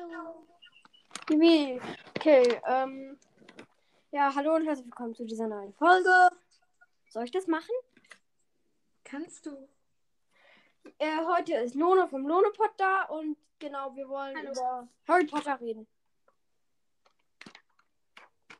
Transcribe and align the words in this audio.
Hallo. 0.00 0.46
Wie? 1.28 1.80
Okay, 2.16 2.60
ähm. 2.64 3.18
Ja, 4.12 4.34
hallo 4.34 4.54
und 4.54 4.66
herzlich 4.66 4.86
willkommen 4.86 5.14
zu 5.14 5.24
dieser 5.26 5.46
neuen 5.46 5.74
Folge. 5.74 6.30
Soll 7.10 7.24
ich 7.24 7.30
das 7.30 7.46
machen? 7.46 7.74
Kannst 9.04 9.44
du? 9.44 9.68
Äh, 10.98 11.24
heute 11.26 11.54
ist 11.56 11.74
Lone 11.74 12.08
vom 12.08 12.26
Lonepot 12.26 12.70
da 12.78 13.04
und 13.04 13.36
genau, 13.58 13.94
wir 13.94 14.08
wollen 14.08 14.36
Hallo. 14.36 14.52
über 14.52 14.88
Harry 15.06 15.26
Potter 15.26 15.60
reden. 15.60 15.86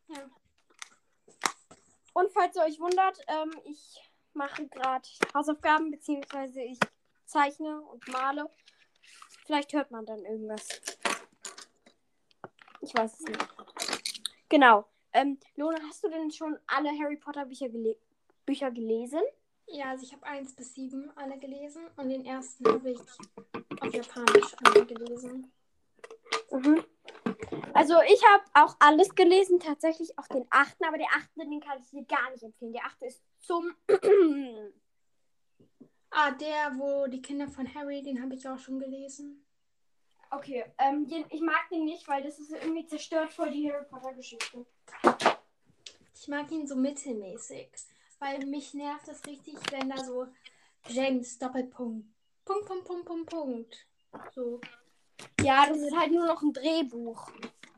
Ja. 0.08 0.28
Und 2.12 2.32
falls 2.32 2.56
ihr 2.56 2.62
euch 2.64 2.78
wundert, 2.80 3.18
ähm, 3.28 3.52
ich 3.64 3.98
mache 4.34 4.68
gerade 4.68 5.08
Hausaufgaben, 5.32 5.90
beziehungsweise 5.90 6.60
ich 6.60 6.78
zeichne 7.24 7.80
und 7.80 8.06
male. 8.08 8.50
Vielleicht 9.46 9.72
hört 9.72 9.90
man 9.90 10.04
dann 10.04 10.24
irgendwas. 10.24 10.68
Ich 12.80 12.94
weiß 12.94 13.20
es 13.20 13.20
nicht. 13.20 13.48
Genau. 14.48 14.86
Ähm, 15.12 15.38
Lone, 15.56 15.78
hast 15.88 16.04
du 16.04 16.08
denn 16.08 16.30
schon 16.30 16.58
alle 16.66 16.90
Harry 16.98 17.16
Potter 17.16 17.44
Bücher, 17.44 17.68
gele 17.68 17.96
Bücher 18.46 18.70
gelesen? 18.70 19.20
Ja, 19.66 19.90
also 19.90 20.04
ich 20.04 20.12
habe 20.12 20.24
1 20.26 20.54
bis 20.54 20.74
7 20.74 21.10
alle 21.16 21.38
gelesen 21.38 21.82
und 21.96 22.08
den 22.08 22.24
ersten 22.24 22.66
habe 22.66 22.90
ich 22.90 23.00
auf 23.80 23.94
Japanisch 23.94 24.54
alle 24.64 24.86
gelesen. 24.86 25.52
Mhm. 26.50 26.84
Also 27.74 27.94
ich 28.02 28.22
habe 28.26 28.44
auch 28.54 28.76
alles 28.80 29.14
gelesen, 29.14 29.60
tatsächlich 29.60 30.18
auch 30.18 30.26
den 30.28 30.46
achten, 30.50 30.84
aber 30.84 30.98
der 30.98 31.08
achte, 31.08 31.48
den 31.48 31.60
kann 31.60 31.78
ich 31.80 31.90
dir 31.90 32.04
gar 32.04 32.30
nicht 32.30 32.42
empfehlen. 32.42 32.72
Der 32.72 32.84
achte 32.84 33.06
ist 33.06 33.22
zum 33.40 33.74
Ah, 36.10 36.32
der, 36.32 36.76
wo 36.76 37.06
die 37.06 37.22
Kinder 37.22 37.46
von 37.48 37.72
Harry, 37.72 38.02
den 38.02 38.20
habe 38.20 38.34
ich 38.34 38.48
auch 38.48 38.58
schon 38.58 38.80
gelesen. 38.80 39.46
Okay, 40.30 40.64
ähm, 40.78 41.08
den, 41.08 41.24
ich 41.30 41.40
mag 41.40 41.68
den 41.70 41.84
nicht, 41.84 42.06
weil 42.06 42.22
das 42.22 42.38
ist 42.38 42.52
irgendwie 42.52 42.86
zerstört 42.86 43.32
voll 43.32 43.50
die 43.50 43.70
Harry 43.70 43.84
Potter 43.84 44.12
Geschichte. 44.14 44.64
Ich 46.14 46.28
mag 46.28 46.50
ihn 46.52 46.66
so 46.66 46.76
mittelmäßig, 46.76 47.68
weil 48.20 48.46
mich 48.46 48.72
nervt 48.74 49.08
das 49.08 49.24
richtig, 49.26 49.56
wenn 49.72 49.90
da 49.90 49.96
so 50.04 50.28
James 50.86 51.38
Doppelpunkt. 51.38 52.06
Punkt, 52.44 52.66
Punkt, 52.66 52.84
Punkt, 52.84 53.06
Punkt, 53.06 53.30
Punkt. 53.30 53.86
So. 54.34 54.60
Ja, 55.42 55.66
das 55.66 55.78
ist 55.78 55.96
halt 55.96 56.12
nur 56.12 56.26
noch 56.26 56.42
ein 56.42 56.52
Drehbuch. 56.52 57.30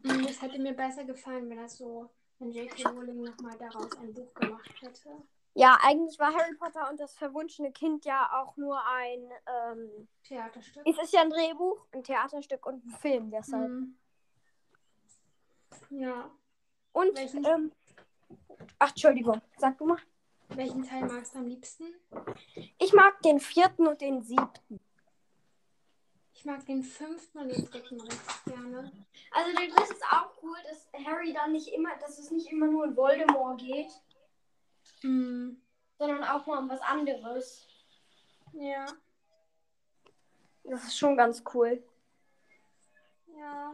Mm, 0.02 0.24
Es 0.28 0.42
hätte 0.42 0.58
mir 0.58 0.72
besser 0.74 1.04
gefallen, 1.04 1.48
wenn 1.48 1.58
das 1.58 1.78
so, 1.78 2.10
wenn 2.38 2.50
J.K. 2.50 2.88
Rowling 2.90 3.22
nochmal 3.22 3.56
daraus 3.58 3.96
ein 3.98 4.12
Buch 4.12 4.32
gemacht 4.34 4.70
hätte. 4.80 5.22
Ja, 5.54 5.78
eigentlich 5.82 6.18
war 6.18 6.32
Harry 6.32 6.54
Potter 6.54 6.88
und 6.90 6.98
das 6.98 7.14
verwunschene 7.14 7.72
Kind 7.72 8.04
ja 8.06 8.30
auch 8.32 8.56
nur 8.56 8.80
ein, 8.86 9.30
ähm, 9.46 10.08
Theaterstück. 10.24 10.82
es 10.86 10.98
ist 11.02 11.12
ja 11.12 11.20
ein 11.20 11.30
Drehbuch, 11.30 11.86
ein 11.92 12.02
Theaterstück 12.02 12.64
und 12.64 12.84
ein 12.86 12.90
Film 12.90 13.30
deshalb. 13.30 13.70
Mm. 13.70 13.94
Ja. 15.90 16.30
Und, 16.92 17.16
Welchen? 17.16 17.44
ähm, 17.44 17.72
ach, 18.78 18.90
Entschuldigung, 18.90 19.42
sag 19.58 19.76
du 19.76 19.86
mal. 19.86 19.98
Welchen 20.48 20.84
Teil 20.84 21.04
magst 21.04 21.34
du 21.34 21.38
am 21.38 21.46
liebsten? 21.46 21.84
Ich 22.78 22.92
mag 22.92 23.20
den 23.22 23.40
vierten 23.40 23.86
und 23.86 24.00
den 24.00 24.22
siebten. 24.22 24.80
Ich 26.34 26.44
mag 26.44 26.64
den 26.66 26.82
fünften 26.82 27.38
und 27.38 27.48
den 27.50 27.64
dritten 27.66 28.00
richtig 28.00 28.44
gerne. 28.46 28.90
Also 29.30 29.56
der 29.56 29.68
dritte 29.68 29.92
ist 29.94 30.04
auch 30.10 30.32
cool, 30.42 30.56
dass 30.68 30.88
Harry 31.06 31.32
dann 31.32 31.52
nicht 31.52 31.68
immer, 31.68 31.96
dass 32.00 32.18
es 32.18 32.30
nicht 32.30 32.50
immer 32.50 32.66
nur 32.66 32.84
um 32.84 32.96
Voldemort 32.96 33.60
geht, 33.60 33.90
Mm. 35.02 35.56
sondern 35.98 36.24
auch 36.24 36.46
mal 36.46 36.58
um 36.58 36.68
was 36.68 36.80
anderes. 36.80 37.66
Ja. 38.52 38.86
Das 40.64 40.84
ist 40.84 40.98
schon 40.98 41.16
ganz 41.16 41.42
cool. 41.54 41.82
Ja. 43.36 43.72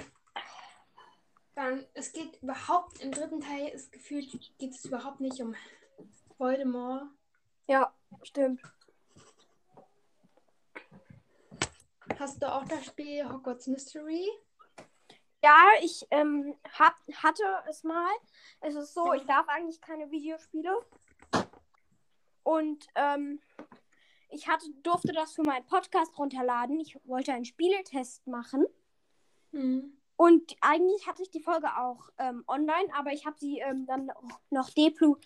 Dann, 1.55 1.85
es 1.95 2.13
geht 2.13 2.41
überhaupt, 2.43 3.01
im 3.01 3.11
dritten 3.11 3.41
Teil 3.41 3.69
ist 3.69 3.91
gefühlt, 3.93 4.31
geht 4.59 4.75
es 4.75 4.85
überhaupt 4.85 5.21
nicht 5.21 5.41
um 5.41 5.55
Voldemort. 6.39 7.05
Ja, 7.67 7.93
stimmt. 8.23 8.63
Hast 12.19 12.43
du 12.43 12.53
auch 12.53 12.65
das 12.65 12.87
Spiel 12.87 13.29
Hogwarts 13.29 13.67
Mystery? 13.67 14.29
Ja, 15.43 15.67
ich 15.83 16.07
ähm, 16.11 16.57
hab, 16.79 16.97
hatte 17.23 17.45
es 17.69 17.85
mal. 17.85 18.11
Es 18.61 18.75
ist 18.75 18.95
so, 18.95 19.13
ich 19.13 19.25
darf 19.25 19.49
eigentlich 19.49 19.81
keine 19.81 20.11
Videospiele. 20.11 20.85
Und 22.49 22.87
ähm, 22.95 23.41
ich 24.31 24.49
hatte, 24.49 24.65
durfte 24.83 25.13
das 25.13 25.35
für 25.35 25.43
meinen 25.43 25.67
Podcast 25.67 26.19
runterladen. 26.19 26.81
Ich 26.81 26.99
wollte 27.05 27.35
einen 27.35 27.45
Spieletest 27.45 28.27
machen. 28.27 28.65
Hm. 29.53 29.93
Und 30.17 30.57
eigentlich 30.63 31.07
hatte 31.07 31.23
ich 31.23 31.31
die 31.31 31.43
Folge 31.43 31.77
auch 31.77 32.09
ähm, 32.17 32.45
online, 32.49 32.89
aber 32.97 33.13
ich 33.13 33.27
habe 33.27 33.37
sie 33.39 33.59
ähm, 33.59 33.85
dann 33.85 34.11
noch 34.49 34.71
deplu 34.71 35.17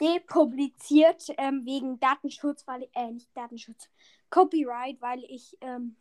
depubliziert 0.00 1.24
ähm, 1.38 1.66
wegen 1.66 1.98
Datenschutz, 1.98 2.64
weil 2.68 2.88
äh, 2.94 3.10
nicht 3.10 3.36
Datenschutz, 3.36 3.90
Copyright, 4.30 5.00
weil 5.00 5.24
ich 5.24 5.58
ähm, 5.62 5.96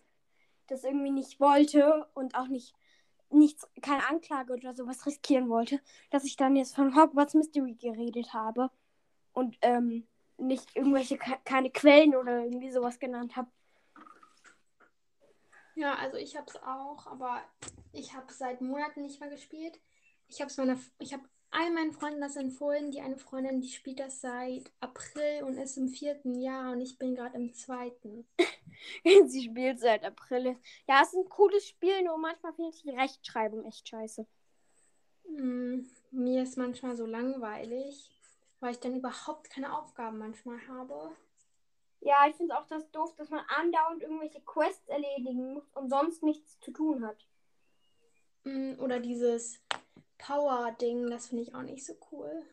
das 0.68 0.84
irgendwie 0.84 1.12
nicht 1.12 1.40
wollte 1.40 2.08
und 2.13 2.35
auch 2.35 2.47
nicht 2.47 2.75
nichts, 3.31 3.68
keine 3.81 4.08
Anklage 4.08 4.53
oder 4.53 4.75
sowas 4.75 5.03
riskieren 5.08 5.50
wollte, 5.50 5.81
dass 6.12 6.25
ich 6.25 6.35
dann 6.35 6.56
jetzt 6.56 6.75
von 6.75 6.96
Hogwarts 6.96 7.34
Mystery 7.34 7.74
geredet 7.74 8.34
habe 8.34 8.69
und 9.34 9.58
ähm, 9.63 10.08
nicht 10.39 10.75
irgendwelche 10.75 11.17
ke- 11.17 11.39
keine 11.45 11.72
Quellen 11.72 12.16
oder 12.16 12.44
irgendwie 12.44 12.72
sowas 12.72 13.00
genannt 13.00 13.35
habe. 13.35 13.50
Ja, 15.75 15.95
also 15.95 16.17
ich 16.17 16.35
habe 16.35 16.45
es 16.50 16.55
auch, 16.57 17.07
aber 17.07 17.41
ich 17.94 18.13
habe 18.13 18.31
seit 18.33 18.61
Monaten 18.61 19.01
nicht 19.03 19.19
mehr 19.19 19.29
gespielt. 19.29 19.79
Ich 20.28 20.41
habe 20.41 20.51
meiner, 20.57 20.78
ich 20.99 21.13
habe 21.13 21.23
all 21.51 21.72
meinen 21.72 21.94
Freunden 21.94 22.22
das 22.22 22.35
empfohlen. 22.35 22.91
Die 22.91 23.01
eine 23.01 23.17
Freundin, 23.17 23.61
die 23.61 23.69
spielt 23.69 23.99
das 23.99 24.22
seit 24.22 24.72
April 24.81 25.44
und 25.44 25.57
ist 25.57 25.78
im 25.78 25.88
vierten 25.88 26.35
Jahr 26.39 26.72
und 26.73 26.81
ich 26.81 26.97
bin 26.97 27.16
gerade 27.16 27.38
im 27.38 27.53
zweiten. 27.53 28.28
Sie 29.28 29.44
spielt 29.44 29.79
seit 29.79 30.03
April. 30.03 30.57
Ja, 30.88 31.01
es 31.01 31.09
ist 31.09 31.16
ein 31.16 31.29
cooles 31.29 31.67
Spiel, 31.67 32.03
nur 32.03 32.17
manchmal 32.17 32.53
finde 32.53 32.72
ich 32.73 32.81
die 32.81 32.91
Rechtschreibung 32.91 33.66
echt 33.66 33.88
scheiße. 33.88 34.25
Hm, 35.25 35.89
mir 36.11 36.44
ist 36.44 36.57
manchmal 36.57 36.95
so 36.97 37.05
langweilig, 37.05 38.11
weil 38.59 38.72
ich 38.72 38.80
dann 38.80 38.96
überhaupt 38.96 39.50
keine 39.50 39.78
Aufgaben 39.78 40.18
manchmal 40.18 40.59
habe. 40.68 41.16
Ja, 42.02 42.28
ich 42.30 42.36
finde 42.36 42.58
auch 42.58 42.66
das 42.68 42.90
doof, 42.92 43.14
dass 43.16 43.30
man 43.30 43.44
andauernd 43.47 44.02
irgendwelche 44.02 44.42
Quests 44.42 44.88
erledigen 44.88 45.53
muss 45.53 45.70
und 45.74 45.90
sonst 45.90 46.24
nichts 46.24 46.59
zu 46.59 46.72
tun 46.72 47.06
hat. 47.06 47.25
Hm, 48.44 48.78
Oder 48.80 49.00
dieses 49.00 49.59
Power-Ding, 50.18 51.09
das 51.09 51.28
finde 51.28 51.44
ich 51.44 51.53
auch 51.56 51.62
nicht 51.62 51.86
so 51.86 51.94
cool. 52.12 52.46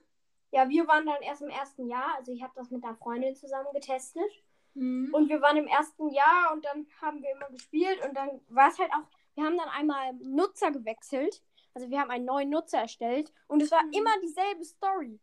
Ja, 0.50 0.68
wir 0.68 0.86
waren 0.88 1.06
dann 1.06 1.22
erst 1.22 1.42
im 1.42 1.48
ersten 1.48 1.88
Jahr, 1.88 2.16
also 2.16 2.32
ich 2.32 2.42
habe 2.42 2.52
das 2.56 2.70
mit 2.70 2.84
einer 2.84 2.96
Freundin 2.96 3.36
zusammen 3.36 3.68
getestet. 3.72 4.30
Hm. 4.74 5.10
Und 5.12 5.28
wir 5.28 5.40
waren 5.40 5.56
im 5.56 5.66
ersten 5.66 6.08
Jahr 6.10 6.52
und 6.52 6.64
dann 6.64 6.86
haben 7.00 7.22
wir 7.22 7.30
immer 7.30 7.48
gespielt 7.50 8.04
und 8.06 8.14
dann 8.14 8.40
war 8.48 8.68
es 8.68 8.78
halt 8.78 8.90
auch, 8.92 9.06
wir 9.34 9.44
haben 9.44 9.56
dann 9.56 9.68
einmal 9.68 10.12
Nutzer 10.14 10.70
gewechselt. 10.70 11.42
Also 11.74 11.90
wir 11.90 12.00
haben 12.00 12.10
einen 12.10 12.24
neuen 12.24 12.50
Nutzer 12.50 12.78
erstellt 12.78 13.32
und 13.48 13.62
es 13.62 13.70
war 13.70 13.82
Mhm. 13.84 13.92
immer 13.92 14.20
dieselbe 14.22 14.64
Story. 14.64 15.20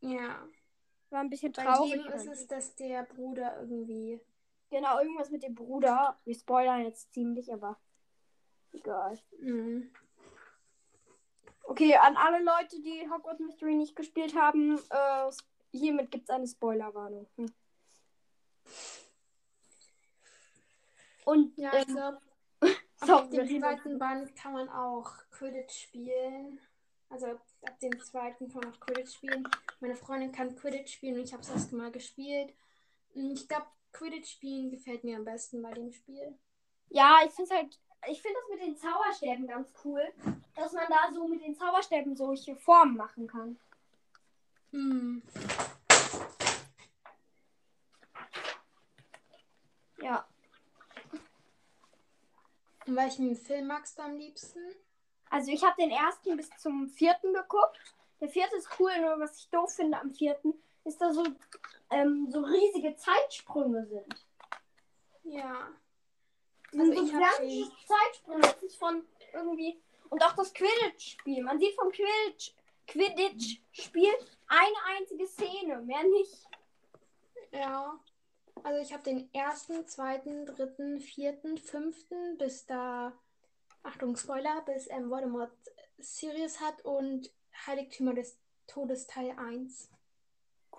Ja. 0.00 0.46
War 1.10 1.20
ein 1.20 1.30
bisschen 1.30 1.52
Bei 1.52 1.64
traurig. 1.64 1.94
jedem 1.94 2.12
ist 2.12 2.26
es, 2.26 2.46
dass 2.46 2.74
der 2.76 3.04
Bruder 3.04 3.60
irgendwie. 3.60 4.20
Genau, 4.70 4.98
irgendwas 4.98 5.30
mit 5.30 5.42
dem 5.42 5.54
Bruder. 5.54 6.18
Wir 6.24 6.34
spoilern 6.34 6.84
jetzt 6.84 7.12
ziemlich, 7.14 7.52
aber 7.52 7.78
egal. 8.72 9.18
Hm. 9.40 9.90
Okay, 11.62 11.94
an 11.96 12.16
alle 12.16 12.42
Leute, 12.42 12.80
die 12.80 13.08
Hogwarts 13.10 13.40
Mystery 13.40 13.74
nicht 13.74 13.96
gespielt 13.96 14.34
haben, 14.34 14.78
äh, 14.90 15.30
hiermit 15.72 16.10
gibt 16.10 16.24
es 16.24 16.30
eine 16.30 16.46
Spoilerwarnung. 16.46 17.26
Hm. 17.36 17.52
Und 21.24 21.56
Ja, 21.58 21.72
ähm, 21.74 21.80
ich 21.86 21.94
glaube, 21.94 22.20
ab 23.00 23.30
wir 23.30 23.44
dem 23.44 23.60
zweiten 23.60 23.98
Band 23.98 24.34
kann 24.36 24.52
man 24.52 24.68
auch 24.68 25.12
Quidditch 25.30 25.82
spielen. 25.82 26.60
Also 27.10 27.26
ab 27.26 27.80
dem 27.80 27.98
zweiten 28.00 28.48
kann 28.50 28.62
man 28.62 28.72
auch 28.72 28.80
Quidditch 28.80 29.14
spielen. 29.14 29.48
Meine 29.80 29.96
Freundin 29.96 30.32
kann 30.32 30.54
Quidditch 30.54 30.94
spielen 30.94 31.16
und 31.16 31.24
ich 31.24 31.32
habe 31.32 31.42
es 31.42 31.50
erst 31.50 31.72
mal 31.72 31.90
gespielt. 31.90 32.54
Ich 33.14 33.48
glaube, 33.48 33.66
Quidditch 33.92 34.30
spielen 34.32 34.70
gefällt 34.70 35.04
mir 35.04 35.16
am 35.16 35.24
besten 35.24 35.62
bei 35.62 35.72
dem 35.72 35.92
Spiel. 35.92 36.38
ja, 36.90 37.18
ich 37.24 37.32
finde 37.32 37.54
halt, 37.54 37.78
ich 38.08 38.20
finde 38.20 38.38
das 38.40 38.50
mit 38.50 38.66
den 38.66 38.76
Zauberstäben 38.76 39.46
ganz 39.46 39.72
cool, 39.84 40.02
dass 40.54 40.72
man 40.72 40.86
da 40.88 41.12
so 41.12 41.26
mit 41.26 41.42
den 41.42 41.56
Zauberstäben 41.56 42.16
solche 42.16 42.56
Formen 42.56 42.96
machen 42.96 43.26
kann. 43.26 43.58
Hm. 44.72 45.22
Ja. 50.02 50.26
Und 52.86 52.96
welchen 52.96 53.36
Film 53.36 53.66
magst 53.66 53.98
du 53.98 54.02
am 54.02 54.16
liebsten? 54.16 54.60
Also 55.30 55.50
ich 55.50 55.64
habe 55.64 55.80
den 55.80 55.90
ersten 55.90 56.36
bis 56.36 56.50
zum 56.58 56.88
vierten 56.88 57.32
geguckt. 57.32 57.78
Der 58.20 58.28
vierte 58.28 58.56
ist 58.56 58.68
cool, 58.78 58.90
nur 59.00 59.20
was 59.20 59.38
ich 59.38 59.48
doof 59.50 59.72
finde 59.72 60.00
am 60.00 60.10
vierten, 60.10 60.54
ist, 60.84 61.00
dass 61.00 61.14
so, 61.14 61.24
ähm, 61.90 62.28
so 62.30 62.40
riesige 62.40 62.96
Zeitsprünge 62.96 63.86
sind. 63.86 64.26
Ja. 65.24 65.68
Die 66.72 66.80
Also 66.80 66.92
sind 66.92 67.06
so 67.06 67.12
gigantische 67.12 67.70
Zeitsprünge. 67.86 68.40
Das 68.40 68.62
ist 68.62 68.76
von 68.76 69.04
irgendwie. 69.32 69.80
Und 70.10 70.22
auch 70.22 70.34
das 70.34 70.52
Quidditch-Spiel. 70.54 71.42
Man 71.42 71.58
sieht 71.58 71.74
vom 71.74 71.90
Quidditch, 71.90 72.52
Quidditch-Spiel 72.86 74.12
eine 74.48 74.96
einzige 74.96 75.26
Szene, 75.26 75.80
mehr 75.82 76.02
nicht. 76.04 76.48
Ja. 77.52 77.98
Also 78.62 78.80
ich 78.80 78.92
habe 78.92 79.04
den 79.04 79.32
ersten, 79.32 79.86
zweiten, 79.86 80.46
dritten, 80.46 81.00
vierten, 81.00 81.58
fünften, 81.58 82.38
bis 82.38 82.66
da, 82.66 83.12
Achtung, 83.88 84.16
Spoiler, 84.16 84.60
bis 84.66 84.86
ähm, 84.90 85.08
Voldemort 85.08 85.50
Sirius 85.96 86.60
hat 86.60 86.84
und 86.84 87.32
Heiligtümer 87.66 88.12
des 88.12 88.38
Todes 88.66 89.06
Teil 89.06 89.34
1. 89.38 89.88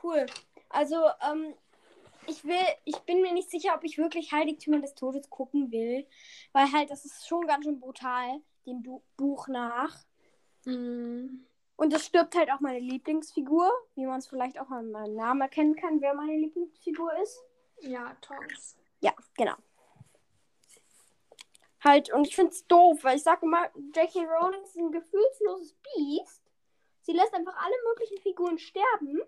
Cool. 0.03 0.27
Also, 0.69 1.07
ähm, 1.27 1.55
ich 2.27 2.45
will, 2.45 2.63
ich 2.85 2.97
bin 2.99 3.23
mir 3.23 3.33
nicht 3.33 3.49
sicher, 3.49 3.73
ob 3.75 3.83
ich 3.83 3.97
wirklich 3.97 4.31
Heiligtümer 4.31 4.79
des 4.79 4.93
Todes 4.93 5.27
gucken 5.31 5.71
will, 5.71 6.05
weil 6.51 6.71
halt 6.71 6.91
das 6.91 7.03
ist 7.03 7.27
schon 7.27 7.47
ganz 7.47 7.65
schön 7.65 7.79
brutal, 7.79 8.41
dem 8.67 8.83
Bu 8.83 9.01
Buch 9.17 9.47
nach. 9.47 10.05
Mm. 10.65 11.45
Und 11.77 11.93
es 11.93 12.05
stirbt 12.05 12.35
halt 12.35 12.51
auch 12.51 12.59
meine 12.59 12.79
Lieblingsfigur, 12.79 13.71
wie 13.95 14.05
man 14.05 14.19
es 14.19 14.27
vielleicht 14.27 14.59
auch 14.59 14.69
an 14.69 14.91
meinem 14.91 15.15
Namen 15.15 15.41
erkennen 15.41 15.75
kann, 15.75 15.99
wer 15.99 16.13
meine 16.13 16.37
Lieblingsfigur 16.37 17.11
ist. 17.23 17.41
Ja, 17.81 18.15
Tonks. 18.21 18.77
Ja, 18.99 19.13
genau. 19.35 19.55
Halt, 21.81 22.11
und 22.11 22.27
ich 22.27 22.35
find's 22.35 22.67
doof, 22.67 23.03
weil 23.03 23.17
ich 23.17 23.23
sage 23.23 23.45
immer, 23.45 23.69
J.K. 23.95 24.25
Rowling 24.25 24.63
ist 24.63 24.75
ein 24.75 24.91
gefühlsloses 24.91 25.75
Biest. 25.95 26.41
Sie 27.01 27.13
lässt 27.13 27.33
einfach 27.33 27.55
alle 27.55 27.75
möglichen 27.87 28.17
Figuren 28.17 28.59
sterben. 28.59 29.21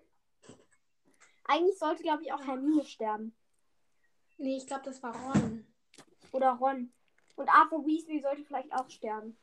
Eigentlich 1.44 1.78
sollte, 1.78 2.02
glaube 2.02 2.22
ich, 2.22 2.32
auch 2.32 2.46
Hermine 2.46 2.84
sterben. 2.84 3.34
Nee, 4.36 4.56
ich 4.56 4.66
glaube, 4.66 4.84
das 4.84 5.02
war 5.02 5.14
Ron. 5.14 5.66
Oder 6.32 6.52
Ron. 6.52 6.92
Und 7.36 7.48
Arthur 7.48 7.84
Weasley 7.86 8.20
sollte 8.20 8.44
vielleicht 8.44 8.72
auch 8.72 8.88
sterben. 8.90 9.36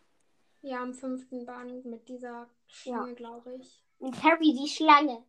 Ja, 0.61 0.83
im 0.83 0.93
fünften 0.93 1.45
Band 1.45 1.85
mit 1.85 2.07
dieser 2.07 2.49
Schlange, 2.67 3.15
glaube 3.15 3.55
ich. 3.55 3.83
Und 3.99 4.21
Harry 4.23 4.53
die 4.53 4.67
Schlange. 4.67 5.23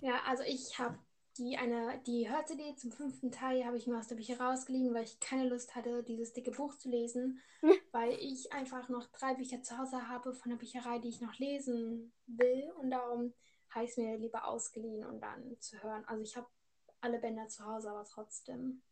Ja, 0.00 0.20
also 0.26 0.42
ich 0.42 0.78
habe 0.78 0.98
die 1.38 1.56
eine, 1.56 2.00
die 2.06 2.30
Hör-CD 2.30 2.76
zum 2.76 2.92
fünften 2.92 3.32
Teil 3.32 3.64
habe 3.64 3.76
ich 3.76 3.86
mir 3.86 3.98
aus 3.98 4.08
der 4.08 4.16
Bücher 4.16 4.40
rausgeliehen, 4.40 4.94
weil 4.94 5.04
ich 5.04 5.18
keine 5.20 5.48
Lust 5.48 5.74
hatte, 5.74 6.02
dieses 6.04 6.32
dicke 6.32 6.52
Buch 6.52 6.76
zu 6.76 6.88
lesen, 6.88 7.40
weil 7.92 8.12
ich 8.12 8.52
einfach 8.52 8.88
noch 8.88 9.06
drei 9.06 9.34
Bücher 9.34 9.62
zu 9.62 9.76
Hause 9.76 10.08
habe 10.08 10.34
von 10.34 10.50
der 10.50 10.58
Bücherei, 10.58 10.98
die 10.98 11.08
ich 11.08 11.20
noch 11.20 11.36
lesen 11.38 12.12
will 12.26 12.72
und 12.80 12.90
darum 12.90 13.34
habe 13.70 13.84
ich 13.84 13.90
es 13.90 13.96
mir 13.96 14.16
lieber 14.16 14.46
ausgeliehen 14.46 15.04
und 15.04 15.20
dann 15.20 15.58
zu 15.60 15.82
hören. 15.82 16.04
Also 16.06 16.22
ich 16.22 16.36
habe 16.36 16.46
alle 17.00 17.18
Bänder 17.18 17.48
zu 17.48 17.64
Hause, 17.64 17.90
aber 17.90 18.04
trotzdem. 18.04 18.82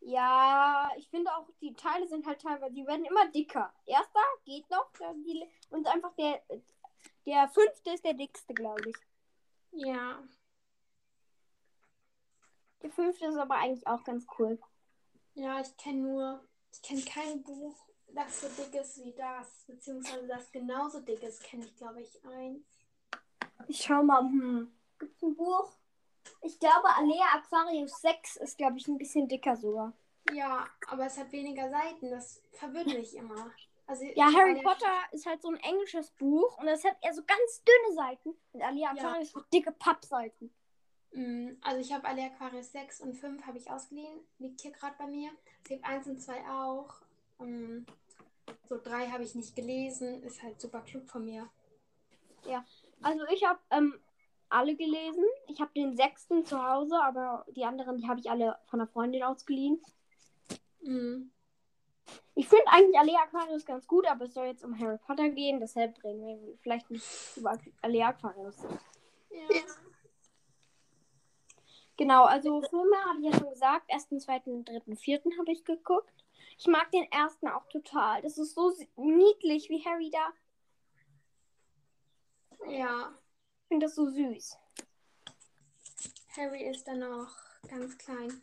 Ja, 0.00 0.90
ich 0.96 1.08
finde 1.08 1.30
auch, 1.34 1.48
die 1.60 1.74
Teile 1.74 2.08
sind 2.08 2.26
halt 2.26 2.40
teilweise, 2.40 2.74
die 2.74 2.86
werden 2.86 3.04
immer 3.04 3.28
dicker. 3.28 3.72
Erster 3.86 4.20
geht 4.44 4.68
noch 4.70 4.90
und 5.70 5.86
einfach 5.86 6.12
der, 6.16 6.42
der 7.24 7.48
fünfte 7.48 7.90
ist 7.92 8.04
der 8.04 8.14
dickste, 8.14 8.52
glaube 8.54 8.90
ich. 8.90 8.96
Ja, 9.72 10.22
Der 12.82 12.90
fünfte 12.90 13.26
ist 13.26 13.36
aber 13.36 13.56
eigentlich 13.56 13.86
auch 13.86 14.04
ganz 14.04 14.26
cool. 14.38 14.58
ja, 15.34 15.60
ich 15.60 15.76
kenne 15.76 16.00
nur, 16.02 16.44
ich 16.72 16.82
kenne 16.82 17.02
kein 17.02 17.42
Buch, 17.42 17.76
das 18.08 18.40
so 18.40 18.48
dick 18.48 18.74
ist 18.80 18.98
wie 19.04 19.12
das, 19.12 19.64
beziehungsweise 19.66 20.26
das 20.26 20.50
genauso 20.52 21.00
dick 21.00 21.22
ist, 21.22 21.42
kenne 21.42 21.64
ich 21.64 21.74
glaube 21.76 22.02
ich 22.02 22.24
eins. 22.24 22.64
Ich 23.68 23.82
schau 23.82 24.02
mal, 24.02 24.20
hm. 24.20 24.72
Gibt's 24.98 25.22
ein 25.22 25.34
Buch? 25.36 25.72
Ich 26.42 26.58
glaube, 26.58 26.88
Alea 26.96 27.24
Aquarius 27.34 28.00
6 28.00 28.36
ist, 28.36 28.56
glaube 28.58 28.78
ich, 28.78 28.86
ein 28.88 28.98
bisschen 28.98 29.28
dicker 29.28 29.56
sogar. 29.56 29.92
Ja, 30.32 30.66
aber 30.88 31.06
es 31.06 31.18
hat 31.18 31.30
weniger 31.32 31.68
Seiten, 31.70 32.10
das 32.10 32.42
verwirrt 32.52 32.86
mich 32.86 33.14
immer. 33.16 33.50
Also 33.86 34.04
Ja, 34.14 34.24
Harry 34.32 34.52
Alea- 34.52 34.62
Potter 34.62 34.92
ist 35.12 35.26
halt 35.26 35.40
so 35.42 35.48
ein 35.48 35.56
englisches 35.58 36.10
Buch 36.12 36.58
und 36.58 36.66
es 36.68 36.84
hat 36.84 36.96
eher 37.02 37.14
so 37.14 37.22
ganz 37.24 37.62
dünne 37.64 37.94
Seiten. 37.94 38.36
Und 38.52 38.62
Alea 38.62 38.92
Ja. 38.94 39.02
Aquarius 39.02 39.34
hat 39.34 39.52
dicke 39.52 39.72
Pappseiten. 39.72 40.52
Mm, 41.16 41.56
Also 41.62 41.80
ich 41.80 41.92
habe 41.92 42.06
alle 42.06 42.24
Aquarius 42.24 42.72
6 42.72 43.00
und 43.00 43.14
5 43.14 43.46
habe 43.46 43.56
ich 43.58 43.70
ausgeliehen. 43.70 44.20
Liegt 44.38 44.60
hier 44.60 44.70
gerade 44.72 44.94
bei 44.98 45.06
mir. 45.06 45.30
Es 45.62 45.70
gibt 45.70 45.84
1 45.84 46.06
und 46.06 46.20
2 46.20 46.38
auch. 46.48 46.94
Mm, 47.38 47.86
So 48.68 48.78
3 48.78 49.08
habe 49.08 49.22
ich 49.22 49.34
nicht 49.34 49.56
gelesen. 49.56 50.22
Ist 50.22 50.42
halt 50.42 50.60
super 50.60 50.82
klug 50.82 51.08
von 51.08 51.24
mir. 51.24 51.48
Also 53.02 53.24
ich 53.32 53.44
habe 53.44 53.58
ähm, 53.70 53.98
alle 54.50 54.76
gelesen. 54.76 55.24
Ich 55.48 55.60
habe 55.60 55.72
den 55.74 55.96
sechsten 55.96 56.44
zu 56.44 56.62
Hause, 56.62 56.96
aber 57.02 57.46
die 57.48 57.64
anderen, 57.64 57.96
die 57.96 58.08
habe 58.08 58.20
ich 58.20 58.30
alle 58.30 58.58
von 58.66 58.80
einer 58.80 58.88
Freundin 58.88 59.22
ausgeliehen. 59.22 59.80
Mm, 60.82 61.30
Ich 62.34 62.46
finde 62.48 62.66
eigentlich 62.68 62.98
Alea 62.98 63.22
Aquarius 63.22 63.64
ganz 63.64 63.86
gut, 63.86 64.06
aber 64.06 64.26
es 64.26 64.34
soll 64.34 64.46
jetzt 64.46 64.64
um 64.64 64.78
Harry 64.78 64.98
Potter 64.98 65.30
gehen, 65.30 65.60
deshalb 65.60 66.02
reden 66.04 66.24
wir 66.26 66.58
vielleicht 66.60 66.90
nicht 66.90 67.04
über 67.36 67.58
Alea 67.80 68.08
Aquarius. 68.08 68.56
Ja. 69.30 69.60
Genau, 71.96 72.24
also 72.24 72.62
Filme 72.62 72.96
habe 73.06 73.20
ich 73.20 73.32
ja 73.32 73.38
schon 73.38 73.50
gesagt. 73.50 73.88
Ersten, 73.88 74.20
zweiten, 74.20 74.64
dritten, 74.64 74.96
vierten 74.96 75.38
habe 75.38 75.52
ich 75.52 75.64
geguckt. 75.64 76.12
Ich 76.58 76.66
mag 76.66 76.90
den 76.90 77.10
ersten 77.10 77.48
auch 77.48 77.66
total. 77.68 78.22
Das 78.22 78.38
ist 78.38 78.54
so 78.54 78.72
niedlich, 78.96 79.68
wie 79.68 79.84
Harry 79.84 80.10
da. 80.10 80.32
ja. 82.70 83.12
Ich 83.62 83.68
finde 83.68 83.86
das 83.86 83.96
so 83.96 84.08
süß. 84.08 84.56
Harry 86.36 86.62
ist 86.64 86.86
dann 86.86 87.00
noch 87.00 87.34
ganz 87.68 87.98
klein. 87.98 88.40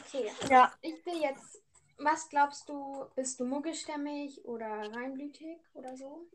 Okay. 0.00 0.30
Ja. 0.48 0.72
Ich 0.80 1.04
will 1.04 1.20
jetzt. 1.20 1.62
Was 1.98 2.28
glaubst 2.28 2.68
du? 2.68 3.06
Bist 3.14 3.38
du 3.38 3.44
muggelstämmig 3.44 4.44
oder 4.44 4.90
reinblütig 4.94 5.58
oder 5.74 5.96
so? 5.96 6.26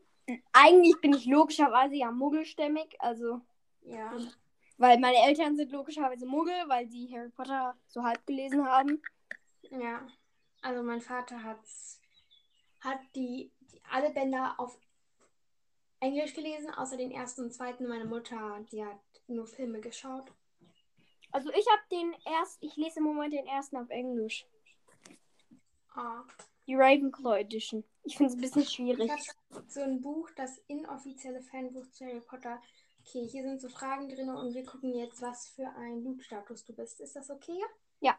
Eigentlich 0.52 1.00
bin 1.00 1.12
ich 1.14 1.26
logischerweise 1.26 1.96
ja 1.96 2.12
muggelstämmig, 2.12 3.00
also 3.00 3.40
Ja. 3.82 4.16
Weil 4.78 4.98
meine 4.98 5.18
Eltern 5.18 5.56
sind 5.56 5.72
logischerweise 5.72 6.26
Muggel, 6.26 6.54
weil 6.68 6.88
sie 6.88 7.12
Harry 7.12 7.30
Potter 7.30 7.76
so 7.88 8.02
halb 8.02 8.24
gelesen 8.26 8.64
haben. 8.64 9.02
Ja. 9.70 10.06
Also 10.62 10.82
mein 10.82 11.00
Vater 11.00 11.42
hat's, 11.42 12.00
hat 12.80 13.00
die, 13.14 13.52
die 13.60 13.80
alle 13.90 14.10
Bänder 14.10 14.54
auf 14.58 14.78
Englisch 16.00 16.34
gelesen, 16.34 16.70
außer 16.70 16.96
den 16.96 17.10
ersten 17.10 17.42
und 17.42 17.52
zweiten. 17.52 17.86
Meine 17.86 18.04
Mutter, 18.04 18.64
die 18.72 18.84
hat 18.84 19.00
nur 19.26 19.46
Filme 19.46 19.80
geschaut. 19.80 20.32
Also 21.30 21.50
ich 21.50 21.66
habe 21.68 21.82
den 21.90 22.14
erst, 22.24 22.62
ich 22.62 22.76
lese 22.76 23.00
im 23.00 23.04
Moment 23.04 23.32
den 23.32 23.46
ersten 23.46 23.76
auf 23.76 23.90
Englisch. 23.90 24.46
Ah. 25.94 26.24
Die 26.66 26.74
Ravenclaw 26.74 27.40
Edition. 27.40 27.84
Ich 28.04 28.16
finde 28.16 28.32
es 28.32 28.38
ein 28.38 28.40
bisschen 28.40 28.64
schwierig. 28.64 29.10
Ich 29.16 29.28
habe 29.54 29.68
so 29.68 29.80
ein 29.80 30.00
Buch, 30.00 30.30
das 30.36 30.58
inoffizielle 30.68 31.42
Fanbuch 31.42 31.86
zu 31.90 32.04
Harry 32.04 32.20
Potter. 32.20 32.60
Okay, 33.08 33.26
hier 33.26 33.42
sind 33.42 33.58
so 33.58 33.70
Fragen 33.70 34.06
drin 34.10 34.28
und 34.28 34.52
wir 34.52 34.66
gucken 34.66 34.92
jetzt, 34.94 35.22
was 35.22 35.48
für 35.48 35.66
ein 35.78 36.02
Blutstatus 36.02 36.66
du 36.66 36.74
bist. 36.74 37.00
Ist 37.00 37.16
das 37.16 37.30
okay? 37.30 37.58
Ja. 38.00 38.18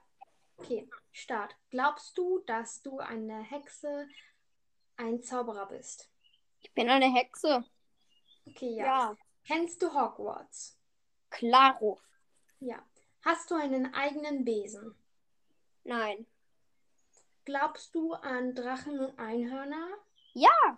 Okay, 0.57 0.89
Start. 1.11 1.55
Glaubst 1.69 2.17
du, 2.17 2.39
dass 2.47 2.81
du 2.81 2.97
eine 2.97 3.43
Hexe, 3.43 4.07
ein 4.97 5.21
Zauberer 5.21 5.67
bist? 5.67 6.09
Ich 6.61 6.73
bin 6.73 6.89
eine 6.89 7.13
Hexe. 7.13 7.63
Okay, 8.47 8.77
ja. 8.77 8.85
Ja, 8.85 9.17
Kennst 9.45 9.79
du 9.83 9.93
Hogwarts? 9.93 10.75
klaro. 11.29 11.99
Ja. 12.59 12.83
Hast 13.23 13.51
du 13.51 13.55
einen 13.55 13.93
eigenen 13.93 14.43
Besen? 14.43 14.95
Nein. 15.83 16.25
Glaubst 17.45 17.93
du 17.93 18.13
an 18.13 18.55
Drachen 18.55 18.99
und 18.99 19.19
Einhörner? 19.19 19.87
Ja. 20.33 20.77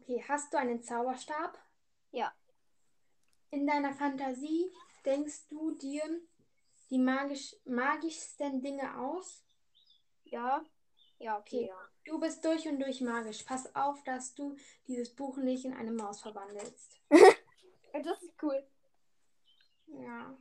Okay, 0.00 0.24
hast 0.26 0.54
du 0.54 0.58
einen 0.58 0.82
Zauberstab? 0.82 1.58
Ja. 2.12 2.32
In 3.56 3.66
deiner 3.66 3.94
Fantasie 3.94 4.70
denkst 5.06 5.48
du 5.48 5.70
dir 5.70 6.02
die 6.90 6.98
magisch, 6.98 7.56
magischsten 7.64 8.60
Dinge 8.60 8.98
aus? 8.98 9.46
Ja. 10.24 10.62
Ja, 11.18 11.38
okay. 11.38 11.66
Ja. 11.66 11.88
Du 12.04 12.20
bist 12.20 12.44
durch 12.44 12.68
und 12.68 12.80
durch 12.80 13.00
magisch. 13.00 13.44
Pass 13.44 13.74
auf, 13.74 14.04
dass 14.04 14.34
du 14.34 14.56
dieses 14.86 15.16
Buch 15.16 15.38
nicht 15.38 15.64
in 15.64 15.72
eine 15.72 15.90
Maus 15.90 16.20
verwandelst. 16.20 17.00
Das 18.04 18.22
ist 18.22 18.34
cool. 18.42 18.62
Ja. 19.86 20.36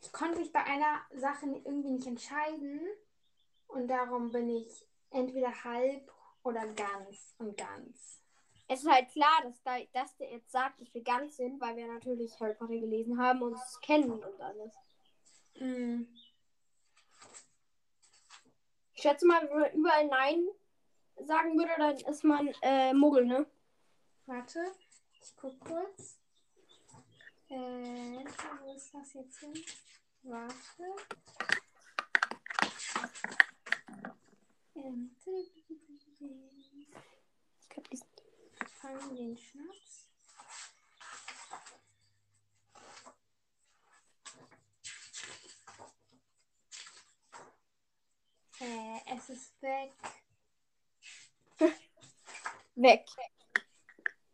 Ich 0.00 0.10
konnte 0.10 0.40
mich 0.40 0.50
bei 0.50 0.64
einer 0.64 1.00
Sache 1.14 1.46
irgendwie 1.46 1.92
nicht 1.92 2.08
entscheiden. 2.08 2.80
Und 3.68 3.86
darum 3.86 4.32
bin 4.32 4.50
ich 4.50 4.84
entweder 5.10 5.62
halb 5.62 6.12
oder 6.42 6.66
ganz 6.74 7.36
und 7.38 7.56
ganz 7.56 8.20
es 8.72 8.84
ist 8.84 8.88
halt 8.90 9.10
klar, 9.10 9.42
dass, 9.42 9.60
da, 9.64 9.80
dass 9.92 10.16
der 10.16 10.30
jetzt 10.30 10.52
sagt, 10.52 10.80
ich 10.80 10.94
will 10.94 11.02
gar 11.02 11.20
nicht 11.20 11.34
hin, 11.34 11.60
weil 11.60 11.74
wir 11.74 11.88
natürlich 11.88 12.38
Harry 12.38 12.54
Potter 12.54 12.78
gelesen 12.78 13.20
haben 13.20 13.42
und 13.42 13.54
es 13.54 13.80
kennen 13.80 14.12
und 14.12 14.40
alles. 14.40 14.72
Mm. 15.58 16.02
Ich 18.94 19.02
schätze 19.02 19.26
mal, 19.26 19.42
wenn 19.42 19.58
man 19.58 19.72
überall 19.72 20.06
Nein 20.06 20.46
sagen 21.24 21.58
würde, 21.58 21.72
dann 21.78 21.96
ist 21.96 22.22
man 22.22 22.48
äh, 22.62 22.94
Muggel, 22.94 23.26
ne? 23.26 23.44
Warte, 24.26 24.60
ich 25.20 25.34
guck 25.36 25.58
kurz. 25.58 26.20
Äh, 27.48 28.24
wo 28.62 28.72
ist 28.72 28.94
das 28.94 29.14
jetzt 29.14 29.40
hin? 29.40 29.64
Warte. 30.22 30.54
Ähm, 34.76 35.16
ich 37.58 37.68
glaube, 37.68 37.88
die 37.90 37.96
Fang 38.80 39.14
den 39.14 39.36
Schnaps. 39.36 40.08
Äh, 48.58 49.00
es 49.14 49.28
ist 49.28 49.60
weg. 49.60 49.92
Weg. 52.74 53.04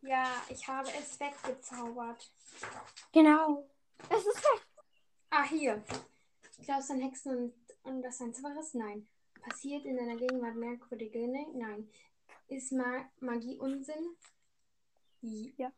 Ja, 0.02 0.42
ich 0.48 0.68
habe 0.68 0.88
es 0.90 1.18
weggezaubert. 1.18 2.30
Genau. 3.12 3.68
Es 4.08 4.24
ist 4.26 4.44
weg. 4.44 4.66
Ah, 5.30 5.42
hier. 5.42 5.82
Klaus 6.62 6.90
an 6.90 7.00
Hexen 7.00 7.36
und, 7.36 7.54
und 7.82 8.02
das 8.02 8.20
ein 8.20 8.32
Zauberes? 8.32 8.74
Nein. 8.74 9.08
Passiert 9.42 9.84
in 9.84 9.96
deiner 9.96 10.16
Gegenwart 10.16 10.54
merkwürdige 10.54 11.18
Dinge? 11.18 11.46
Nein. 11.54 11.90
Ist 12.46 12.70
Ma 12.70 13.10
Magie 13.18 13.58
Unsinn? 13.58 14.16
Ja. 15.22 15.72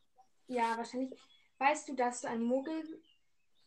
Ja, 0.47 0.77
wahrscheinlich. 0.77 1.19
Weißt 1.59 1.89
du, 1.89 1.95
dass 1.95 2.23
du 2.23 2.29
ein 2.29 2.43
Muggel. 2.43 3.03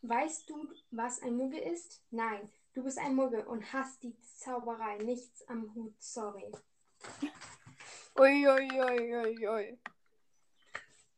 Weißt 0.01 0.49
du, 0.49 0.67
was 0.91 1.21
ein 1.21 1.35
Muggel 1.35 1.59
ist? 1.59 2.01
Nein. 2.09 2.49
Du 2.73 2.83
bist 2.83 2.97
ein 2.97 3.15
Muggel 3.15 3.45
und 3.45 3.71
hast 3.73 4.01
die 4.03 4.15
Zauberei. 4.21 4.97
Nichts 4.99 5.47
am 5.47 5.73
Hut. 5.75 5.93
Sorry. 6.01 6.51
Uiuiuiui. 8.17 8.79
Ui, 8.79 9.15
ui, 9.15 9.47
ui. 9.47 9.79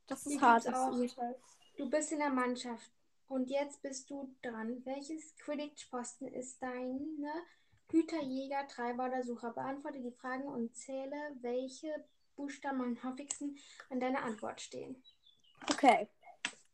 Das 0.07 0.23
Hier 0.23 0.35
ist 0.35 0.41
hart. 0.41 0.65
Das 0.65 0.75
auch- 0.75 0.95
Du 1.77 1.89
bist 1.89 2.11
in 2.11 2.19
der 2.19 2.29
Mannschaft 2.29 2.91
und 3.27 3.49
jetzt 3.49 3.81
bist 3.81 4.09
du 4.09 4.35
dran. 4.41 4.85
Welches 4.85 5.35
Quidditch-Posten 5.37 6.27
ist 6.27 6.61
deine 6.61 7.33
Hüter, 7.89 8.21
Treiber 8.67 9.07
oder 9.07 9.23
Sucher? 9.23 9.51
Beantworte 9.53 9.99
die 10.01 10.11
Fragen 10.11 10.43
und 10.47 10.75
zähle, 10.75 11.35
welche 11.41 12.05
Buchstaben 12.35 12.81
am 12.81 13.03
häufigsten 13.03 13.57
an 13.89 13.99
deiner 13.99 14.23
Antwort 14.23 14.61
stehen. 14.61 15.03
Okay. 15.71 16.07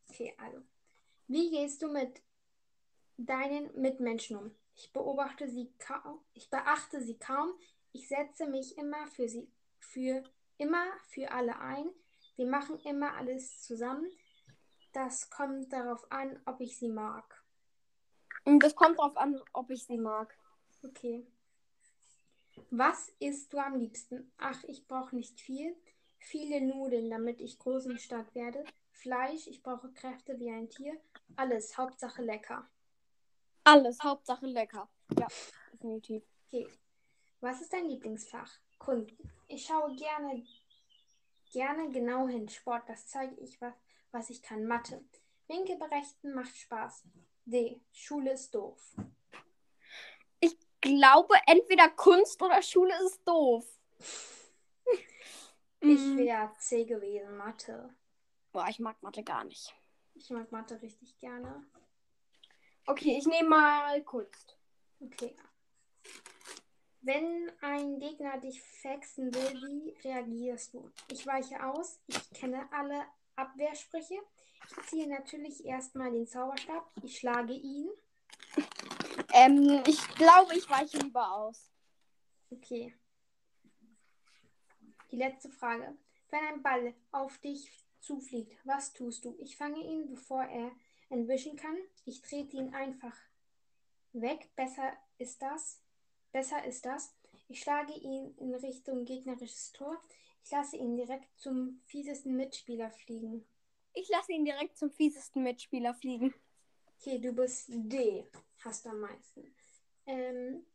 Okay, 0.09 0.33
also. 0.37 0.61
Wie 1.27 1.49
gehst 1.51 1.81
du 1.81 1.91
mit 1.91 2.21
deinen 3.17 3.79
Mitmenschen 3.79 4.37
um? 4.37 4.55
Ich 4.75 4.91
beobachte 4.93 5.49
sie 5.49 5.71
kaum, 5.77 6.23
ich 6.33 6.49
beachte 6.49 7.01
sie 7.01 7.17
kaum. 7.19 7.53
Ich 7.91 8.07
setze 8.07 8.47
mich 8.47 8.77
immer 8.77 9.07
für 9.07 9.27
sie, 9.27 9.51
für 9.79 10.23
immer 10.57 10.85
für 11.07 11.31
alle 11.31 11.59
ein. 11.59 11.89
Wir 12.35 12.47
machen 12.47 12.79
immer 12.79 13.15
alles 13.15 13.61
zusammen. 13.61 14.09
Das 14.93 15.29
kommt 15.29 15.71
darauf 15.73 16.09
an, 16.11 16.41
ob 16.45 16.61
ich 16.61 16.77
sie 16.77 16.89
mag. 16.89 17.43
Und 18.45 18.63
das 18.63 18.75
kommt 18.75 18.97
drauf 18.97 19.17
an, 19.17 19.39
ob 19.53 19.69
ich 19.69 19.85
sie 19.85 19.97
mag. 19.97 20.35
Okay. 20.83 21.27
Was 22.71 23.09
isst 23.19 23.53
du 23.53 23.57
am 23.59 23.75
liebsten? 23.79 24.31
Ach, 24.37 24.63
ich 24.65 24.87
brauche 24.87 25.15
nicht 25.15 25.39
viel. 25.39 25.75
Viele 26.19 26.61
Nudeln, 26.61 27.09
damit 27.09 27.41
ich 27.41 27.57
groß 27.59 27.87
und 27.87 28.01
stark 28.01 28.33
werde. 28.35 28.63
Fleisch, 28.91 29.47
ich 29.47 29.63
brauche 29.63 29.91
Kräfte 29.93 30.39
wie 30.39 30.51
ein 30.51 30.69
Tier. 30.69 30.99
Alles, 31.35 31.77
Hauptsache 31.77 32.21
lecker. 32.21 32.69
Alles, 33.63 33.99
Hauptsache 34.03 34.45
lecker. 34.45 34.89
Ja, 35.17 35.27
definitiv. 35.71 36.23
Okay. 36.47 36.67
Was 37.41 37.61
ist 37.61 37.71
dein 37.71 37.87
Lieblingsfach? 37.87 38.51
Kunden. 38.77 39.17
Ich 39.47 39.65
schaue 39.65 39.95
gerne, 39.95 40.43
gerne 41.51 41.89
genau 41.91 42.27
hin. 42.27 42.49
Sport, 42.49 42.83
das 42.87 43.07
zeige 43.07 43.35
ich, 43.35 43.59
was, 43.61 43.73
was 44.11 44.29
ich 44.29 44.41
kann. 44.41 44.65
Mathe. 44.65 45.03
Winkel 45.47 45.77
berechten 45.77 46.33
macht 46.33 46.55
Spaß. 46.55 47.03
D. 47.45 47.81
Schule 47.91 48.33
ist 48.33 48.53
doof. 48.53 48.95
Ich 50.81 50.91
glaube, 50.91 51.35
entweder 51.45 51.89
Kunst 51.89 52.41
oder 52.41 52.61
Schule 52.61 52.93
ist 53.05 53.21
doof. 53.27 53.65
Ich 55.81 55.97
Mm. 56.01 56.17
wäre 56.17 56.51
C 56.59 56.83
gewesen, 56.83 57.37
Mathe. 57.37 57.95
Boah, 58.51 58.67
ich 58.69 58.79
mag 58.79 59.01
Mathe 59.01 59.23
gar 59.23 59.45
nicht. 59.45 59.73
Ich 60.13 60.29
mag 60.29 60.51
Mathe 60.51 60.81
richtig 60.81 61.17
gerne. 61.19 61.65
Okay, 62.85 63.17
ich 63.17 63.25
nehme 63.25 63.47
mal 63.47 64.03
Kunst. 64.03 64.57
Okay. 64.99 65.37
Wenn 66.99 67.49
ein 67.61 67.97
Gegner 67.97 68.37
dich 68.39 68.61
fexen 68.61 69.33
will, 69.33 69.61
wie 69.61 69.97
reagierst 70.05 70.73
du? 70.73 70.91
Ich 71.09 71.25
weiche 71.25 71.63
aus. 71.65 72.01
Ich 72.07 72.29
kenne 72.31 72.67
alle 72.73 73.05
Abwehrsprüche. 73.37 74.19
Ich 74.69 74.87
ziehe 74.87 75.07
natürlich 75.07 75.63
erstmal 75.63 76.11
den 76.11 76.27
Zauberstab. 76.27 76.91
Ich 77.03 77.19
schlage 77.19 77.53
ihn. 77.53 77.89
Ähm, 79.33 79.83
ich 79.87 80.07
glaube, 80.15 80.55
ich 80.55 80.69
weiche 80.69 80.97
lieber 80.97 81.31
aus. 81.31 81.69
Okay. 82.51 82.95
Die 85.11 85.17
letzte 85.17 85.49
Frage. 85.49 85.97
Wenn 86.29 86.45
ein 86.45 86.61
Ball 86.61 86.93
auf 87.11 87.37
dich 87.39 87.69
zufliegt, 87.99 88.55
was 88.63 88.93
tust 88.93 89.25
du? 89.25 89.35
Ich 89.39 89.57
fange 89.57 89.79
ihn, 89.79 90.09
bevor 90.09 90.43
er 90.43 90.71
entwischen 91.09 91.55
kann. 91.55 91.77
Ich 92.05 92.21
trete 92.21 92.57
ihn 92.57 92.73
einfach 92.73 93.15
weg. 94.13 94.49
Besser 94.55 94.93
ist 95.17 95.41
das. 95.41 95.81
Besser 96.31 96.63
ist 96.65 96.85
das. 96.85 97.15
Ich 97.47 97.61
schlage 97.61 97.93
ihn 97.93 98.35
in 98.37 98.53
Richtung 98.53 99.05
gegnerisches 99.05 99.71
Tor. 99.71 99.99
Ich 100.43 100.51
lasse 100.51 100.77
ihn 100.77 100.95
direkt 100.95 101.27
zum 101.39 101.81
fiesesten 101.85 102.35
Mitspieler 102.35 102.91
fliegen. 102.91 103.45
Ich 103.93 104.07
lasse 104.09 104.33
ihn 104.33 104.45
direkt 104.45 104.77
zum 104.77 104.91
fiesesten 104.91 105.43
Mitspieler 105.43 105.93
fliegen. 105.95 106.33
Okay, 106.99 107.19
du 107.19 107.33
bist 107.33 107.65
D. 107.69 108.27
Hast 108.59 108.85
du 108.85 108.89
am 108.89 108.99
meisten. 108.99 109.55
Ähm, 110.05 110.65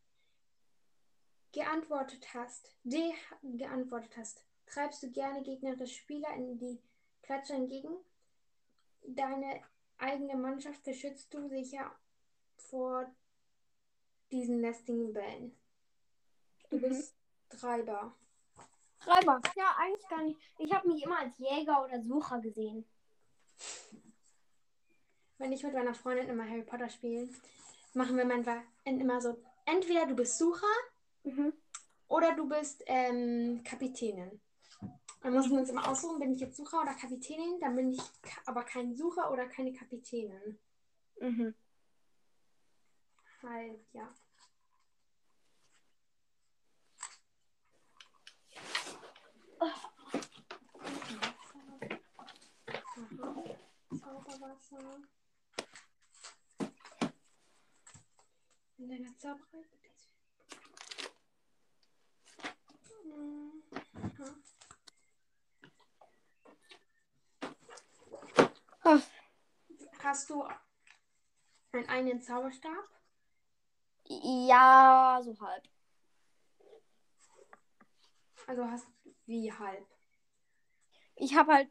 geantwortet 1.52 2.32
hast. 2.34 2.74
D 2.82 3.12
geantwortet 3.42 4.16
hast. 4.16 4.44
Treibst 4.66 5.02
du 5.02 5.10
gerne 5.10 5.42
gegnerische 5.42 5.94
Spieler 5.94 6.32
in 6.34 6.58
die 6.58 6.80
Klatsche 7.22 7.52
entgegen? 7.54 7.94
Deine 9.02 9.62
eigene 9.98 10.36
Mannschaft 10.36 10.82
beschützt 10.82 11.32
du 11.34 11.48
sicher 11.48 11.94
vor 12.56 13.14
diesen 14.32 14.60
lästigen 14.60 15.12
Bällen. 15.12 15.54
Du 16.70 16.78
Mhm. 16.78 16.80
bist 16.82 17.14
Treiber. 17.50 18.14
Treiber. 18.98 19.40
Ja, 19.54 19.76
eigentlich 19.78 20.08
gar 20.08 20.22
nicht. 20.22 20.40
Ich 20.58 20.72
habe 20.72 20.88
mich 20.88 21.02
immer 21.02 21.18
als 21.18 21.38
Jäger 21.38 21.84
oder 21.84 22.00
Sucher 22.02 22.40
gesehen. 22.40 22.88
Wenn 25.36 25.52
ich 25.52 25.62
mit 25.62 25.74
meiner 25.74 25.94
Freundin 25.94 26.28
immer 26.30 26.48
Harry 26.48 26.62
Potter 26.62 26.88
spiele, 26.88 27.28
machen 27.94 28.16
wir 28.16 28.24
manchmal 28.24 28.62
immer 28.84 29.20
so: 29.20 29.36
entweder 29.64 30.06
du 30.06 30.14
bist 30.14 30.38
Sucher 30.38 30.66
Mhm. 31.24 31.54
Oder 32.08 32.34
du 32.34 32.48
bist 32.48 32.82
ähm, 32.86 33.62
Kapitänin. 33.64 34.40
Dann 35.22 35.32
mussten 35.32 35.52
wir 35.52 35.60
uns 35.60 35.70
immer 35.70 35.88
aussuchen, 35.88 36.20
bin 36.20 36.34
ich 36.34 36.40
jetzt 36.40 36.56
Sucher 36.56 36.82
oder 36.82 36.94
Kapitänin? 36.94 37.58
Dann 37.60 37.74
bin 37.74 37.90
ich 37.90 38.00
aber 38.44 38.62
kein 38.62 38.94
Sucher 38.94 39.32
oder 39.32 39.46
keine 39.48 39.72
Kapitänin. 39.72 40.58
Mhm. 41.18 41.54
Halt, 43.42 43.80
ja. 43.92 44.14
Zauberwasser. 53.98 55.13
In 58.84 58.90
deiner 58.90 59.16
Zauberei. 59.16 59.64
Mhm. 63.02 63.62
Ah, 68.82 69.00
Hast 70.00 70.28
du 70.28 70.44
einen 71.72 71.88
eigenen 71.88 72.20
Zauberstab? 72.20 72.84
Ja, 74.04 75.18
so 75.24 75.34
halb. 75.40 75.64
Also 78.46 78.70
hast 78.70 78.86
wie 79.24 79.50
halb? 79.50 79.86
Ich 81.16 81.34
habe 81.34 81.54
halt. 81.54 81.70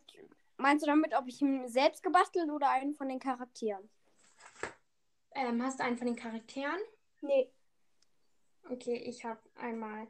Meinst 0.57 0.83
du 0.83 0.87
damit, 0.87 1.13
ob 1.13 1.27
ich 1.27 1.39
ihn 1.43 1.67
selbst 1.69 2.01
gebastelt 2.01 2.49
oder 2.49 2.71
einen 2.71 2.95
von 2.95 3.07
den 3.07 3.19
Charakteren? 3.19 3.87
Ähm, 5.35 5.61
hast 5.61 5.79
du 5.79 5.83
einen 5.83 5.97
von 5.97 6.07
den 6.07 6.15
Charakteren? 6.15 6.79
Nee. 7.23 7.49
Okay, 8.69 8.95
ich 8.95 9.23
habe 9.23 9.39
einmal 9.55 10.07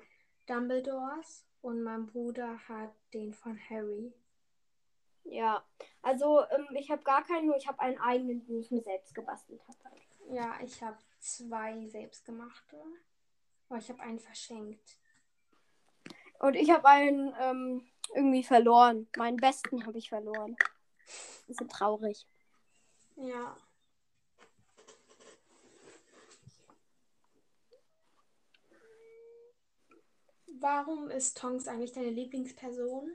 Dumbledores 0.47 1.45
und 1.61 1.83
mein 1.83 2.07
Bruder 2.07 2.59
hat 2.67 2.93
den 3.13 3.33
von 3.33 3.57
Harry. 3.69 4.13
Ja. 5.23 5.63
Also, 6.01 6.41
ähm, 6.49 6.67
ich 6.75 6.89
habe 6.91 7.03
gar 7.03 7.23
keinen, 7.23 7.47
nur 7.47 7.55
ich 7.55 7.67
habe 7.67 7.79
einen 7.79 7.99
eigenen, 7.99 8.43
den 8.45 8.59
ich 8.59 8.71
mir 8.71 8.81
selbst 8.81 9.13
gebastelt 9.13 9.61
habe. 9.67 9.77
Halt. 9.83 10.01
Ja, 10.31 10.59
ich 10.61 10.81
habe 10.81 10.97
zwei 11.19 11.87
selbstgemachte. 11.87 12.77
Aber 13.69 13.77
ich 13.77 13.89
habe 13.89 14.01
einen 14.01 14.19
verschenkt. 14.19 14.97
Und 16.39 16.55
ich 16.55 16.71
habe 16.71 16.87
einen 16.87 17.33
ähm, 17.39 17.87
irgendwie 18.13 18.43
verloren. 18.43 19.07
Meinen 19.17 19.37
besten 19.37 19.85
habe 19.85 19.97
ich 19.97 20.09
verloren. 20.09 20.57
Bisschen 21.47 21.69
traurig. 21.69 22.27
Ja. 23.15 23.55
Warum 30.63 31.09
ist 31.09 31.37
Tonks 31.37 31.67
eigentlich 31.67 31.91
deine 31.91 32.09
Lieblingsperson? 32.09 33.11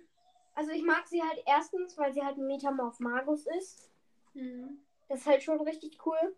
Also 0.55 0.71
ich 0.71 0.83
mag 0.83 1.09
sie 1.09 1.23
halt 1.23 1.43
erstens, 1.47 1.97
weil 1.97 2.13
sie 2.13 2.23
halt 2.23 2.37
ein 2.37 2.47
Metamorph 2.47 3.01
Magus 3.01 3.47
ist. 3.47 3.91
Mhm. 4.35 4.81
Das 5.09 5.21
ist 5.21 5.27
halt 5.27 5.43
schon 5.43 5.59
richtig 5.63 5.99
cool. 6.05 6.37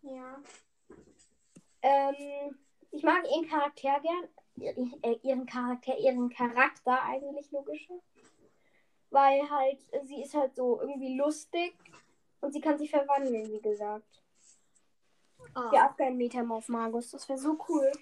Ja. 0.00 0.42
Ähm, 1.82 2.58
ich 2.90 3.02
mag 3.02 3.22
ihren 3.30 3.46
Charakter 3.50 4.00
gern. 4.00 4.28
Ihren, 4.56 5.02
äh, 5.02 5.18
ihren 5.22 5.44
Charakter, 5.44 5.98
ihren 5.98 6.30
Charakter 6.30 7.02
eigentlich 7.02 7.50
logischer. 7.50 8.00
Weil 9.10 9.50
halt, 9.50 9.78
sie 10.04 10.22
ist 10.22 10.32
halt 10.32 10.56
so 10.56 10.80
irgendwie 10.80 11.18
lustig 11.18 11.76
und 12.40 12.52
sie 12.52 12.62
kann 12.62 12.78
sich 12.78 12.88
verwandeln, 12.88 13.52
wie 13.52 13.60
gesagt. 13.60 14.22
Ah. 15.52 15.70
Ja, 15.74 15.90
auch 15.90 15.96
kein 15.98 16.16
Metamorph 16.16 16.70
Magus. 16.70 17.10
Das 17.10 17.28
wäre 17.28 17.38
so 17.38 17.58
cool. 17.68 17.92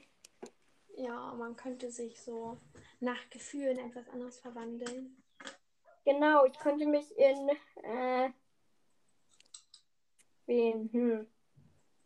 Ja, 0.97 1.35
man 1.35 1.57
könnte 1.57 1.91
sich 1.91 2.23
so 2.23 2.59
nach 3.01 3.29
Gefühlen 3.29 3.79
etwas 3.79 4.09
anderes 4.09 4.41
verwandeln. 4.41 5.23
Genau, 6.07 6.47
ich 6.47 6.59
könnte 6.59 6.87
mich 6.87 7.15
in. 7.19 7.51
Äh, 7.83 8.31
wen? 10.47 10.91
Hm. 10.93 11.27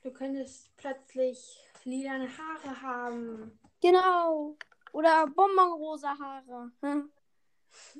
Du 0.02 0.12
könntest 0.12 0.76
plötzlich 0.76 1.58
lilane 1.84 2.28
Haare 2.36 2.82
haben. 2.82 3.60
Genau. 3.80 4.56
Oder 4.92 5.26
bonbonrosa 5.28 6.18
Haare. 6.18 6.72
Hm. 6.80 7.12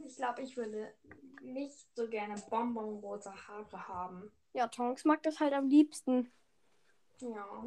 Ich 0.05 0.17
glaube, 0.17 0.43
ich 0.43 0.57
würde 0.57 0.93
nicht 1.43 1.87
so 1.95 2.09
gerne 2.09 2.35
bonbonrosa 2.51 3.33
Haare 3.47 3.89
haben. 3.89 4.33
Ja, 4.55 4.67
Tonks 4.67 5.05
mag 5.05 5.23
das 5.23 5.39
halt 5.39 5.53
am 5.53 5.69
liebsten. 5.69 6.33
Ja. 7.21 7.65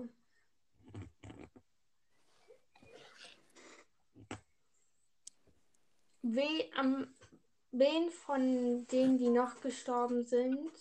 We, 6.25 6.71
am, 6.77 7.13
wen 7.71 8.09
von 8.09 8.87
denen, 8.87 9.17
die 9.17 9.29
noch 9.29 9.59
gestorben 9.59 10.23
sind, 10.23 10.71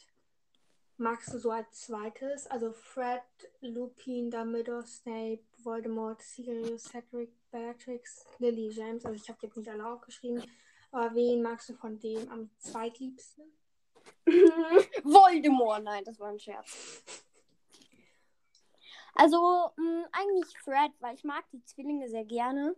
magst 0.96 1.34
du 1.34 1.38
so 1.38 1.50
als 1.50 1.80
zweites? 1.80 2.46
Also 2.46 2.72
Fred, 2.72 3.22
Lupin, 3.60 4.30
Dumbledore, 4.30 4.86
Snape, 4.86 5.42
Voldemort, 5.64 6.22
Sirius, 6.22 6.84
Cedric, 6.84 7.30
Bellatrix, 7.50 8.24
Lily, 8.38 8.68
James. 8.70 9.04
Also 9.04 9.20
ich 9.20 9.28
habe 9.28 9.40
jetzt 9.42 9.56
nicht 9.56 9.68
alle 9.68 9.84
aufgeschrieben. 9.84 10.44
Aber 10.92 11.12
wen 11.16 11.42
magst 11.42 11.68
du 11.70 11.74
von 11.74 11.98
dem 11.98 12.30
am 12.30 12.48
zweitliebsten? 12.58 13.44
Voldemort, 15.02 15.82
nein, 15.82 16.04
das 16.04 16.20
war 16.20 16.28
ein 16.28 16.38
Scherz. 16.38 17.02
Also, 19.14 19.72
mh, 19.76 20.08
eigentlich 20.12 20.56
Fred, 20.58 20.92
weil 21.00 21.16
ich 21.16 21.24
mag 21.24 21.44
die 21.50 21.64
Zwillinge 21.64 22.08
sehr 22.08 22.24
gerne. 22.24 22.76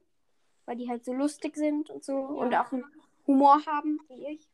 Weil 0.67 0.77
die 0.77 0.89
halt 0.89 1.05
so 1.05 1.13
lustig 1.13 1.57
sind 1.57 1.91
und 1.91 2.05
so. 2.05 2.17
Und 2.17 2.55
auch 2.55 2.73
einen 2.73 2.85
Humor 3.27 3.65
haben, 3.67 4.01
wie 4.09 4.27
ich. 4.27 4.49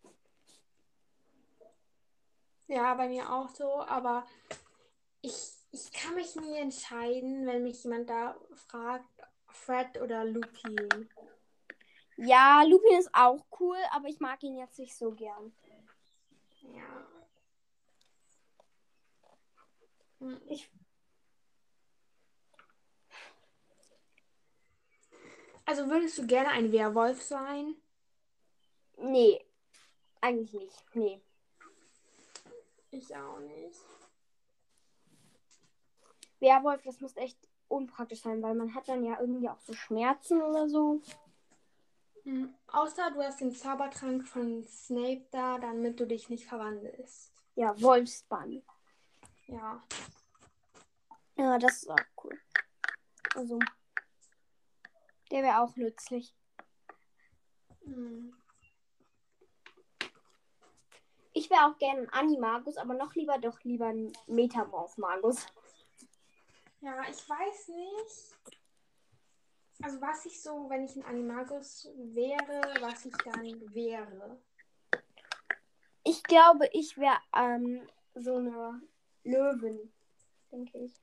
Ja, 2.67 2.95
bei 2.95 3.09
mir 3.09 3.33
auch 3.33 3.49
so, 3.49 3.83
aber 3.83 4.25
ich, 5.23 5.53
ich 5.73 5.93
kann 5.93 6.15
mich 6.15 6.37
nie 6.37 6.57
entscheiden, 6.57 7.45
wenn 7.47 7.65
mich 7.65 7.83
jemand 7.83 8.09
da 8.09 8.37
fragt, 8.69 9.09
Fred 9.49 10.01
oder 10.01 10.25
Lupin. 10.25 11.09
Ja, 12.17 12.63
Lupin 12.63 12.99
ist 12.99 13.11
auch 13.13 13.45
cool, 13.59 13.79
aber 13.91 14.09
ich 14.09 14.21
mag 14.21 14.43
ihn 14.43 14.57
jetzt 14.57 14.79
nicht 14.79 14.97
so 14.97 15.11
gern. 15.11 15.53
Ja. 16.63 17.11
Ich, 20.47 20.71
Also 25.71 25.89
würdest 25.89 26.19
du 26.19 26.27
gerne 26.27 26.49
ein 26.49 26.73
Werwolf 26.73 27.23
sein? 27.23 27.77
nee, 28.97 29.41
eigentlich 30.21 30.53
nicht. 30.53 30.85
Nee. 30.95 31.23
Ich 32.91 33.15
auch 33.15 33.39
nicht. 33.39 33.79
Werwolf, 36.41 36.83
das 36.83 37.01
muss 37.01 37.17
echt 37.17 37.39
unpraktisch 37.69 38.21
sein, 38.21 38.43
weil 38.43 38.57
man 38.57 38.75
hat 38.75 38.89
dann 38.89 39.05
ja 39.05 39.21
irgendwie 39.21 39.49
auch 39.49 39.61
so 39.61 39.73
Schmerzen 39.73 40.43
oder 40.43 40.69
so. 40.69 41.01
Hm, 42.25 42.53
Außer 42.67 43.13
du 43.13 43.23
hast 43.23 43.41
den 43.41 43.55
Zaubertrank 43.55 44.27
von 44.27 44.65
Snape 44.65 45.25
da, 45.31 45.59
damit 45.61 46.01
du 46.01 46.05
dich 46.05 46.29
nicht 46.29 46.47
verwandelst. 46.47 47.33
Ja, 47.55 47.81
Wolfsbann. 47.81 48.65
Ja. 49.47 49.85
Ja, 51.37 51.59
das 51.59 51.85
ist 51.85 51.91
auch 51.91 52.25
cool. 52.25 52.37
Also, 53.37 53.61
der 55.31 55.43
wäre 55.43 55.61
auch 55.61 55.77
nützlich. 55.77 56.35
Hm. 57.85 58.35
Ich 61.33 61.49
wäre 61.49 61.67
auch 61.67 61.79
gerne 61.79 62.03
ein 62.03 62.13
Animagus, 62.13 62.77
aber 62.77 62.95
noch 62.95 63.15
lieber 63.15 63.39
doch 63.39 63.63
lieber 63.63 63.87
ein 63.87 64.13
Metamorph-Magus. 64.27 65.47
Ja, 66.81 67.01
ich 67.09 67.29
weiß 67.29 67.69
nicht. 67.69 68.61
Also 69.83 70.01
was 70.01 70.27
ich 70.27 70.43
so, 70.43 70.69
wenn 70.69 70.85
ich 70.85 70.97
ein 70.97 71.05
Animagus 71.05 71.89
wäre, 71.97 72.75
was 72.81 73.07
ich 73.07 73.17
dann 73.25 73.75
wäre. 73.75 74.39
Ich 76.05 76.23
glaube, 76.25 76.69
ich 76.73 76.99
wäre 76.99 77.19
ähm, 77.35 77.89
so 78.15 78.37
eine 78.37 78.83
Löwin, 79.25 79.93
denke 80.51 80.79
ich. 80.79 80.95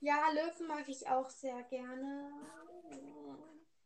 Ja, 0.00 0.30
Löwen 0.30 0.66
mag 0.66 0.88
ich 0.88 1.06
auch 1.08 1.28
sehr 1.28 1.62
gerne. 1.64 2.30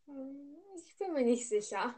Hm, 0.06 0.56
Ich 0.76 0.96
bin 0.98 1.12
mir 1.12 1.24
nicht 1.24 1.48
sicher. 1.48 1.94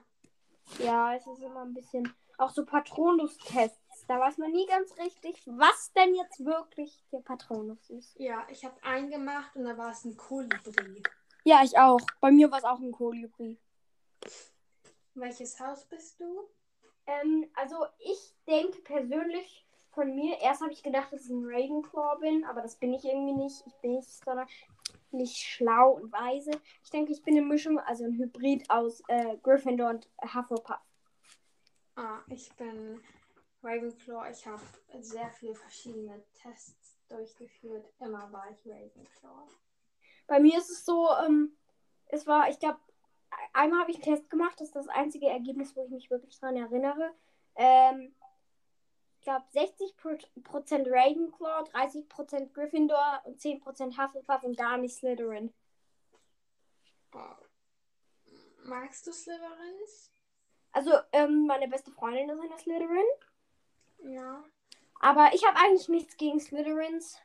Ja, 0.78 1.14
es 1.14 1.26
ist 1.26 1.40
immer 1.42 1.62
ein 1.62 1.74
bisschen. 1.74 2.12
Auch 2.36 2.50
so 2.50 2.64
Patronus-Tests. 2.64 4.06
Da 4.06 4.20
weiß 4.20 4.38
man 4.38 4.52
nie 4.52 4.66
ganz 4.66 4.96
richtig, 4.98 5.42
was 5.46 5.92
denn 5.92 6.14
jetzt 6.14 6.44
wirklich 6.44 7.04
der 7.12 7.18
Patronus 7.18 7.90
ist. 7.90 8.14
Ja, 8.18 8.46
ich 8.48 8.64
habe 8.64 8.80
einen 8.82 9.10
gemacht 9.10 9.56
und 9.56 9.64
da 9.64 9.76
war 9.76 9.90
es 9.90 10.04
ein 10.04 10.16
Kolibri. 10.16 11.02
Ja, 11.44 11.62
ich 11.64 11.76
auch. 11.78 12.00
Bei 12.20 12.30
mir 12.30 12.50
war 12.50 12.58
es 12.58 12.64
auch 12.64 12.78
ein 12.78 12.92
Kolibri. 12.92 13.58
Welches 15.14 15.58
Haus 15.58 15.84
bist 15.86 16.20
du? 16.20 16.48
Ähm, 17.06 17.50
also 17.54 17.86
ich 17.98 18.34
denke 18.46 18.80
persönlich 18.82 19.66
von 19.90 20.14
mir, 20.14 20.38
erst 20.40 20.60
habe 20.60 20.72
ich 20.72 20.82
gedacht, 20.82 21.12
dass 21.12 21.24
ich 21.24 21.30
ein 21.30 21.44
Ravenclaw 21.44 22.20
bin, 22.20 22.44
aber 22.44 22.62
das 22.62 22.76
bin 22.76 22.94
ich 22.94 23.04
irgendwie 23.04 23.32
nicht. 23.34 23.64
Ich 23.66 23.74
bin 23.80 23.94
nicht 23.96 24.08
sondern 24.24 24.46
nicht 25.12 25.36
schlau 25.36 25.92
und 25.92 26.12
weise. 26.12 26.50
Ich 26.82 26.90
denke, 26.90 27.12
ich 27.12 27.22
bin 27.22 27.36
eine 27.36 27.46
Mischung, 27.46 27.78
also 27.78 28.04
ein 28.04 28.18
Hybrid 28.18 28.68
aus 28.70 29.02
äh, 29.08 29.36
Gryffindor 29.42 29.90
und 29.90 30.08
Hufflepuff. 30.22 30.78
Ah, 31.96 32.20
ich 32.28 32.50
bin 32.56 33.00
Ravenclaw. 33.62 34.30
Ich 34.30 34.46
habe 34.46 34.62
sehr 35.00 35.30
viele 35.30 35.54
verschiedene 35.54 36.22
Tests 36.34 36.96
durchgeführt. 37.08 37.86
Immer 38.00 38.30
war 38.32 38.50
ich 38.50 38.64
Ravenclaw. 38.66 39.48
Bei 40.26 40.38
mir 40.40 40.58
ist 40.58 40.70
es 40.70 40.84
so, 40.84 41.08
ähm, 41.26 41.56
es 42.06 42.26
war, 42.26 42.48
ich 42.50 42.58
glaube, 42.58 42.78
einmal 43.52 43.80
habe 43.80 43.90
ich 43.90 43.96
einen 43.96 44.16
Test 44.16 44.30
gemacht, 44.30 44.60
das 44.60 44.68
ist 44.68 44.76
das 44.76 44.88
einzige 44.88 45.26
Ergebnis, 45.26 45.74
wo 45.74 45.84
ich 45.84 45.90
mich 45.90 46.10
wirklich 46.10 46.38
dran 46.38 46.56
erinnere. 46.56 47.12
Ähm, 47.56 48.14
glaube, 49.28 49.44
60% 49.52 50.90
Ravenclaw, 50.90 51.64
30% 51.70 52.52
Gryffindor 52.54 53.20
und 53.24 53.38
10% 53.38 53.98
Hufflepuff 53.98 54.42
und 54.42 54.56
gar 54.56 54.78
nicht 54.78 54.96
Slytherin. 54.96 55.52
Oh. 57.12 57.18
Magst 58.64 59.06
du 59.06 59.12
Slytherins? 59.12 60.10
Also, 60.72 60.92
ähm, 61.12 61.46
meine 61.46 61.68
beste 61.68 61.90
Freundin 61.90 62.30
ist 62.30 62.40
eine 62.40 62.58
Slytherin. 62.58 63.06
Ja. 64.14 64.44
Aber 65.00 65.30
ich 65.34 65.46
habe 65.46 65.58
eigentlich 65.58 65.88
nichts 65.88 66.16
gegen 66.16 66.40
Slytherins, 66.40 67.18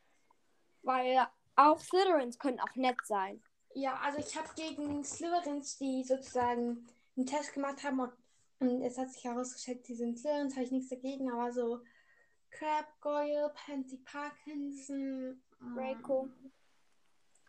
weil 0.82 1.26
auch 1.56 1.80
Slytherins 1.80 2.38
können 2.38 2.60
auch 2.60 2.76
nett 2.76 2.98
sein. 3.06 3.42
Ja, 3.76 3.96
also 4.02 4.20
ich 4.20 4.38
habe 4.38 4.50
gegen 4.56 5.04
Slytherins, 5.06 5.78
die 5.78 6.04
sozusagen 6.04 6.86
einen 7.16 7.26
Test 7.26 7.54
gemacht 7.54 7.82
haben 7.84 8.00
und, 8.02 8.12
und 8.60 8.82
es 8.82 8.98
hat 8.98 9.10
sich 9.12 9.24
herausgestellt, 9.24 9.88
die 9.88 9.96
sind 9.96 10.20
Slytherins, 10.20 10.56
habe 10.56 10.66
ich 10.66 10.72
nichts 10.72 10.90
dagegen, 10.90 11.32
aber 11.32 11.52
so 11.54 11.82
Crab, 12.58 12.86
Goyle, 13.02 13.52
Pansy 13.56 13.98
Parkinson, 13.98 15.42
mm, 15.60 15.76
Draco. 15.76 16.30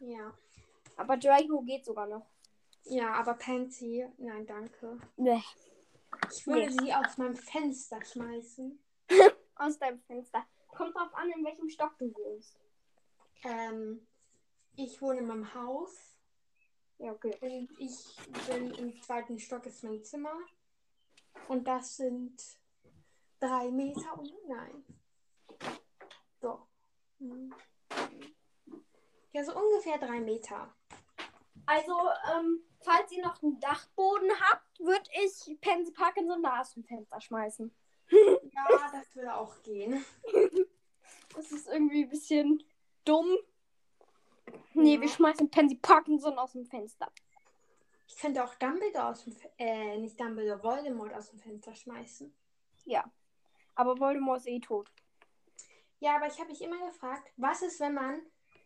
Ja. 0.01 0.33
Aber 0.97 1.17
Draco 1.17 1.61
geht 1.63 1.85
sogar 1.85 2.07
noch. 2.07 2.27
Ja, 2.85 3.13
aber 3.15 3.35
Pansy, 3.35 4.07
nein, 4.19 4.47
danke. 4.47 4.99
Nee. 5.17 5.43
Ich 6.31 6.47
würde 6.47 6.67
Nee. 6.71 6.77
sie 6.87 6.95
aus 6.95 7.17
meinem 7.19 7.37
Fenster 7.37 8.03
schmeißen. 8.05 8.79
Aus 9.57 9.79
deinem 9.79 10.01
Fenster. 10.01 10.45
Kommt 10.69 10.97
drauf 10.97 11.15
an, 11.15 11.31
in 11.31 11.45
welchem 11.45 11.69
Stock 11.69 11.97
du 11.99 12.13
wohnst. 12.15 12.59
Ähm, 13.45 14.05
ich 14.75 15.01
wohne 15.01 15.21
in 15.21 15.27
meinem 15.27 15.55
Haus 15.55 16.17
Ja, 16.99 17.13
okay. 17.13 17.37
und 17.41 17.71
ich 17.79 18.17
bin 18.49 18.73
im 18.73 19.01
zweiten 19.03 19.39
Stock 19.39 19.65
ist 19.67 19.85
mein 19.85 20.03
Zimmer. 20.03 20.35
Und 21.49 21.69
das 21.69 21.97
sind 21.99 22.35
drei 23.45 23.71
Meter 23.71 24.19
und 24.19 24.33
nein. 24.49 24.85
Doch. 26.41 26.67
Hm. 27.19 27.55
Ja, 29.33 29.45
so 29.45 29.55
ungefähr 29.55 29.99
drei 29.99 30.21
Meter. 30.21 30.75
Also, 31.67 31.93
ähm, 32.35 32.61
falls 32.81 33.11
ihr 33.13 33.23
noch 33.23 33.43
einen 33.43 33.59
Dachboden 33.61 34.31
habt, 34.41 34.79
würde 34.81 35.09
ich 35.25 35.61
Pansy 35.61 35.93
Parkinson 35.93 36.43
da 36.43 36.61
aus 36.61 36.75
dem 36.75 36.85
Fenster 36.85 37.21
schmeißen. 37.21 37.75
Ja, 38.11 38.91
das 38.93 39.15
würde 39.17 39.35
auch 39.35 39.61
gehen. 39.63 40.05
Das 41.35 41.51
ist 41.51 41.67
irgendwie 41.69 42.05
ein 42.05 42.11
bisschen 42.11 42.63
dumm. 43.05 43.27
Nee, 44.75 44.97
Ja. 44.97 45.01
wir 45.01 45.09
schmeißen 45.09 45.51
Pansy 45.51 45.77
Parkinson 45.77 46.39
aus 46.39 46.53
dem 46.53 46.67
Fenster. 46.67 47.11
Ich 48.07 48.17
könnte 48.19 48.45
auch 48.45 48.55
Dumbledore 48.57 49.07
aus 49.09 49.25
dem 49.25 49.33
Fe 49.33 49.51
äh, 49.59 49.97
nicht 49.99 50.21
Dumbledore, 50.21 50.63
Voldemort 50.63 51.15
aus 51.15 51.31
dem 51.31 51.39
Fenster 51.41 51.75
schmeißen. 51.75 52.33
Ja. 52.85 53.11
Aber 53.75 53.99
Voldemort 53.99 54.39
ist 54.39 54.49
eh 54.49 54.61
tot. 54.61 54.91
Ja, 56.01 56.17
aber 56.17 56.27
ich 56.27 56.39
habe 56.39 56.51
mich 56.51 56.61
immer 56.61 56.87
gefragt, 56.87 57.31
was 57.37 57.63
ist, 57.63 57.81
wenn 57.81 57.95
man 57.95 58.21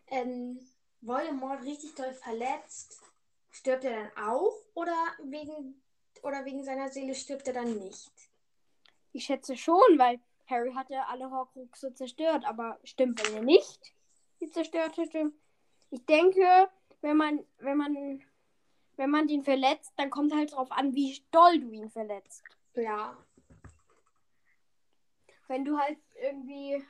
ähm, 0.08 0.58
Voldemort 1.00 1.62
richtig 1.62 1.94
doll 1.94 2.12
verletzt? 2.12 3.00
Stirbt 3.50 3.84
er 3.84 4.02
dann 4.02 4.28
auch 4.28 4.54
oder 4.74 4.96
wegen 5.22 5.80
oder 6.22 6.44
wegen 6.44 6.64
seiner 6.64 6.88
Seele 6.88 7.14
stirbt 7.14 7.46
er 7.46 7.54
dann 7.54 7.78
nicht? 7.78 8.10
Ich 9.12 9.24
schätze 9.24 9.56
schon, 9.56 9.98
weil 9.98 10.20
Harry 10.48 10.72
hat 10.72 10.90
ja 10.90 11.06
alle 11.08 11.30
Horcruxe 11.30 11.94
zerstört. 11.94 12.44
Aber 12.44 12.78
stimmt, 12.84 13.24
wenn 13.24 13.36
er 13.36 13.42
nicht 13.42 13.94
die 14.40 14.50
zerstört 14.50 14.96
hätte. 14.96 15.32
Ich 15.90 16.04
denke, 16.06 16.68
wenn 17.00 17.16
man, 17.16 17.44
wenn 17.58 17.76
man, 17.76 18.22
wenn 18.96 19.10
man 19.10 19.26
den 19.26 19.42
verletzt, 19.42 19.92
dann 19.96 20.10
kommt 20.10 20.34
halt 20.34 20.52
drauf 20.52 20.70
an, 20.70 20.94
wie 20.94 21.20
doll 21.30 21.58
du 21.58 21.70
ihn 21.70 21.90
verletzt. 21.90 22.42
Ja. 22.74 23.16
Wenn 25.48 25.64
du 25.64 25.78
halt 25.78 25.98
irgendwie 26.22 26.84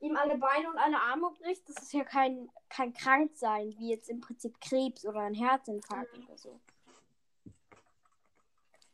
ihm 0.00 0.16
alle 0.16 0.38
Beine 0.38 0.70
und 0.70 0.78
alle 0.78 0.98
Arme 0.98 1.30
brichst, 1.38 1.68
das 1.68 1.82
ist 1.82 1.92
ja 1.92 2.04
kein, 2.04 2.48
kein 2.68 2.92
Kranksein, 2.94 3.76
wie 3.78 3.90
jetzt 3.90 4.08
im 4.08 4.20
Prinzip 4.20 4.60
Krebs 4.60 5.04
oder 5.04 5.20
ein 5.20 5.34
Herzinfarkt 5.34 6.16
oder 6.16 6.38
so. 6.38 6.60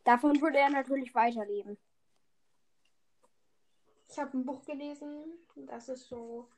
Davon 0.04 0.40
würde 0.40 0.58
er 0.58 0.70
natürlich 0.70 1.14
weiterleben. 1.14 1.78
Ich 4.08 4.18
habe 4.18 4.36
ein 4.36 4.44
Buch 4.44 4.64
gelesen, 4.64 5.38
das 5.56 5.88
ist 5.88 6.08
so, 6.08 6.48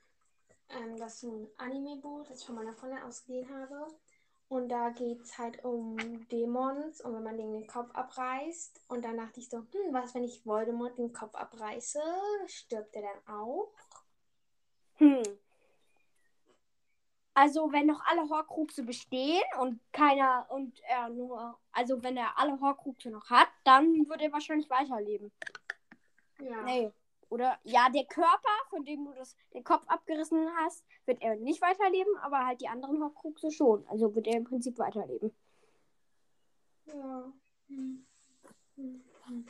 ähm, 0.69 0.97
das 0.99 1.23
ist 1.23 1.31
ein 1.31 1.49
Anime-Buch, 1.57 2.25
das 2.29 2.41
ich 2.41 2.47
von 2.47 2.57
meiner 2.57 2.73
Freundin 2.73 3.03
ausgeliehen 3.03 3.49
habe. 3.49 3.87
Und 4.49 4.69
da 4.69 4.91
geht 4.91 5.23
es 5.23 5.39
halt 5.39 5.65
um 5.65 5.97
Dämons 6.29 7.01
und 7.01 7.15
wenn 7.15 7.23
man 7.25 7.37
denen 7.37 7.53
den 7.53 7.67
Kopf 7.67 7.93
abreißt. 7.95 8.81
Und 8.89 9.05
dann 9.05 9.17
dachte 9.17 9.41
ich 9.41 9.49
so, 9.49 9.59
hm, 9.59 9.93
was, 9.93 10.15
wenn 10.15 10.23
ich 10.23 10.47
Voldemort 10.47 10.99
den 10.99 11.13
Kopf 11.13 11.35
abreiße? 11.35 12.01
Stirbt 12.47 12.95
er 12.95 13.03
dann 13.03 13.37
auch? 13.37 13.73
Hm. 14.99 15.23
Also, 17.35 17.71
wenn 17.71 17.87
noch 17.87 18.01
alle 18.07 18.29
Horcruxe 18.31 18.83
bestehen 18.83 19.43
und 19.61 19.81
keiner 19.93 20.47
und 20.49 20.81
er 20.85 21.11
nur, 21.11 21.59
also 21.73 22.03
wenn 22.03 22.17
er 22.17 22.39
alle 22.39 22.59
Horcruxe 22.61 23.11
noch 23.11 23.29
hat, 23.29 23.49
dann 23.65 24.09
wird 24.09 24.23
er 24.23 24.33
wahrscheinlich 24.33 24.71
weiterleben. 24.71 25.31
Ja. 26.41 26.63
Nee. 26.63 26.93
Oder 27.29 27.59
ja, 27.65 27.89
der 27.89 28.05
Körper, 28.05 28.57
von 28.71 28.85
dem 28.85 29.05
du 29.05 29.13
das, 29.15 29.37
den 29.53 29.65
Kopf 29.65 29.85
abgerissen 29.89 30.49
hast, 30.59 30.85
wird 31.07 31.21
er 31.23 31.35
nicht 31.37 31.61
weiterleben, 31.61 32.17
aber 32.19 32.47
halt 32.47 32.61
die 32.61 32.69
anderen 32.69 33.03
Horcruxe 33.03 33.51
schon. 33.51 33.87
Also 33.89 34.15
wird 34.15 34.27
er 34.29 34.37
im 34.37 34.45
Prinzip 34.45 34.79
weiterleben. 34.79 35.35
Ja. 36.87 37.33
Hm. 37.69 38.07
Hm. 38.77 39.05
Hm. 39.27 39.47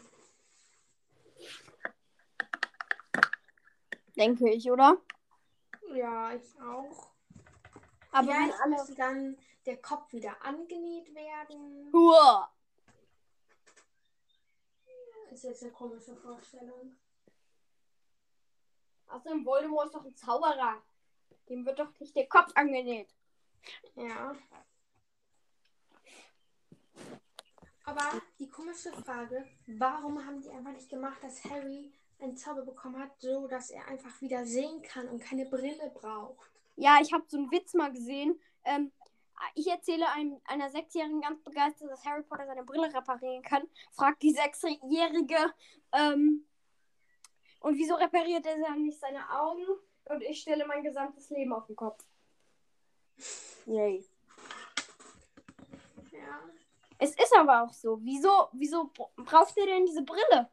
Denke 4.17 4.51
ich, 4.51 4.71
oder? 4.71 4.97
Ja, 5.95 6.33
ich 6.33 6.59
auch. 6.61 7.13
Aber 8.13 8.29
ja, 8.29 8.39
wenn 8.39 8.75
alle. 8.75 8.95
dann 8.95 9.37
der 9.67 9.77
Kopf 9.77 10.13
wieder 10.13 10.43
angenäht 10.43 11.15
werden. 11.15 11.93
Huah. 11.93 12.51
Ist 15.31 15.45
jetzt 15.45 15.63
eine 15.63 15.73
komische 15.73 16.17
Vorstellung. 16.17 16.97
Außerdem 19.09 19.45
Voldemort 19.45 19.87
ist 19.87 19.95
doch 19.95 20.05
ein 20.05 20.15
Zauberer. 20.15 20.83
Dem 21.49 21.65
wird 21.65 21.79
doch 21.79 21.89
nicht 22.01 22.17
der 22.17 22.29
Kopf 22.29 22.51
angenäht. 22.55 23.09
Ja. 23.95 24.35
Aber 27.85 28.21
die 28.39 28.49
komische 28.49 28.93
Frage, 28.93 29.47
warum 29.67 30.25
haben 30.25 30.43
die 30.43 30.51
einfach 30.51 30.73
nicht 30.73 30.91
gemacht, 30.91 31.23
dass 31.23 31.45
Harry 31.45 31.93
einen 32.19 32.37
Zauber 32.37 32.63
bekommen 32.63 32.99
hat, 32.99 33.11
so 33.21 33.47
dass 33.47 33.71
er 33.71 33.87
einfach 33.87 34.21
wieder 34.21 34.45
sehen 34.45 34.83
kann 34.83 35.09
und 35.09 35.23
keine 35.23 35.47
Brille 35.47 35.91
braucht? 35.95 36.51
Ja, 36.75 36.99
ich 37.01 37.13
habe 37.13 37.25
so 37.29 37.37
einen 37.37 37.51
Witz 37.51 37.75
mal 37.75 37.93
gesehen. 37.93 38.41
Ähm, 38.65 38.91
ich 39.55 39.67
erzähle 39.69 40.09
einem, 40.11 40.41
einer 40.47 40.71
Sechsjährigen 40.71 41.21
ganz 41.21 41.43
begeistert, 41.43 41.91
dass 41.91 42.05
Harry 42.05 42.23
Potter 42.23 42.47
seine 42.47 42.65
Brille 42.65 42.93
reparieren 42.93 43.43
kann. 43.43 43.63
Fragt 43.93 44.23
die 44.23 44.33
Sechsjährige, 44.33 45.53
ähm, 45.93 46.46
und 47.61 47.77
wieso 47.77 47.95
repariert 47.95 48.47
er 48.47 48.59
dann 48.61 48.83
nicht 48.83 48.99
seine 48.99 49.29
Augen? 49.31 49.65
Und 50.05 50.23
ich 50.23 50.41
stelle 50.41 50.67
mein 50.67 50.85
gesamtes 50.85 51.31
Leben 51.31 51.53
auf 51.53 51.67
den 51.67 51.77
Kopf. 51.77 52.05
Yay. 53.67 54.05
Ja. 56.13 56.41
Es 56.99 57.11
ist 57.17 57.37
aber 57.37 57.63
auch 57.65 57.73
so. 57.73 57.99
Wieso, 58.03 58.49
wieso 58.53 58.85
bra- 58.89 59.11
braucht 59.17 59.57
er 59.57 59.67
denn 59.67 59.85
diese 59.87 60.03
Brille? 60.03 60.49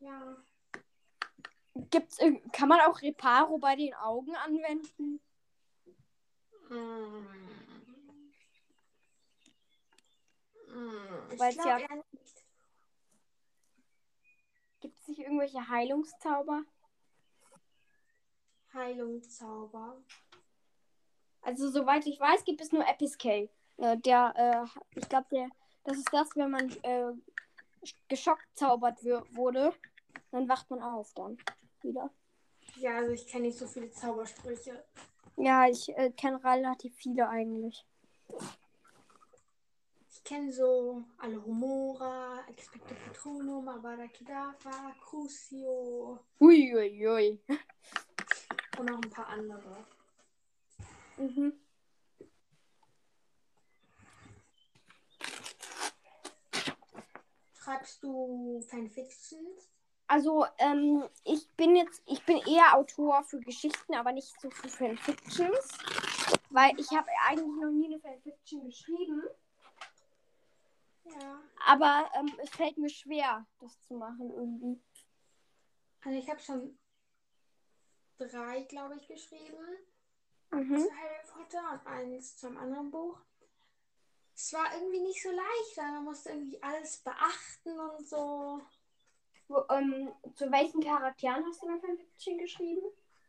Ja. 0.00 0.36
Gibt's 1.90 2.18
kann 2.52 2.68
man 2.68 2.80
auch 2.82 3.00
Reparo 3.02 3.58
bei 3.58 3.74
den 3.76 3.94
Augen 3.94 4.34
anwenden? 4.36 5.20
Mm. 6.68 7.26
Mm. 10.68 11.32
Ich 11.32 11.38
glaube 11.58 11.80
ja-. 11.82 12.04
Gibt 14.82 14.98
es 14.98 15.08
nicht 15.08 15.20
irgendwelche 15.20 15.68
Heilungszauber? 15.68 16.64
Heilungszauber. 18.74 20.02
Also 21.40 21.70
soweit 21.70 22.04
ich 22.06 22.18
weiß, 22.18 22.44
gibt 22.44 22.60
es 22.60 22.72
nur 22.72 22.86
Episkay. 22.86 23.48
Äh, 23.76 23.96
der, 23.98 24.34
äh, 24.36 24.98
ich 24.98 25.08
glaube, 25.08 25.26
der, 25.30 25.48
das 25.84 25.98
ist 25.98 26.12
das, 26.12 26.34
wenn 26.34 26.50
man 26.50 26.68
äh, 26.82 27.12
geschockt 28.08 28.46
zaubert 28.54 29.04
wurde, 29.04 29.72
dann 30.32 30.48
wacht 30.48 30.68
man 30.68 30.82
auf 30.82 31.14
dann 31.14 31.38
wieder. 31.80 32.10
Ja, 32.74 32.96
also 32.96 33.12
ich 33.12 33.26
kenne 33.28 33.46
nicht 33.46 33.58
so 33.58 33.68
viele 33.68 33.90
Zaubersprüche. 33.90 34.84
Ja, 35.36 35.68
ich 35.68 35.96
äh, 35.96 36.10
kenne 36.10 36.42
relativ 36.42 36.96
viele 36.96 37.28
eigentlich. 37.28 37.86
Ich 40.24 40.28
kenne 40.28 40.52
so 40.52 41.02
Alohomora, 41.18 42.44
Expecto 42.48 42.94
Patronum, 42.94 43.68
Avada 43.68 44.06
Kedavra, 44.06 44.94
Crucio 45.02 46.20
Uiuiui. 46.38 47.00
Ui, 47.00 47.08
ui. 47.08 47.40
und 48.78 48.88
noch 48.88 49.02
ein 49.02 49.10
paar 49.10 49.26
andere. 49.26 49.84
Mhm. 51.16 51.52
Schreibst 57.52 58.00
du 58.04 58.60
Fanfictions? 58.68 59.70
Also, 60.06 60.46
ähm, 60.58 61.04
ich 61.24 61.48
bin 61.56 61.74
jetzt, 61.74 62.00
ich 62.06 62.24
bin 62.24 62.36
eher 62.46 62.76
Autor 62.76 63.24
für 63.24 63.40
Geschichten, 63.40 63.94
aber 63.94 64.12
nicht 64.12 64.40
so 64.40 64.50
für 64.50 64.68
Fanfictions. 64.68 65.78
Weil 66.50 66.78
ich 66.78 66.90
habe 66.90 67.08
eigentlich 67.26 67.60
noch 67.60 67.70
nie 67.70 67.86
eine 67.86 67.98
Fanfiction 67.98 68.66
geschrieben. 68.66 69.24
Ja. 71.04 71.40
Aber 71.66 72.10
ähm, 72.14 72.32
es 72.42 72.50
fällt 72.50 72.76
mir 72.78 72.88
schwer, 72.88 73.46
das 73.60 73.80
zu 73.82 73.94
machen 73.94 74.30
irgendwie. 74.30 74.80
Also 76.04 76.18
ich 76.18 76.28
habe 76.28 76.40
schon 76.40 76.78
drei, 78.18 78.62
glaube 78.62 78.96
ich, 78.96 79.06
geschrieben 79.06 79.64
Mhm. 80.50 80.76
zu 80.78 80.90
Harry 80.90 81.26
Potter 81.32 81.72
und 81.72 81.86
eins 81.86 82.36
zum 82.36 82.56
anderen 82.58 82.90
Buch. 82.90 83.18
Es 84.34 84.52
war 84.52 84.74
irgendwie 84.74 85.00
nicht 85.00 85.22
so 85.22 85.30
leicht, 85.30 85.76
weil 85.76 85.92
man 85.92 86.04
musste 86.04 86.30
irgendwie 86.30 86.62
alles 86.62 86.98
beachten 86.98 87.78
und 87.78 88.06
so. 88.06 88.60
Wo, 89.48 89.64
ähm, 89.70 90.12
zu 90.34 90.50
welchen 90.50 90.82
Charakteren 90.82 91.44
hast 91.46 91.62
du 91.62 91.68
eine 91.68 91.80
Fanfiction 91.80 92.38
geschrieben? 92.38 92.82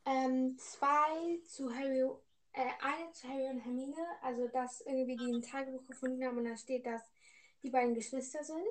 Ähm, 0.05 0.57
zwei 0.57 1.39
zu 1.45 1.73
Harry, 1.73 2.09
äh, 2.53 2.69
eine 2.81 3.11
zu 3.11 3.27
Harry 3.29 3.47
und 3.49 3.59
Hermine, 3.59 4.05
also 4.21 4.47
dass 4.49 4.81
irgendwie 4.81 5.15
die 5.15 5.31
ein 5.31 5.41
Tagebuch 5.41 5.85
gefunden 5.85 6.25
haben 6.25 6.37
und 6.37 6.45
da 6.45 6.57
steht, 6.57 6.85
dass 6.85 7.03
die 7.63 7.69
beiden 7.69 7.95
Geschwister 7.95 8.43
sind. 8.43 8.67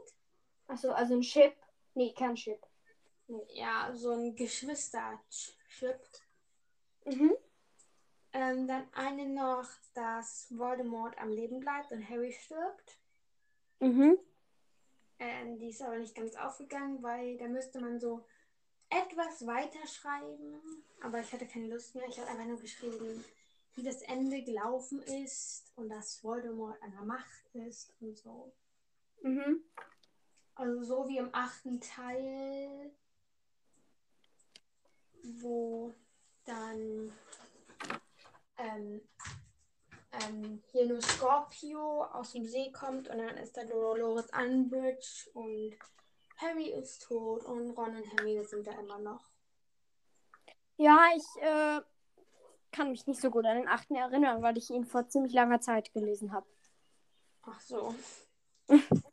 Achso, 0.67 0.93
also 0.93 1.15
ein 1.15 1.23
Chip. 1.23 1.55
Nee, 1.95 2.13
kein 2.13 2.35
Chip. 2.35 2.61
Ja, 3.55 3.91
so 3.95 4.11
ein 4.11 4.37
Geschwister-Chip. 4.37 6.01
Mhm. 7.07 7.35
Ähm, 8.35 8.67
dann 8.67 8.87
eine 8.95 9.29
noch, 9.29 9.69
dass 9.95 10.47
Voldemort 10.57 11.19
am 11.19 11.31
Leben 11.31 11.61
bleibt 11.61 11.93
und 11.93 12.09
Harry 12.09 12.33
stirbt. 12.33 12.99
Mhm. 13.81 14.19
Ähm, 15.19 15.59
die 15.59 15.69
ist 15.69 15.83
aber 15.83 15.99
nicht 15.99 16.15
ganz 16.15 16.35
aufgegangen, 16.37 17.03
weil 17.03 17.37
da 17.37 17.47
müsste 17.47 17.81
man 17.81 18.01
so 18.01 18.25
etwas 18.89 19.47
weiter 19.47 19.87
schreiben. 19.87 20.61
Aber 21.03 21.21
ich 21.21 21.33
hatte 21.33 21.47
keine 21.47 21.69
Lust 21.69 21.95
mehr. 21.95 22.07
Ich 22.09 22.19
habe 22.19 22.31
einfach 22.31 22.47
nur 22.47 22.61
geschrieben, 22.61 23.25
wie 23.75 23.83
das 23.83 24.03
Ende 24.03 24.43
gelaufen 24.43 25.03
ist 25.03 25.73
und 25.77 25.89
dass 25.89 26.23
Voldemort 26.23 26.81
an 26.83 26.93
der 26.93 27.05
Macht 27.05 27.55
ist 27.55 27.93
und 28.01 28.17
so. 28.17 28.53
Mhm. 29.23 29.63
Also 30.55 30.83
so 30.83 31.09
wie 31.09 31.19
im 31.19 31.31
achten 31.33 31.81
Teil, 31.81 32.93
wo 35.23 35.95
dann 36.45 37.13
ähm, 38.59 39.01
ähm, 40.13 40.63
hier 40.71 40.87
nur 40.87 41.01
Scorpio 41.01 42.05
aus 42.05 42.33
dem 42.33 42.45
See 42.45 42.71
kommt 42.71 43.09
und 43.09 43.19
dann 43.19 43.37
ist 43.39 43.57
da 43.57 43.65
Dolores 43.65 44.29
Umbridge 44.33 45.31
und 45.35 45.75
Harry 46.37 46.71
ist 46.71 47.03
tot 47.03 47.45
und 47.45 47.71
Ron 47.71 47.97
und 47.97 48.17
Hermine 48.17 48.45
sind 48.45 48.67
da 48.67 48.73
immer 48.73 48.99
noch. 48.99 49.25
Ja, 50.77 51.09
ich 51.17 51.43
äh, 51.43 51.81
kann 52.73 52.91
mich 52.91 53.07
nicht 53.07 53.21
so 53.21 53.31
gut 53.31 53.47
an 53.47 53.57
den 53.57 53.69
achten 53.69 53.95
erinnern, 53.95 54.43
weil 54.43 54.59
ich 54.59 54.71
ihn 54.71 54.85
vor 54.85 55.09
ziemlich 55.09 55.33
langer 55.33 55.61
Zeit 55.61 55.93
gelesen 55.93 56.33
habe. 56.33 56.47
Ach 57.43 57.61
so. 57.61 57.95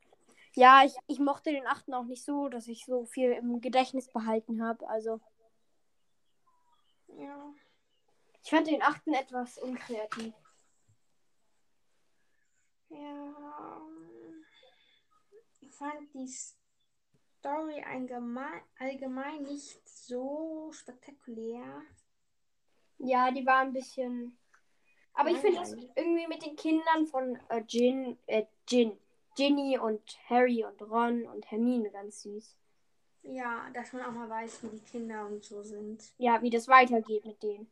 Ja, 0.59 0.83
ich, 0.83 0.93
ich 1.07 1.19
mochte 1.19 1.51
den 1.51 1.65
achten 1.65 1.93
auch 1.93 2.03
nicht 2.03 2.25
so, 2.25 2.49
dass 2.49 2.67
ich 2.67 2.83
so 2.83 3.05
viel 3.05 3.31
im 3.31 3.61
Gedächtnis 3.61 4.09
behalten 4.09 4.61
habe. 4.61 4.85
Also, 4.89 5.21
Ja. 7.07 7.53
ich 8.43 8.49
fand 8.49 8.67
den 8.67 8.81
achten 8.81 9.13
etwas 9.13 9.57
unkreativ. 9.57 10.33
Ja. 12.89 13.81
Ich 15.61 15.71
fand 15.71 16.13
die 16.13 16.27
Story 16.27 17.81
allgemein, 17.81 18.61
allgemein 18.79 19.43
nicht 19.43 19.87
so 19.87 20.71
spektakulär. 20.73 21.83
Ja, 22.97 23.31
die 23.31 23.45
war 23.45 23.59
ein 23.59 23.71
bisschen. 23.71 24.37
Aber 25.13 25.29
ich 25.29 25.37
finde 25.37 25.61
das 25.61 25.71
irgendwie 25.71 26.27
mit 26.27 26.45
den 26.45 26.57
Kindern 26.57 27.07
von 27.07 27.39
äh, 27.47 27.63
Gin, 27.65 28.17
äh, 28.27 28.45
Gin, 28.65 28.99
Ginny 29.39 29.79
und 29.79 30.01
Harry 30.29 30.65
und 30.65 30.81
Ron 30.81 31.25
und 31.25 31.49
Hermine 31.49 31.89
ganz 31.91 32.23
süß. 32.23 32.57
Ja, 33.23 33.69
dass 33.73 33.93
man 33.93 34.03
auch 34.03 34.11
mal 34.11 34.29
weiß, 34.29 34.63
wie 34.63 34.77
die 34.77 34.83
Kinder 34.83 35.25
und 35.25 35.43
so 35.45 35.63
sind. 35.63 36.03
Ja, 36.17 36.41
wie 36.41 36.49
das 36.49 36.67
weitergeht 36.67 37.23
mit 37.23 37.41
denen. 37.41 37.71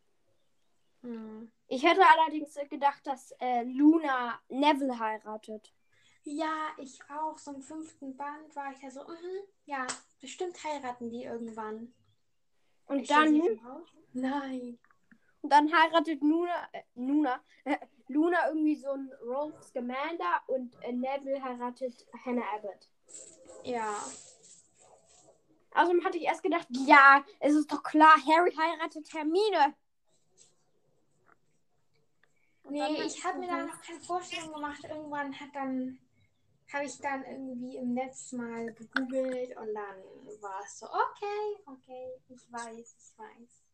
Hm. 1.02 1.52
Ich 1.68 1.84
hätte 1.84 2.02
allerdings 2.06 2.58
gedacht, 2.70 3.06
dass 3.06 3.32
äh, 3.40 3.64
Luna 3.64 4.40
Neville 4.48 4.98
heiratet. 4.98 5.74
Ja, 6.24 6.70
ich 6.78 7.00
auch. 7.10 7.38
So 7.38 7.52
im 7.52 7.62
fünften 7.62 8.16
Band 8.16 8.56
war 8.56 8.72
ich 8.72 8.82
ja 8.82 8.90
so, 8.90 9.02
mhm, 9.02 9.42
ja, 9.66 9.86
bestimmt 10.22 10.64
heiraten 10.64 11.10
die 11.10 11.24
irgendwann. 11.24 11.94
Und 12.86 13.02
Ich 13.02 13.10
dann. 13.10 13.42
Nein. 14.14 14.80
Und 15.42 15.52
dann 15.52 15.72
heiratet 15.72 16.22
Luna, 16.22 16.68
äh, 16.72 16.82
Luna, 16.96 17.42
äh, 17.66 17.78
Luna 18.08 18.48
irgendwie 18.48 18.76
so 18.76 18.92
ein 18.92 19.12
Rolf 19.26 19.62
Scamander 19.64 20.42
und 20.48 20.76
äh, 20.84 20.94
Neville 20.94 21.42
heiratet 21.44 22.06
Hannah 22.26 22.46
Abbott. 22.56 22.90
Ja. 23.64 23.96
Außerdem 25.72 26.04
hatte 26.04 26.18
ich 26.18 26.24
erst 26.24 26.44
gedacht, 26.44 26.68
ja, 26.72 27.24
es 27.40 27.54
ist 27.54 27.72
doch 27.72 27.84
klar, 27.84 28.16
Harry 28.26 28.52
heiratet 28.52 29.14
Hermine. 29.14 29.76
Und 32.64 32.74
Nee, 32.74 33.04
ich 33.04 33.24
habe 33.24 33.40
mir 33.40 33.48
da 33.48 33.66
noch 33.66 33.82
keine 33.82 34.00
Vorstellung 34.00 34.54
gemacht. 34.54 34.84
Irgendwann 34.84 35.40
hat 35.40 35.50
dann, 35.54 36.00
habe 36.74 36.86
ich 36.86 36.98
dann 37.00 37.24
irgendwie 37.24 37.78
im 37.78 37.94
Netz 37.94 38.32
mal 38.32 38.74
gegoogelt 38.74 39.56
und 39.58 39.74
dann 39.74 40.42
war 40.42 40.62
es 40.66 40.80
so, 40.80 40.88
okay, 40.88 41.62
okay, 41.66 42.22
ich 42.30 42.52
weiß, 42.52 42.96
ich 43.00 43.18
weiß. 43.18 43.67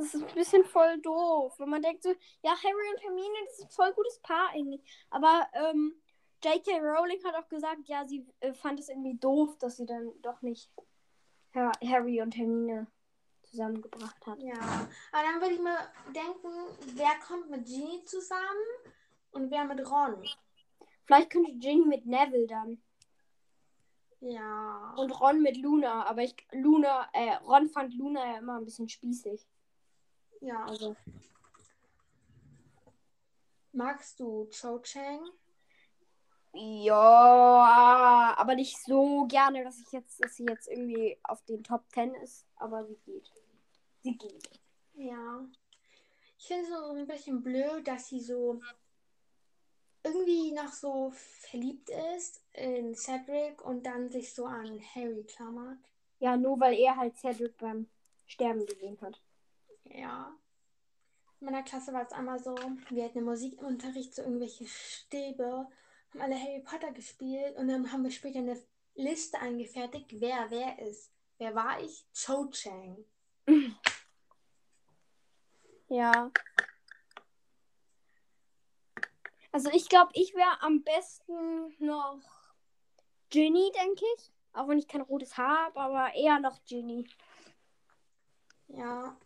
Das 0.00 0.14
ist 0.14 0.22
ein 0.22 0.34
bisschen 0.34 0.64
voll 0.64 0.98
doof. 1.02 1.52
Wenn 1.58 1.68
man 1.68 1.82
denkt 1.82 2.02
so, 2.02 2.08
ja, 2.42 2.52
Harry 2.52 2.90
und 2.94 3.02
Hermine, 3.02 3.34
das 3.44 3.58
ist 3.58 3.64
ein 3.64 3.70
voll 3.70 3.92
gutes 3.92 4.18
Paar 4.20 4.48
eigentlich. 4.48 4.80
Aber 5.10 5.46
ähm, 5.52 5.94
J.K. 6.42 6.78
Rowling 6.78 7.22
hat 7.22 7.34
auch 7.34 7.48
gesagt, 7.50 7.86
ja, 7.86 8.06
sie 8.06 8.26
äh, 8.40 8.54
fand 8.54 8.80
es 8.80 8.88
irgendwie 8.88 9.18
doof, 9.18 9.58
dass 9.58 9.76
sie 9.76 9.84
dann 9.84 10.10
doch 10.22 10.40
nicht 10.40 10.70
Har 11.54 11.72
Harry 11.84 12.22
und 12.22 12.34
Hermine 12.34 12.86
zusammengebracht 13.42 14.26
hat. 14.26 14.42
Ja, 14.42 14.88
aber 15.12 15.22
dann 15.22 15.40
würde 15.42 15.54
ich 15.54 15.60
mir 15.60 15.76
denken, 16.14 16.48
wer 16.94 17.18
kommt 17.26 17.50
mit 17.50 17.66
Ginny 17.66 18.02
zusammen 18.06 18.40
und 19.32 19.50
wer 19.50 19.66
mit 19.66 19.86
Ron? 19.90 20.26
Vielleicht 21.04 21.28
könnte 21.28 21.52
Ginny 21.52 21.84
mit 21.84 22.06
Neville 22.06 22.46
dann. 22.46 22.80
Ja. 24.20 24.94
Und 24.96 25.10
Ron 25.20 25.42
mit 25.42 25.58
Luna. 25.58 26.06
Aber 26.06 26.22
ich 26.22 26.34
Luna, 26.52 27.06
äh, 27.12 27.34
Ron 27.44 27.68
fand 27.68 27.92
Luna 27.94 28.24
ja 28.24 28.38
immer 28.38 28.56
ein 28.56 28.64
bisschen 28.64 28.88
spießig. 28.88 29.46
Ja. 30.40 30.64
Also. 30.64 30.96
Magst 33.72 34.18
du 34.18 34.48
Cho 34.50 34.78
Chang? 34.80 35.30
Ja, 36.52 38.34
aber 38.36 38.56
nicht 38.56 38.76
so 38.78 39.26
gerne, 39.26 39.62
dass 39.62 39.78
ich 39.78 39.92
jetzt, 39.92 40.22
dass 40.22 40.34
sie 40.34 40.46
jetzt 40.46 40.66
irgendwie 40.66 41.16
auf 41.22 41.44
den 41.44 41.62
Top 41.62 41.84
10 41.92 42.14
ist. 42.16 42.46
Aber 42.56 42.84
sie 42.84 42.96
geht. 43.04 43.30
Sie 44.02 44.16
geht. 44.16 44.60
Ja. 44.94 45.46
Ich 46.38 46.48
finde 46.48 46.64
es 46.64 46.70
so 46.70 46.92
ein 46.92 47.06
bisschen 47.06 47.42
blöd, 47.42 47.86
dass 47.86 48.08
sie 48.08 48.20
so 48.20 48.60
irgendwie 50.02 50.52
noch 50.52 50.72
so 50.72 51.12
verliebt 51.12 51.90
ist 52.16 52.42
in 52.52 52.94
Cedric 52.94 53.62
und 53.64 53.84
dann 53.84 54.10
sich 54.10 54.34
so 54.34 54.46
an 54.46 54.80
Harry 54.94 55.22
klammert. 55.24 55.78
Ja, 56.18 56.36
nur 56.36 56.58
weil 56.58 56.74
er 56.74 56.96
halt 56.96 57.18
Cedric 57.18 57.56
beim 57.58 57.88
Sterben 58.26 58.66
gesehen 58.66 58.98
hat. 59.00 59.20
Ja. 59.90 60.32
In 61.40 61.46
meiner 61.46 61.62
Klasse 61.62 61.92
war 61.92 62.02
es 62.02 62.12
einmal 62.12 62.38
so, 62.38 62.54
wir 62.90 63.04
hatten 63.04 63.18
im 63.18 63.24
Musikunterricht 63.24 64.14
so 64.14 64.22
irgendwelche 64.22 64.66
Stäbe, 64.66 65.66
haben 66.10 66.20
alle 66.20 66.38
Harry 66.38 66.60
Potter 66.60 66.92
gespielt 66.92 67.56
und 67.56 67.68
dann 67.68 67.90
haben 67.90 68.04
wir 68.04 68.10
später 68.10 68.38
eine 68.38 68.60
Liste 68.94 69.38
angefertigt, 69.38 70.20
wer 70.20 70.50
wer 70.50 70.78
ist. 70.80 71.10
Wer 71.38 71.54
war 71.54 71.80
ich? 71.80 72.06
Cho 72.12 72.46
Chang. 72.50 73.04
Ja. 75.92 76.30
Also 79.50 79.70
ich 79.72 79.88
glaube, 79.88 80.12
ich 80.14 80.34
wäre 80.34 80.62
am 80.62 80.84
besten 80.84 81.74
noch 81.84 82.20
Ginny, 83.30 83.72
denke 83.74 84.04
ich. 84.16 84.32
Auch 84.52 84.68
wenn 84.68 84.78
ich 84.78 84.86
kein 84.86 85.00
rotes 85.00 85.36
Haar 85.36 85.66
habe, 85.66 85.80
aber 85.80 86.14
eher 86.14 86.38
noch 86.38 86.64
Ginny. 86.64 87.08
Ja. 88.68 89.16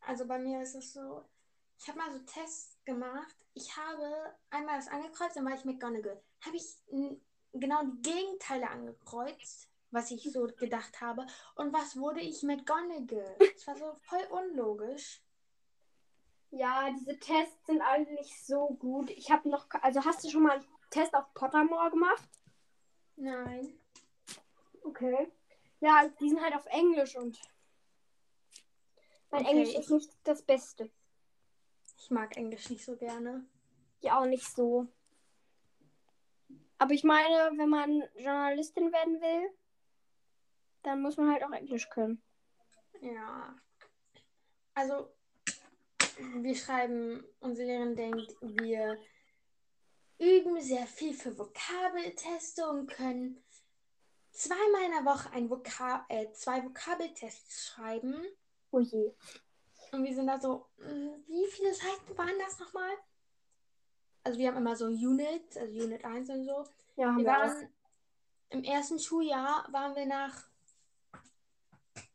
Also 0.00 0.26
bei 0.26 0.38
mir 0.38 0.62
ist 0.62 0.74
es 0.74 0.92
so, 0.92 1.24
ich 1.78 1.88
habe 1.88 1.98
mal 1.98 2.10
so 2.12 2.18
Tests 2.20 2.78
gemacht. 2.84 3.34
Ich 3.54 3.76
habe 3.76 4.34
einmal 4.50 4.76
das 4.76 4.88
angekreuzt, 4.88 5.36
dann 5.36 5.46
war 5.46 5.54
ich 5.54 5.64
McGonagall. 5.64 6.22
Habe 6.44 6.56
ich 6.56 6.76
genau 7.52 7.82
die 7.84 8.02
Gegenteile 8.02 8.68
angekreuzt, 8.70 9.68
was 9.90 10.10
ich 10.10 10.22
so 10.30 10.46
gedacht 10.46 11.00
habe. 11.00 11.26
Und 11.56 11.72
was 11.72 11.96
wurde 11.96 12.20
ich 12.20 12.42
McGonagall? 12.42 13.36
Das 13.38 13.66
war 13.66 13.76
so 13.76 13.96
voll 14.02 14.26
unlogisch. 14.30 15.22
Ja, 16.50 16.90
diese 16.90 17.18
Tests 17.18 17.66
sind 17.66 17.80
alle 17.80 18.04
nicht 18.12 18.44
so 18.44 18.68
gut. 18.78 19.10
Ich 19.10 19.30
habe 19.30 19.48
noch, 19.48 19.66
also 19.82 20.04
hast 20.04 20.24
du 20.24 20.30
schon 20.30 20.42
mal 20.42 20.58
einen 20.58 20.66
Test 20.90 21.14
auf 21.14 21.32
Pottermore 21.34 21.90
gemacht? 21.90 22.28
Nein. 23.16 23.78
Okay. 24.82 25.30
Ja, 25.80 26.08
die 26.20 26.28
sind 26.28 26.42
halt 26.42 26.54
auf 26.54 26.66
Englisch 26.66 27.16
und 27.16 27.40
mein 29.30 29.42
Okay, 29.42 29.50
Englisch 29.50 29.74
ist 29.74 29.90
nicht 29.90 30.10
das 30.24 30.42
Beste. 30.42 30.90
Ich 31.98 32.10
mag 32.10 32.36
Englisch 32.36 32.70
nicht 32.70 32.84
so 32.84 32.96
gerne. 32.96 33.46
Ja, 34.00 34.20
auch 34.20 34.26
nicht 34.26 34.44
so. 34.44 34.88
Aber 36.78 36.94
ich 36.94 37.04
meine, 37.04 37.52
wenn 37.58 37.68
man 37.68 38.02
Journalistin 38.16 38.90
werden 38.92 39.20
will, 39.20 39.50
dann 40.82 41.02
muss 41.02 41.16
man 41.18 41.30
halt 41.30 41.44
auch 41.44 41.52
Englisch 41.52 41.90
können. 41.90 42.22
Ja. 43.02 43.54
Also, 44.74 45.12
wir 46.18 46.54
schreiben, 46.54 47.22
unsere 47.40 47.68
Lehrerin 47.68 47.96
denkt, 47.96 48.34
wir 48.40 48.98
üben 50.18 50.60
sehr 50.60 50.86
viel 50.86 51.14
für 51.14 51.36
Vokabelteste 51.38 52.68
und 52.68 52.86
können 52.86 53.42
zweimal 54.32 54.84
in 54.84 54.92
der 54.92 55.04
Woche 55.04 55.30
ein 55.32 55.50
Voka 55.50 56.04
äh, 56.08 56.30
zwei 56.32 56.64
Vokabeltests 56.64 57.66
schreiben. 57.66 58.26
Oh 58.72 58.80
je. 58.80 59.12
Und 59.92 60.04
wir 60.04 60.14
sind 60.14 60.26
da 60.26 60.40
so, 60.40 60.66
mm, 60.78 61.24
wie 61.26 61.46
viele 61.50 61.74
Seiten 61.74 62.16
waren 62.16 62.38
das 62.38 62.58
nochmal? 62.58 62.92
Also 64.22 64.38
wir 64.38 64.48
haben 64.48 64.58
immer 64.58 64.76
so 64.76 64.86
Units, 64.86 65.56
also 65.56 65.72
Unit 65.82 66.04
1 66.04 66.30
und 66.30 66.44
so. 66.44 66.64
Ja, 66.96 67.16
Wir 67.16 67.24
wir 67.24 67.32
auch. 67.32 67.38
waren 67.38 67.72
im 68.50 68.64
ersten 68.64 68.98
Schuljahr 68.98 69.66
waren 69.72 69.94
wir 69.96 70.06
nach 70.06 70.48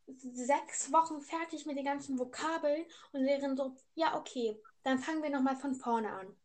sechs 0.07 0.91
Wochen 0.91 1.21
fertig 1.21 1.65
mit 1.65 1.77
den 1.77 1.85
ganzen 1.85 2.17
Vokabeln 2.19 2.85
und 3.11 3.21
Lehrerin 3.21 3.57
so, 3.57 3.75
ja, 3.95 4.17
okay, 4.17 4.61
dann 4.83 4.99
fangen 4.99 5.23
wir 5.23 5.29
nochmal 5.29 5.55
von 5.55 5.73
vorne 5.75 6.11
an. 6.11 6.35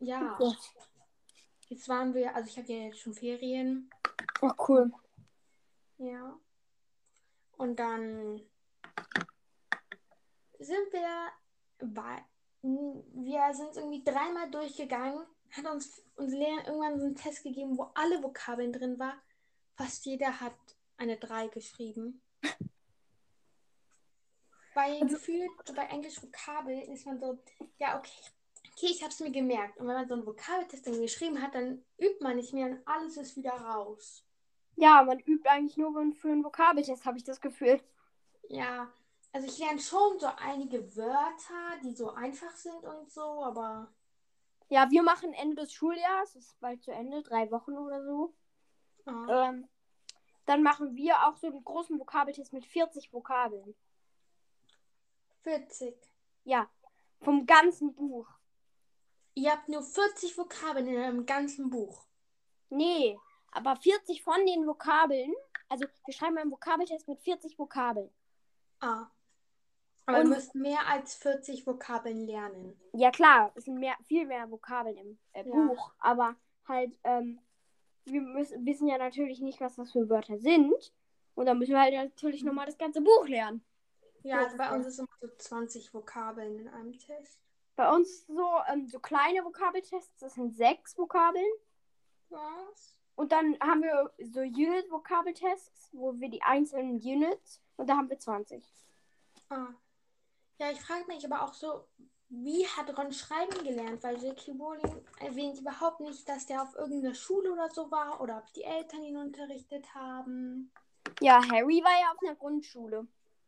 Ja, 0.00 0.36
Ja. 0.40 0.52
jetzt 1.68 1.88
waren 1.88 2.12
wir, 2.14 2.34
also 2.34 2.48
ich 2.48 2.58
habe 2.58 2.72
ja 2.72 2.84
jetzt 2.86 2.98
schon 3.00 3.14
Ferien. 3.14 3.90
Oh, 4.42 4.50
cool. 4.68 4.92
Ja. 5.98 6.36
Und 7.56 7.78
dann 7.78 8.42
sind 10.58 10.92
wir 10.92 11.32
war, 11.80 12.24
wir 12.62 13.54
sind 13.54 13.76
irgendwie 13.76 14.02
dreimal 14.04 14.50
durchgegangen, 14.50 15.26
hat 15.50 15.66
uns 15.70 16.02
unsere 16.16 16.42
Lehrer 16.42 16.66
irgendwann 16.66 16.98
so 16.98 17.06
einen 17.06 17.14
Test 17.14 17.42
gegeben, 17.42 17.76
wo 17.76 17.90
alle 17.94 18.22
Vokabeln 18.22 18.72
drin 18.72 18.98
war. 18.98 19.14
Fast 19.76 20.06
jeder 20.06 20.40
hat 20.40 20.54
eine 20.96 21.16
3 21.16 21.48
geschrieben. 21.48 22.22
Bei 24.74 25.00
Also- 25.00 25.06
gefühlt, 25.06 25.50
bei 25.74 25.84
Englisch 25.86 26.22
Vokabeln 26.22 26.80
ist 26.92 27.06
man 27.06 27.20
so, 27.20 27.38
ja, 27.78 27.98
okay, 27.98 28.10
okay, 28.72 28.86
ich 28.86 29.02
habe 29.02 29.12
es 29.12 29.20
mir 29.20 29.30
gemerkt. 29.30 29.78
Und 29.78 29.86
wenn 29.86 29.94
man 29.94 30.08
so 30.08 30.14
einen 30.14 30.26
Vokabeltest 30.26 30.86
dann 30.86 31.00
geschrieben 31.00 31.40
hat, 31.40 31.54
dann 31.54 31.84
übt 31.98 32.18
man 32.20 32.36
nicht 32.36 32.52
mehr 32.52 32.66
und 32.66 32.86
alles 32.86 33.16
ist 33.16 33.36
wieder 33.36 33.52
raus. 33.52 34.24
Ja, 34.76 35.04
man 35.04 35.20
übt 35.20 35.48
eigentlich 35.48 35.76
nur 35.76 35.92
für 36.14 36.28
einen 36.28 36.44
Vokabeltest, 36.44 37.04
habe 37.04 37.18
ich 37.18 37.24
das 37.24 37.40
Gefühl. 37.40 37.80
Ja, 38.48 38.92
also 39.34 39.48
ich 39.48 39.58
lerne 39.58 39.80
schon 39.80 40.20
so 40.20 40.28
einige 40.36 40.96
Wörter, 40.96 41.80
die 41.82 41.92
so 41.92 42.10
einfach 42.12 42.52
sind 42.52 42.84
und 42.84 43.10
so, 43.10 43.44
aber 43.44 43.92
Ja, 44.68 44.88
wir 44.90 45.02
machen 45.02 45.32
Ende 45.34 45.56
des 45.56 45.72
Schuljahres, 45.72 46.36
ist 46.36 46.58
bald 46.60 46.82
zu 46.84 46.92
Ende, 46.92 47.20
drei 47.22 47.50
Wochen 47.50 47.76
oder 47.76 48.02
so. 48.04 48.32
ja. 49.06 49.48
Ähm, 49.48 49.68
dann 50.46 50.62
machen 50.62 50.94
wir 50.94 51.26
auch 51.26 51.36
so 51.36 51.48
einen 51.48 51.64
großen 51.64 51.98
Vokabeltest 51.98 52.52
mit 52.52 52.64
40 52.66 53.12
Vokabeln. 53.12 53.74
40. 55.42 55.96
Ja, 56.44 56.68
vom 57.20 57.44
ganzen 57.44 57.94
Buch. 57.94 58.28
Ihr 59.34 59.50
habt 59.50 59.68
nur 59.68 59.82
40 59.82 60.38
Vokabeln 60.38 60.86
in 60.86 60.96
einem 61.02 61.26
ganzen 61.26 61.70
Buch. 61.70 62.04
Nee, 62.68 63.18
aber 63.50 63.74
40 63.74 64.22
von 64.22 64.46
den 64.46 64.66
Vokabeln, 64.66 65.34
also 65.68 65.86
wir 66.04 66.14
schreiben 66.14 66.38
einen 66.38 66.52
Vokabeltest 66.52 67.08
mit 67.08 67.20
40 67.20 67.58
Vokabeln. 67.58 68.14
Ah. 68.80 69.10
Aber 70.06 70.18
Und- 70.18 70.24
ihr 70.26 70.34
müsst 70.36 70.54
mehr 70.54 70.86
als 70.86 71.14
40 71.14 71.66
Vokabeln 71.66 72.20
lernen. 72.26 72.78
Ja 72.92 73.10
klar, 73.10 73.52
es 73.54 73.64
sind 73.64 73.78
mehr, 73.78 73.96
viel 74.06 74.26
mehr 74.26 74.50
Vokabeln 74.50 74.96
im 74.98 75.18
äh, 75.32 75.48
Ja. 75.48 75.66
Buch, 75.66 75.92
aber 75.98 76.36
halt, 76.68 76.98
ähm, 77.04 77.40
wir 78.04 78.20
müssen, 78.20 78.66
wissen 78.66 78.86
ja 78.88 78.98
natürlich 78.98 79.40
nicht, 79.40 79.60
was 79.60 79.76
das 79.76 79.92
für 79.92 80.08
Wörter 80.10 80.38
sind. 80.38 80.92
Und 81.34 81.46
dann 81.46 81.58
müssen 81.58 81.72
wir 81.72 81.80
halt 81.80 81.94
natürlich 81.94 82.44
nochmal 82.44 82.66
das 82.66 82.78
ganze 82.78 83.00
Buch 83.00 83.26
lernen. 83.26 83.64
Ja, 84.22 84.38
So 84.40 84.44
also 84.44 84.56
bei 84.58 84.74
uns 84.76 84.86
ist 84.86 84.98
immer 84.98 85.08
so 85.20 85.28
20 85.38 85.92
Vokabeln 85.92 86.58
in 86.60 86.68
einem 86.68 86.98
Test. 86.98 87.40
Bei 87.76 87.92
uns 87.92 88.26
so, 88.26 88.46
ähm, 88.68 88.86
so 88.86 89.00
kleine 89.00 89.44
Vokabeltests, 89.44 90.20
das 90.20 90.34
sind 90.34 90.54
sechs 90.54 90.96
Vokabeln. 90.96 91.44
Was? 92.28 92.96
Und 93.16 93.32
dann 93.32 93.56
haben 93.60 93.82
wir 93.82 94.12
so 94.18 94.40
Unit-Vokabeltests, 94.40 95.90
wo 95.92 96.18
wir 96.20 96.28
die 96.28 96.42
einzelnen 96.42 96.96
Units 97.00 97.60
und 97.76 97.88
da 97.88 97.96
haben 97.96 98.08
wir 98.10 98.18
20. 98.18 98.64
Ah. 99.50 99.68
Ja, 100.58 100.70
ich 100.70 100.80
frage 100.80 101.06
mich 101.06 101.24
aber 101.24 101.42
auch 101.42 101.54
so, 101.54 101.86
wie 102.28 102.66
hat 102.66 102.96
Ron 102.96 103.12
schreiben 103.12 103.64
gelernt? 103.64 104.02
Weil 104.02 104.22
J.K. 104.22 104.52
Rowling 104.52 105.04
erwähnt 105.20 105.58
überhaupt 105.58 106.00
nicht, 106.00 106.28
dass 106.28 106.46
der 106.46 106.62
auf 106.62 106.74
irgendeiner 106.74 107.14
Schule 107.14 107.52
oder 107.52 107.68
so 107.70 107.90
war 107.90 108.20
oder 108.20 108.38
ob 108.38 108.52
die 108.52 108.64
Eltern 108.64 109.02
ihn 109.02 109.16
unterrichtet 109.16 109.94
haben. 109.94 110.72
Ja, 111.20 111.40
Harry 111.50 111.82
war 111.82 112.00
ja 112.00 112.12
auf 112.12 112.18
einer 112.22 112.36
Grundschule, 112.36 113.06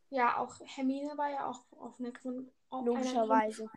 Ja, 0.09 0.37
auch 0.37 0.55
Hermine 0.63 1.17
war 1.17 1.29
ja 1.29 1.49
auch 1.49 1.63
auf 1.79 1.99
einer 1.99 2.11
Grund... 2.11 2.51
Auf 2.69 2.83
einer 2.83 2.93
logischerweise. 2.93 3.69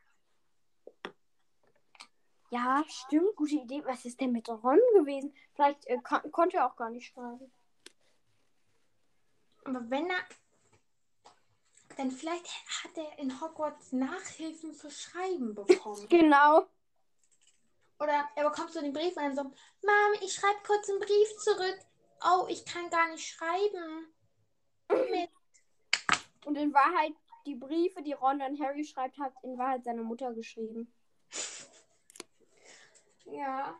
Ja, 2.51 2.85
stimmt, 2.89 3.37
gute 3.37 3.55
Idee. 3.55 3.83
Was 3.85 4.05
ist 4.05 4.21
denn 4.21 4.33
mit 4.33 4.49
Ron 4.49 4.81
gewesen? 4.95 5.33
Vielleicht 5.55 5.87
äh, 5.87 5.99
kon 6.03 6.21
konnte 6.33 6.57
er 6.57 6.67
auch 6.67 6.77
gar 6.77 6.91
nicht 6.91 7.07
schreiben. 7.07 7.53
Aber 9.65 9.89
wenn 9.89 10.11
er. 10.11 10.19
Dann 11.97 12.11
vielleicht 12.11 12.47
hat 12.47 12.97
er 12.97 13.19
in 13.19 13.41
Hogwarts 13.41 13.93
Nachhilfen 13.93 14.73
für 14.73 14.91
Schreiben 14.91 15.55
bekommen. 15.67 16.09
Genau. 16.09 16.67
Oder 17.99 18.29
er 18.35 18.49
bekommt 18.49 18.73
so 18.73 18.81
den 18.81 18.93
Brief 18.93 19.17
und 19.17 19.23
dann 19.23 19.37
so: 19.37 19.43
Mom, 19.43 20.23
ich 20.23 20.33
schreibe 20.33 20.59
kurz 20.67 20.89
einen 20.89 21.01
Brief 21.01 21.37
zurück. 21.39 21.79
Oh, 22.25 22.47
ich 22.49 22.65
kann 22.65 22.89
gar 22.91 23.09
nicht 23.11 23.27
schreiben. 23.27 24.13
Mit. 24.89 25.31
Und 26.45 26.57
in 26.57 26.73
Wahrheit, 26.73 27.13
die 27.47 27.55
Briefe, 27.55 28.03
die 28.03 28.13
Ron 28.13 28.41
an 28.41 28.59
Harry 28.59 28.85
schreibt, 28.85 29.19
hat 29.19 29.33
in 29.43 29.59
Wahrheit 29.59 29.85
seine 29.85 30.03
Mutter 30.03 30.33
geschrieben. 30.35 30.93
Ja. 33.27 33.79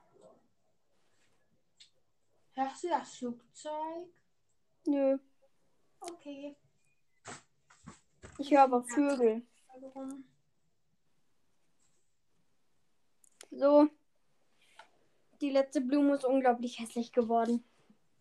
Hörst 2.53 2.85
du 2.85 2.89
das 2.89 3.17
Flugzeug? 3.17 4.09
Nö, 4.87 5.19
Okay. 6.01 6.57
Ich 8.41 8.51
höre 8.51 8.63
aber 8.63 8.83
Vögel. 8.83 9.43
So. 13.51 13.89
Die 15.41 15.51
letzte 15.51 15.81
Blume 15.81 16.15
ist 16.15 16.25
unglaublich 16.25 16.79
hässlich 16.79 17.13
geworden. 17.13 17.65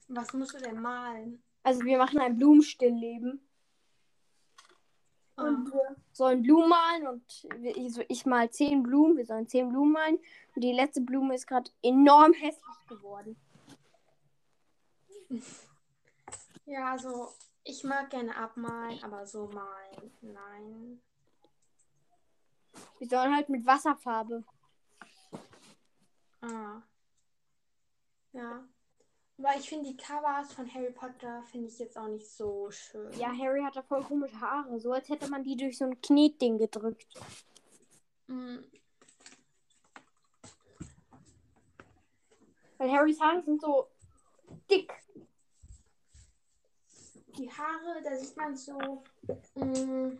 Was 0.07 0.33
musst 0.33 0.53
du 0.53 0.57
denn 0.57 0.81
malen? 0.81 1.41
Also 1.63 1.81
wir 1.83 1.97
machen 1.97 2.19
ein 2.19 2.37
Blumenstillleben. 2.37 3.41
Ah. 5.35 5.43
Und 5.43 5.71
wir 5.71 5.95
sollen 6.11 6.41
Blumen 6.41 6.69
malen 6.69 7.07
und 7.07 7.47
ich, 7.61 7.93
so- 7.93 8.03
ich 8.07 8.25
mal 8.25 8.49
zehn 8.49 8.83
Blumen. 8.83 9.17
Wir 9.17 9.25
sollen 9.25 9.47
zehn 9.47 9.69
Blumen 9.69 9.91
malen. 9.93 10.19
Und 10.55 10.63
die 10.63 10.73
letzte 10.73 11.01
Blume 11.01 11.35
ist 11.35 11.47
gerade 11.47 11.69
enorm 11.81 12.33
hässlich 12.33 12.87
geworden. 12.87 13.35
Ja, 16.65 16.91
also 16.91 17.29
ich 17.69 17.83
mag 17.83 18.09
gerne 18.09 18.35
abmalen, 18.35 19.01
aber 19.03 19.25
so 19.25 19.47
malen, 19.47 20.11
nein. 20.21 21.01
Wir 22.97 23.07
sollen 23.07 23.35
halt 23.35 23.49
mit 23.49 23.65
Wasserfarbe. 23.65 24.43
Ah. 26.41 26.81
Ja. 28.33 28.67
Aber 29.37 29.55
ich 29.57 29.69
finde 29.69 29.89
die 29.89 29.97
Covers 29.97 30.53
von 30.53 30.73
Harry 30.73 30.91
Potter 30.91 31.43
finde 31.43 31.67
ich 31.67 31.79
jetzt 31.79 31.97
auch 31.97 32.07
nicht 32.07 32.29
so 32.29 32.69
schön. 32.71 33.11
Ja, 33.13 33.31
Harry 33.37 33.61
hat 33.61 33.75
da 33.75 33.81
voll 33.81 34.03
komische 34.03 34.39
Haare. 34.39 34.79
So 34.79 34.91
als 34.91 35.07
hätte 35.09 35.29
man 35.29 35.43
die 35.43 35.55
durch 35.55 35.77
so 35.77 35.85
ein 35.85 36.01
Knetding 36.01 36.57
gedrückt. 36.57 37.13
Mm, 38.27 38.57
Weil 42.79 42.91
Harrys 42.91 43.19
Haare 43.19 43.43
sind 43.43 43.61
so 43.61 43.87
dick. 44.71 44.93
Die 47.39 47.49
Haare, 47.49 48.01
da 48.03 48.17
sieht 48.17 48.35
man 48.35 48.53
so, 48.53 48.77
mm, 49.55 50.17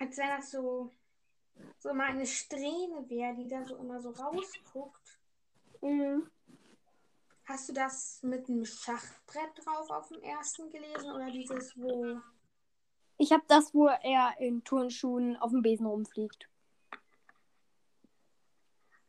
als 0.00 0.18
wenn 0.18 0.28
das 0.28 0.50
so, 0.50 0.92
so 1.78 1.94
mal 1.94 2.08
eine 2.08 2.26
Strähne 2.26 3.08
wäre, 3.08 3.36
die 3.36 3.46
da 3.46 3.64
so 3.64 3.76
immer 3.76 4.00
so 4.00 4.10
rausguckt. 4.10 5.20
Mhm. 5.82 6.28
Hast 7.44 7.68
du 7.68 7.72
das 7.72 8.20
mit 8.24 8.48
einem 8.48 8.64
Schachbrett 8.64 9.52
drauf 9.64 9.88
auf 9.90 10.08
dem 10.08 10.20
ersten 10.22 10.68
gelesen 10.70 11.12
oder 11.12 11.30
dieses, 11.30 11.76
wo 11.76 12.20
Ich 13.18 13.30
habe 13.30 13.44
das, 13.46 13.72
wo 13.72 13.86
er 13.86 14.34
in 14.40 14.64
Turnschuhen 14.64 15.36
auf 15.36 15.52
dem 15.52 15.62
Besen 15.62 15.86
rumfliegt. 15.86 16.48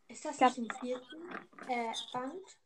Ist 0.08 0.24
das 0.24 0.40
nicht 0.40 0.58
im 0.60 0.70
vierten 0.80 1.32
äh, 1.68 1.94
Band? 2.12 2.58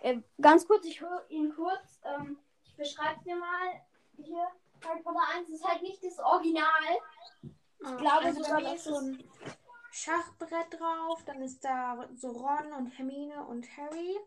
Äh, 0.00 0.22
ganz 0.40 0.66
kurz, 0.66 0.86
ich 0.86 1.02
höre 1.02 1.26
ihn 1.28 1.54
kurz. 1.54 2.00
Ähm, 2.04 2.38
ich 2.80 2.94
beschreibe 2.94 3.22
dir 3.24 3.36
mal. 3.36 3.80
Hier, 4.16 4.46
Harry 4.84 5.02
Potter 5.02 5.20
1 5.36 5.48
ist 5.50 5.64
halt 5.64 5.82
nicht 5.82 6.02
das 6.02 6.18
Original. 6.18 6.64
Ich 7.42 7.96
glaube 7.96 8.26
also 8.26 8.42
sogar, 8.42 8.56
bei 8.56 8.62
mir 8.62 8.72
dass 8.72 8.74
ist 8.74 8.84
so 8.84 8.96
ein 8.96 9.24
Schachbrett 9.92 10.78
drauf, 10.78 11.22
dann 11.24 11.42
ist 11.42 11.64
da 11.64 12.08
so 12.14 12.30
Ron 12.30 12.72
und 12.78 12.86
Hermine 12.86 13.44
und 13.46 13.66
Harry. 13.76 14.18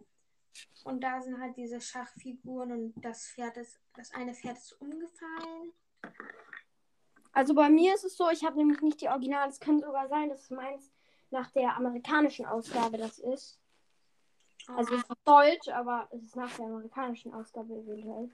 Und 0.83 1.01
da 1.01 1.21
sind 1.21 1.39
halt 1.39 1.57
diese 1.57 1.81
Schachfiguren 1.81 2.71
und 2.71 2.93
das 3.03 3.27
Pferd 3.27 3.57
ist, 3.57 3.79
das 3.95 4.13
eine 4.13 4.33
Pferd 4.33 4.57
ist 4.57 4.73
umgefallen. 4.73 5.73
Also 7.31 7.55
bei 7.55 7.69
mir 7.69 7.95
ist 7.95 8.03
es 8.03 8.15
so, 8.15 8.29
ich 8.29 8.43
habe 8.43 8.57
nämlich 8.57 8.81
nicht 8.81 9.01
die 9.01 9.09
Original. 9.09 9.49
Es 9.49 9.59
kann 9.59 9.79
sogar 9.79 10.07
sein, 10.07 10.29
dass 10.29 10.51
meins 10.51 10.91
nach 11.31 11.49
der 11.51 11.75
amerikanischen 11.75 12.45
Ausgabe 12.45 12.97
das 12.97 13.17
ist. 13.17 13.59
Also 14.67 14.95
es 14.95 15.01
ist 15.01 15.11
Deutsch, 15.25 15.67
aber 15.69 16.07
es 16.11 16.23
ist 16.23 16.35
nach 16.35 16.53
der 16.55 16.65
amerikanischen 16.65 17.33
Ausgabe 17.33 17.73
eventuell. 17.75 18.29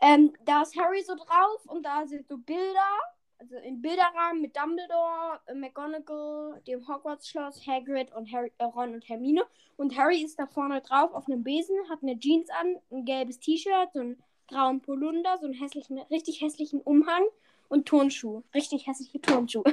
Ähm, 0.00 0.32
da 0.44 0.62
ist 0.62 0.76
Harry 0.78 1.02
so 1.02 1.14
drauf 1.16 1.66
und 1.66 1.82
da 1.84 2.06
sind 2.06 2.28
so 2.28 2.38
Bilder, 2.38 2.98
also 3.38 3.56
in 3.56 3.82
Bilderrahmen 3.82 4.40
mit 4.40 4.56
Dumbledore, 4.56 5.40
McGonagall, 5.54 6.60
dem 6.66 6.86
Hogwarts-Schloss, 6.86 7.66
Hagrid 7.66 8.12
und 8.14 8.30
Harry, 8.32 8.52
äh, 8.58 8.64
Ron 8.64 8.94
und 8.94 9.08
Hermine. 9.08 9.44
Und 9.76 9.96
Harry 9.96 10.22
ist 10.22 10.38
da 10.38 10.46
vorne 10.46 10.80
drauf 10.82 11.12
auf 11.12 11.26
einem 11.26 11.42
Besen, 11.42 11.76
hat 11.88 12.02
eine 12.02 12.18
Jeans 12.18 12.48
an, 12.50 12.76
ein 12.90 13.04
gelbes 13.04 13.40
T-Shirt, 13.40 13.92
so 13.92 14.00
einen 14.00 14.22
grauen 14.46 14.80
Polunder, 14.80 15.38
so 15.38 15.46
einen 15.46 15.54
hässlichen, 15.54 15.98
richtig 16.10 16.40
hässlichen 16.40 16.80
Umhang 16.80 17.24
und 17.68 17.86
Turnschuhe. 17.86 18.42
Richtig 18.54 18.86
hässliche 18.86 19.20
Turnschuhe. 19.20 19.64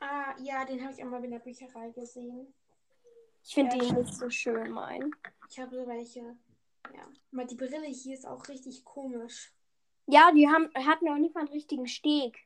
Ah, 0.00 0.34
ja, 0.42 0.64
den 0.64 0.82
habe 0.82 0.92
ich 0.92 1.00
einmal 1.00 1.24
in 1.24 1.30
der 1.30 1.38
Bücherei 1.38 1.90
gesehen. 1.90 2.52
Ich 3.44 3.54
finde 3.54 3.76
Ja, 3.76 3.84
den 3.84 4.02
nicht 4.02 4.14
so 4.14 4.30
schön, 4.30 4.70
mein. 4.70 5.10
Ich 5.50 5.58
habe 5.58 5.76
so 5.76 5.86
welche. 5.86 6.36
Ja. 6.94 7.06
Aber 7.32 7.44
die 7.44 7.54
Brille 7.54 7.86
hier 7.86 8.14
ist 8.14 8.26
auch 8.26 8.48
richtig 8.48 8.84
komisch. 8.84 9.52
Ja, 10.06 10.32
die 10.32 10.48
haben, 10.48 10.70
hatten 10.74 11.08
auch 11.08 11.16
nicht 11.16 11.34
mal 11.34 11.42
einen 11.42 11.52
richtigen 11.52 11.86
Steg. 11.86 12.38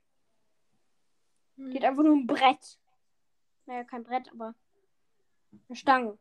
Die 1.57 1.76
hat 1.76 1.84
einfach 1.84 2.03
nur 2.03 2.16
ein 2.16 2.26
Brett. 2.26 2.78
Naja, 3.66 3.84
kein 3.84 4.05
Brett, 4.05 4.30
aber 4.30 4.55
eine 5.68 5.76
Stange. 5.76 6.18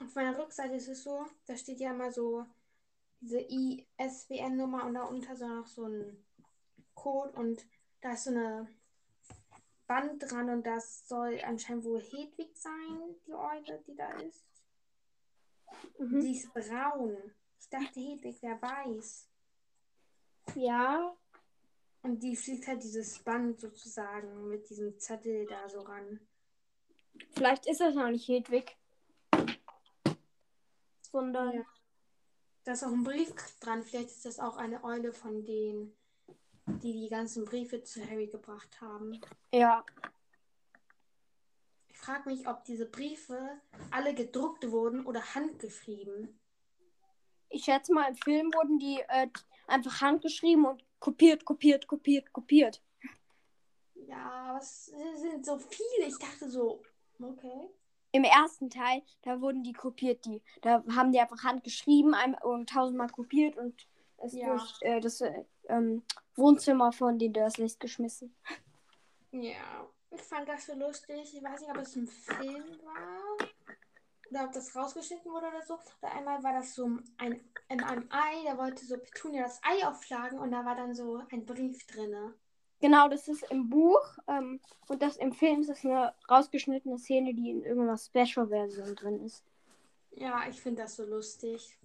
Auf 0.00 0.14
meiner 0.14 0.38
Rückseite 0.38 0.74
ist 0.74 0.88
es 0.88 1.04
so, 1.04 1.24
da 1.46 1.56
steht 1.56 1.80
ja 1.80 1.92
immer 1.92 2.12
so 2.12 2.46
diese 3.20 3.40
ISBN-Nummer 3.40 4.84
und 4.84 4.94
darunter 4.94 5.36
so 5.36 5.46
noch 5.46 5.66
so 5.66 5.86
ein 5.86 6.24
Code 6.94 7.32
und 7.38 7.66
da 8.00 8.12
ist 8.12 8.24
so 8.24 8.30
eine 8.30 8.68
Band 9.86 10.30
dran 10.30 10.48
und 10.50 10.66
das 10.66 11.06
soll 11.06 11.40
anscheinend 11.44 11.84
wohl 11.84 12.00
Hedwig 12.00 12.56
sein, 12.56 13.14
die 13.26 13.34
Eule, 13.34 13.82
die 13.86 13.94
da 13.94 14.10
ist. 14.20 14.44
Mhm. 15.98 16.20
Die 16.20 16.32
ist 16.32 16.52
braun. 16.52 17.16
Ich 17.60 17.68
dachte, 17.68 18.00
Hedwig 18.00 18.42
wäre 18.42 18.60
weiß. 18.60 19.28
Ja. 20.54 21.16
Und 22.02 22.22
die 22.22 22.36
fliegt 22.36 22.66
halt 22.66 22.82
dieses 22.82 23.18
Band 23.20 23.60
sozusagen 23.60 24.48
mit 24.48 24.68
diesem 24.68 24.98
Zettel 24.98 25.46
da 25.46 25.68
so 25.68 25.80
ran. 25.80 26.20
Vielleicht 27.30 27.66
ist 27.66 27.80
das 27.80 27.94
noch 27.94 28.10
nicht 28.10 28.28
Hedwig. 28.28 28.76
Sondern. 31.00 31.54
Ja. 31.54 31.64
Da 32.64 32.72
ist 32.72 32.84
auch 32.84 32.92
ein 32.92 33.04
Brief 33.04 33.32
dran. 33.60 33.82
Vielleicht 33.82 34.10
ist 34.10 34.24
das 34.24 34.38
auch 34.38 34.56
eine 34.56 34.82
Eule 34.84 35.12
von 35.12 35.44
denen, 35.44 35.94
die 36.66 36.92
die 36.92 37.08
ganzen 37.08 37.44
Briefe 37.44 37.82
zu 37.82 38.04
Harry 38.08 38.26
gebracht 38.26 38.80
haben. 38.80 39.20
Ja. 39.52 39.84
Ich 41.88 41.98
frage 41.98 42.28
mich, 42.28 42.46
ob 42.46 42.64
diese 42.64 42.86
Briefe 42.86 43.60
alle 43.90 44.14
gedruckt 44.14 44.70
wurden 44.70 45.06
oder 45.06 45.34
handgeschrieben. 45.34 46.38
Ich 47.48 47.64
schätze 47.64 47.92
mal, 47.92 48.08
im 48.08 48.16
Film 48.16 48.52
wurden 48.52 48.78
die 48.78 49.00
äh, 49.08 49.28
einfach 49.66 50.00
handgeschrieben 50.00 50.66
und 50.66 50.84
kopiert, 50.98 51.44
kopiert, 51.44 51.86
kopiert, 51.86 52.32
kopiert. 52.32 52.82
Ja, 53.94 54.58
es 54.58 54.86
sind 54.86 55.44
so 55.46 55.58
viele. 55.58 56.08
Ich 56.08 56.18
dachte 56.18 56.50
so, 56.50 56.82
okay. 57.20 57.68
Im 58.12 58.24
ersten 58.24 58.70
Teil, 58.70 59.02
da 59.22 59.40
wurden 59.40 59.62
die 59.62 59.72
kopiert, 59.72 60.24
die. 60.24 60.42
Da 60.62 60.84
haben 60.94 61.12
die 61.12 61.20
einfach 61.20 61.42
handgeschrieben 61.42 62.14
und 62.42 62.68
tausendmal 62.68 63.08
kopiert 63.08 63.56
und 63.56 63.86
es 64.24 64.32
Ja. 64.34 64.48
durch 64.48 64.74
äh, 64.80 65.00
das 65.00 65.20
äh, 65.20 65.44
ähm, 65.68 66.02
Wohnzimmer 66.36 66.92
von 66.92 67.18
den 67.18 67.32
Dursleys 67.32 67.78
geschmissen. 67.78 68.34
Ja, 69.32 69.88
ich 70.10 70.22
fand 70.22 70.48
das 70.48 70.66
so 70.66 70.74
lustig. 70.74 71.34
Ich 71.34 71.42
weiß 71.42 71.60
nicht, 71.60 71.70
ob 71.70 71.78
es 71.78 71.96
ein 71.96 72.06
Film 72.06 72.64
war 72.84 73.48
oder 74.30 74.44
ob 74.44 74.52
das 74.52 74.74
rausgeschnitten 74.74 75.30
wurde 75.30 75.48
oder 75.48 75.62
so. 75.62 75.74
Oder 76.02 76.12
einmal 76.12 76.42
war 76.42 76.54
das 76.54 76.74
so 76.74 76.86
ein, 77.18 77.40
in 77.68 77.82
einem 77.82 78.08
Ei, 78.10 78.44
da 78.44 78.56
wollte 78.58 78.84
so 78.84 78.96
Petunia 78.96 79.42
das 79.42 79.60
Ei 79.62 79.86
aufschlagen 79.86 80.38
und 80.38 80.50
da 80.50 80.64
war 80.64 80.74
dann 80.76 80.94
so 80.94 81.20
ein 81.30 81.44
Brief 81.44 81.86
drinne. 81.86 82.34
Genau, 82.80 83.08
das 83.08 83.28
ist 83.28 83.44
im 83.50 83.70
Buch 83.70 84.18
ähm, 84.28 84.60
und 84.88 85.00
das 85.02 85.16
im 85.16 85.32
Film 85.32 85.60
ist 85.60 85.70
das 85.70 85.84
eine 85.84 86.14
rausgeschnittene 86.30 86.98
Szene, 86.98 87.32
die 87.34 87.50
in 87.50 87.62
irgendeiner 87.62 87.96
Special-Version 87.96 88.94
drin 88.96 89.24
ist. 89.24 89.42
Ja, 90.10 90.42
ich 90.48 90.60
finde 90.60 90.82
das 90.82 90.96
so 90.96 91.04
lustig. 91.04 91.78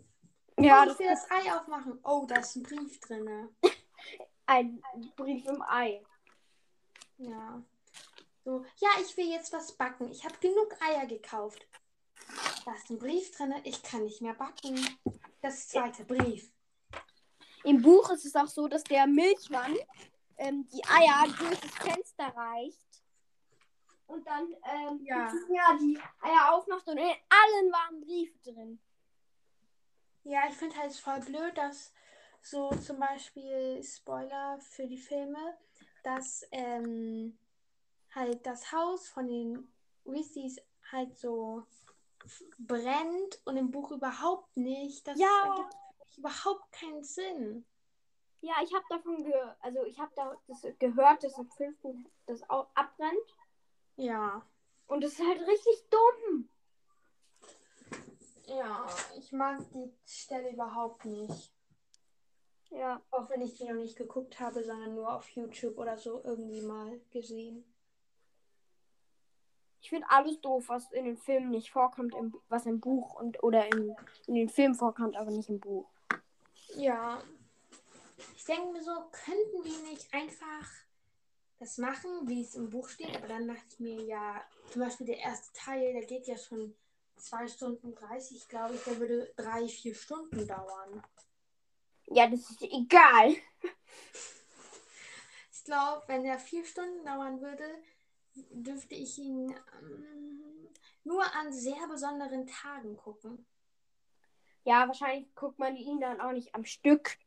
Ja, 0.63 0.83
will 0.83 0.91
ist 0.91 0.99
das 0.99 1.31
Ei 1.31 1.53
aufmachen. 1.53 1.99
Oh, 2.03 2.25
da 2.27 2.35
ist 2.39 2.55
ein 2.55 2.63
Brief 2.63 2.99
drinne. 2.99 3.49
ein 4.45 4.81
Brief 5.15 5.45
im 5.45 5.61
Ei. 5.61 6.03
Ja. 7.17 7.61
So, 8.43 8.65
ja, 8.77 8.89
ich 9.01 9.15
will 9.17 9.29
jetzt 9.29 9.51
was 9.53 9.73
backen. 9.73 10.09
Ich 10.11 10.23
habe 10.23 10.35
genug 10.39 10.75
Eier 10.81 11.05
gekauft. 11.05 11.65
Da 12.65 12.73
ist 12.73 12.89
ein 12.89 12.99
Brief 12.99 13.35
drin. 13.35 13.53
Ich 13.63 13.83
kann 13.83 14.03
nicht 14.03 14.21
mehr 14.21 14.33
backen. 14.33 14.79
Das 15.41 15.67
zweite 15.67 16.03
Brief. 16.05 16.51
Im 17.63 17.81
Buch 17.81 18.09
ist 18.11 18.25
es 18.25 18.35
auch 18.35 18.47
so, 18.47 18.67
dass 18.67 18.83
der 18.83 19.05
Milchmann 19.07 19.75
ähm, 20.37 20.67
die 20.71 20.83
Eier 20.85 21.27
durch 21.37 21.59
das 21.59 21.71
Fenster 21.71 22.27
reicht 22.35 22.89
und 24.07 24.25
dann 24.25 24.47
ähm, 24.63 24.99
Ja. 25.05 25.31
ja, 25.49 25.77
die 25.79 25.99
Eier 26.21 26.53
aufmacht 26.53 26.87
und 26.87 26.97
in 26.97 27.03
allen 27.03 27.71
waren 27.71 28.01
Briefe 28.01 28.37
drin. 28.39 28.79
Ja, 30.29 30.41
ich 30.47 30.53
finde 30.53 30.77
halt 30.77 30.93
voll 30.93 31.19
blöd, 31.21 31.57
dass 31.57 31.91
so 32.43 32.69
zum 32.69 32.99
Beispiel 32.99 33.81
Spoiler 33.83 34.59
für 34.59 34.85
die 34.85 34.99
Filme, 34.99 35.57
dass 36.03 36.47
ähm, 36.51 37.35
halt 38.13 38.45
das 38.45 38.71
Haus 38.71 39.09
von 39.09 39.27
den 39.27 39.73
Weasleys 40.05 40.61
halt 40.91 41.17
so 41.17 41.63
brennt 42.59 43.41
und 43.45 43.57
im 43.57 43.71
Buch 43.71 43.89
überhaupt 43.89 44.55
nicht. 44.55 45.07
Das 45.07 45.17
Ja. 45.17 45.27
ergibt 45.45 45.75
überhaupt 46.15 46.71
keinen 46.73 47.03
Sinn. 47.03 47.65
Ja, 48.41 48.53
ich 48.63 48.71
habe 48.75 48.85
davon 48.87 49.23
gehört, 49.23 49.57
also 49.61 49.83
ich 49.83 49.99
habe 49.99 50.11
da 50.15 50.37
das 50.47 50.61
gehört, 50.77 51.23
dass 51.23 51.39
im 51.39 51.49
fünften 51.49 52.05
das 52.27 52.47
auch 52.51 52.67
abbrennt 52.75 53.35
Ja. 53.95 54.45
und 54.85 55.03
das 55.03 55.13
ist 55.13 55.25
halt 55.27 55.41
richtig 55.47 55.89
dumm. 55.89 56.49
Ja, 58.49 58.87
ich 59.17 59.31
mag 59.31 59.59
die 59.73 59.93
Stelle 60.05 60.51
überhaupt 60.51 61.05
nicht. 61.05 61.53
Ja, 62.71 63.01
Auch 63.11 63.29
wenn 63.29 63.41
ich 63.41 63.55
die 63.55 63.65
noch 63.65 63.75
nicht 63.75 63.95
geguckt 63.95 64.39
habe, 64.39 64.63
sondern 64.63 64.95
nur 64.95 65.13
auf 65.13 65.27
YouTube 65.29 65.77
oder 65.77 65.97
so 65.97 66.21
irgendwie 66.23 66.61
mal 66.61 66.99
gesehen. 67.11 67.63
ich 69.81 69.89
finde 69.89 70.07
alles 70.09 70.39
doof, 70.41 70.65
was 70.67 70.91
in 70.91 71.05
den 71.05 71.17
Filmen 71.17 71.51
nicht 71.51 71.71
vorkommt, 71.71 72.13
im, 72.13 72.35
was 72.47 72.65
im 72.65 72.79
Buch 72.79 73.15
und 73.15 73.41
oder 73.43 73.65
in, 73.71 73.95
in 74.27 74.35
den 74.35 74.49
Filmen 74.49 74.75
vorkommt, 74.75 75.15
aber 75.15 75.31
nicht 75.31 75.49
im 75.49 75.59
Buch. 75.59 75.87
Ja. 76.75 77.23
Ich 78.35 78.45
denke 78.45 78.71
mir 78.73 78.83
so, 78.83 78.91
könnten 79.11 79.63
wir 79.63 79.91
nicht 79.91 80.13
einfach 80.13 80.69
das 81.59 81.77
machen, 81.77 82.27
wie 82.27 82.41
es 82.41 82.55
im 82.55 82.69
Buch 82.69 82.87
steht, 82.89 83.15
aber 83.15 83.27
dann 83.27 83.47
dachte 83.47 83.65
ich 83.69 83.79
mir 83.79 84.01
ja, 84.03 84.41
zum 84.71 84.81
Beispiel 84.81 85.07
der 85.07 85.19
erste 85.19 85.51
Teil, 85.53 85.93
der 85.93 86.05
geht 86.05 86.27
ja 86.27 86.37
schon 86.37 86.75
2 87.19 87.47
Stunden 87.47 87.93
30, 87.93 88.47
glaube 88.47 88.75
ich, 88.75 88.83
der 88.83 88.99
würde 88.99 89.31
drei, 89.35 89.67
vier 89.67 89.93
Stunden 89.95 90.47
dauern. 90.47 91.03
Ja, 92.07 92.27
das 92.27 92.39
ist 92.49 92.61
egal. 92.61 93.35
Ich 95.51 95.65
glaube, 95.65 96.03
wenn 96.07 96.23
der 96.23 96.39
vier 96.39 96.65
Stunden 96.65 97.05
dauern 97.05 97.41
würde, 97.41 97.65
dürfte 98.33 98.95
ich 98.95 99.19
ihn 99.19 99.53
ähm, 99.79 100.67
nur 101.03 101.23
an 101.35 101.53
sehr 101.53 101.85
besonderen 101.87 102.47
Tagen 102.47 102.97
gucken. 102.97 103.45
Ja, 104.63 104.87
wahrscheinlich 104.87 105.33
guckt 105.35 105.59
man 105.59 105.75
ihn 105.75 105.99
dann 105.99 106.21
auch 106.21 106.31
nicht 106.31 106.55
am 106.55 106.65
Stück, 106.65 107.17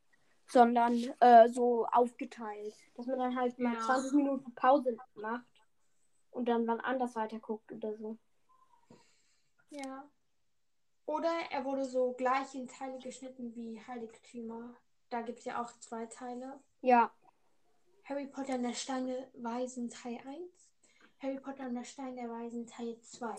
sondern 0.47 0.95
äh, 1.21 1.49
so 1.51 1.87
aufgeteilt. 1.87 2.75
Dass 2.95 3.07
man 3.07 3.19
dann 3.19 3.37
halt 3.37 3.59
mal 3.59 3.75
Ja. 3.75 3.81
20 3.81 4.13
Minuten 4.13 4.55
Pause 4.55 4.97
macht 5.15 5.47
und 6.31 6.49
dann 6.49 6.67
wann 6.67 6.81
anders 6.81 7.15
weiter 7.15 7.39
guckt 7.39 7.71
oder 7.71 7.95
so. 7.97 8.19
Ja. 9.73 10.09
Oder 11.07 11.33
er 11.51 11.65
wurde 11.65 11.85
so 11.85 12.13
gleich 12.13 12.55
in 12.55 12.69
Teile 12.69 12.99
geschnitten 12.99 13.55
wie 13.55 13.81
Heiligtümer. 13.87 14.77
Da 15.11 15.23
gibt 15.23 15.41
es 15.41 15.45
ja 15.45 15.63
auch 15.63 15.71
zwei 15.81 16.07
Teile. 16.07 16.61
Ja, 16.81 17.13
Harry 18.05 18.27
Potter 18.27 18.57
und 18.57 18.65
der 18.65 18.75
Stein 18.75 19.07
der 19.07 19.29
Weisen 19.35 19.89
Teil 19.89 20.19
1. 20.27 20.71
Harry 21.21 21.39
Potter 21.39 21.67
und 21.67 21.75
der 21.75 21.85
Stein 21.85 22.17
der 22.17 22.29
Weisen 22.29 22.67
Teil 22.67 23.01
2. 23.01 23.37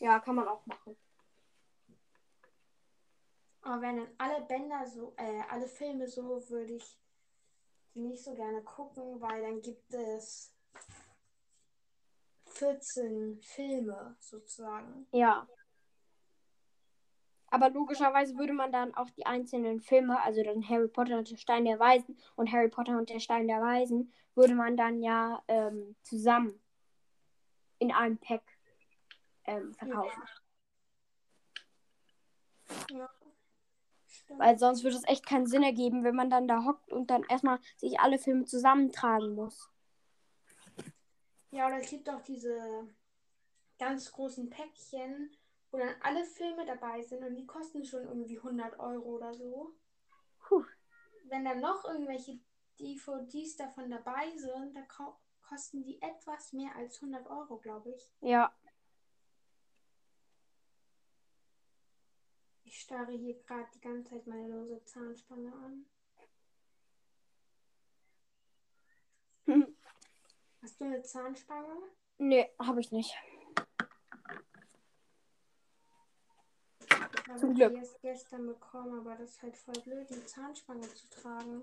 ja, 0.00 0.18
kann 0.18 0.34
man 0.34 0.48
auch 0.48 0.66
machen. 0.66 0.96
Aber 3.62 3.80
wenn 3.80 3.96
dann 3.96 4.08
alle 4.18 4.44
Bänder 4.44 4.86
so, 4.86 5.14
äh, 5.16 5.40
alle 5.48 5.68
Filme 5.68 6.08
so, 6.08 6.46
würde 6.50 6.74
ich 6.74 6.98
die 7.94 8.00
nicht 8.00 8.22
so 8.22 8.34
gerne 8.34 8.62
gucken, 8.62 9.20
weil 9.20 9.40
dann 9.40 9.62
gibt 9.62 9.94
es 9.94 10.52
14 12.54 13.40
Filme 13.40 14.16
sozusagen. 14.18 15.06
Ja. 15.12 15.46
Aber 17.48 17.70
logischerweise 17.70 18.36
würde 18.36 18.52
man 18.52 18.72
dann 18.72 18.94
auch 18.94 19.10
die 19.10 19.26
einzelnen 19.26 19.80
Filme, 19.80 20.20
also 20.22 20.42
dann 20.42 20.68
Harry 20.68 20.88
Potter 20.88 21.18
und 21.18 21.30
der 21.30 21.36
Stein 21.36 21.64
der 21.64 21.78
Weisen 21.78 22.18
und 22.34 22.50
Harry 22.50 22.68
Potter 22.68 22.98
und 22.98 23.10
der 23.10 23.20
Stein 23.20 23.46
der 23.46 23.60
Weisen, 23.60 24.12
würde 24.34 24.54
man 24.54 24.76
dann 24.76 25.02
ja 25.02 25.42
ähm, 25.46 25.94
zusammen 26.02 26.60
in 27.78 27.92
einem 27.92 28.18
Pack 28.18 28.42
ähm, 29.44 29.72
verkaufen. 29.74 30.22
Ja. 32.90 33.08
Weil 34.28 34.58
sonst 34.58 34.82
würde 34.82 34.96
es 34.96 35.06
echt 35.06 35.26
keinen 35.26 35.46
Sinn 35.46 35.62
ergeben, 35.62 36.02
wenn 36.02 36.16
man 36.16 36.30
dann 36.30 36.48
da 36.48 36.64
hockt 36.64 36.90
und 36.90 37.10
dann 37.10 37.24
erstmal 37.24 37.58
sich 37.76 38.00
alle 38.00 38.18
Filme 38.18 38.46
zusammentragen 38.46 39.34
muss. 39.34 39.70
Ja, 41.54 41.68
oder 41.68 41.78
es 41.78 41.88
gibt 41.88 42.10
auch 42.10 42.20
diese 42.20 42.88
ganz 43.78 44.10
großen 44.10 44.50
Päckchen, 44.50 45.30
wo 45.70 45.78
dann 45.78 45.94
alle 46.02 46.24
Filme 46.24 46.66
dabei 46.66 47.00
sind 47.02 47.22
und 47.22 47.36
die 47.36 47.46
kosten 47.46 47.84
schon 47.84 48.02
irgendwie 48.02 48.40
100 48.40 48.76
Euro 48.80 49.14
oder 49.14 49.32
so. 49.32 49.72
Puh. 50.40 50.64
Wenn 51.28 51.44
dann 51.44 51.60
noch 51.60 51.84
irgendwelche 51.84 52.40
DVDs 52.80 53.56
davon 53.56 53.88
dabei 53.88 54.36
sind, 54.36 54.74
dann 54.74 54.88
ko 54.88 55.16
kosten 55.42 55.84
die 55.84 56.02
etwas 56.02 56.52
mehr 56.54 56.74
als 56.74 57.00
100 57.00 57.30
Euro, 57.30 57.58
glaube 57.58 57.92
ich. 57.92 58.12
Ja. 58.20 58.52
Ich 62.64 62.80
starre 62.80 63.12
hier 63.12 63.40
gerade 63.44 63.68
die 63.76 63.80
ganze 63.80 64.10
Zeit 64.10 64.26
meine 64.26 64.48
lose 64.48 64.82
Zahnspange 64.86 65.52
an. 65.52 65.86
Hast 70.64 70.80
du 70.80 70.84
eine 70.86 71.02
Zahnspange? 71.02 71.76
Nee, 72.16 72.48
habe 72.58 72.80
ich 72.80 72.90
nicht. 72.90 73.14
Ich 76.80 76.96
habe 77.28 77.38
Zum 77.38 77.50
die 77.50 77.56
Glück. 77.56 77.74
erst 77.74 78.00
gestern 78.00 78.46
bekommen, 78.46 78.98
aber 78.98 79.14
das 79.16 79.32
ist 79.32 79.42
halt 79.42 79.58
voll 79.58 79.74
blöd, 79.84 80.10
eine 80.10 80.24
Zahnspange 80.24 80.88
zu 80.88 81.10
tragen. 81.10 81.60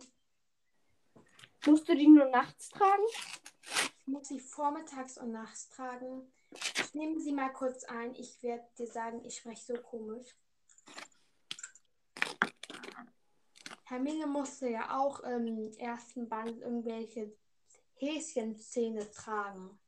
Musst 1.65 1.89
du 1.89 1.95
die 1.95 2.09
nur 2.09 2.25
nachts 2.25 2.69
tragen? 2.69 3.01
Ich 3.97 4.05
muss 4.05 4.27
sie 4.27 4.39
vormittags 4.39 5.17
und 5.17 5.31
nachts 5.31 5.69
tragen. 5.69 6.31
Ich 6.51 6.93
nehme 6.93 7.19
sie 7.19 7.31
mal 7.31 7.51
kurz 7.51 7.83
ein. 7.85 8.13
Ich 8.13 8.43
werde 8.43 8.67
dir 8.77 8.87
sagen, 8.87 9.25
ich 9.25 9.37
spreche 9.37 9.73
so 9.73 9.81
komisch. 9.81 10.35
Hermine 13.85 14.27
musste 14.27 14.69
ja 14.69 14.99
auch 14.99 15.21
im 15.21 15.71
ersten 15.79 16.29
Band 16.29 16.61
irgendwelche 16.61 17.33
Häschenzähne 18.01 19.09
tragen. 19.11 19.79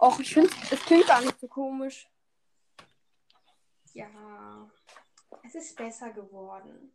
Och, 0.00 0.18
ich 0.20 0.34
finde, 0.34 0.50
es 0.70 0.80
klingt 0.80 1.06
gar 1.06 1.20
nicht 1.20 1.38
so 1.38 1.46
komisch. 1.46 2.10
Ja, 3.92 4.70
es 5.44 5.54
ist 5.54 5.76
besser 5.76 6.10
geworden. 6.12 6.92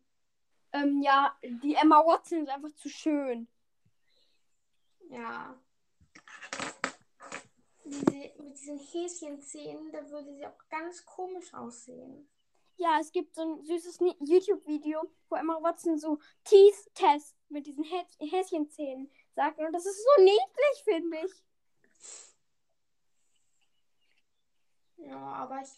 Ähm, 0.73 1.01
ja, 1.01 1.37
die 1.41 1.75
Emma 1.75 2.05
Watson 2.05 2.43
ist 2.43 2.49
einfach 2.49 2.73
zu 2.75 2.89
schön. 2.89 3.47
Ja. 5.09 5.57
Diese, 7.85 8.05
mit 8.41 8.57
diesen 8.57 8.79
Häschenzähnen, 8.79 9.91
da 9.91 10.09
würde 10.09 10.33
sie 10.35 10.45
auch 10.45 10.57
ganz 10.69 11.05
komisch 11.05 11.53
aussehen. 11.53 12.27
Ja, 12.77 12.99
es 12.99 13.11
gibt 13.11 13.35
so 13.35 13.41
ein 13.41 13.63
süßes 13.63 13.99
YouTube-Video, 14.19 15.01
wo 15.29 15.35
Emma 15.35 15.61
Watson 15.61 15.97
so 15.97 16.19
Teeth-Test 16.43 17.35
mit 17.49 17.67
diesen 17.67 17.83
Hä 17.83 18.03
Häschenzähnen 18.19 19.11
sagt. 19.35 19.59
Und 19.59 19.73
das 19.73 19.85
ist 19.85 20.03
so 20.03 20.21
niedlich, 20.23 20.83
finde 20.83 21.17
ich. 21.25 21.43
Ja, 24.97 25.17
aber 25.17 25.61
ich 25.61 25.69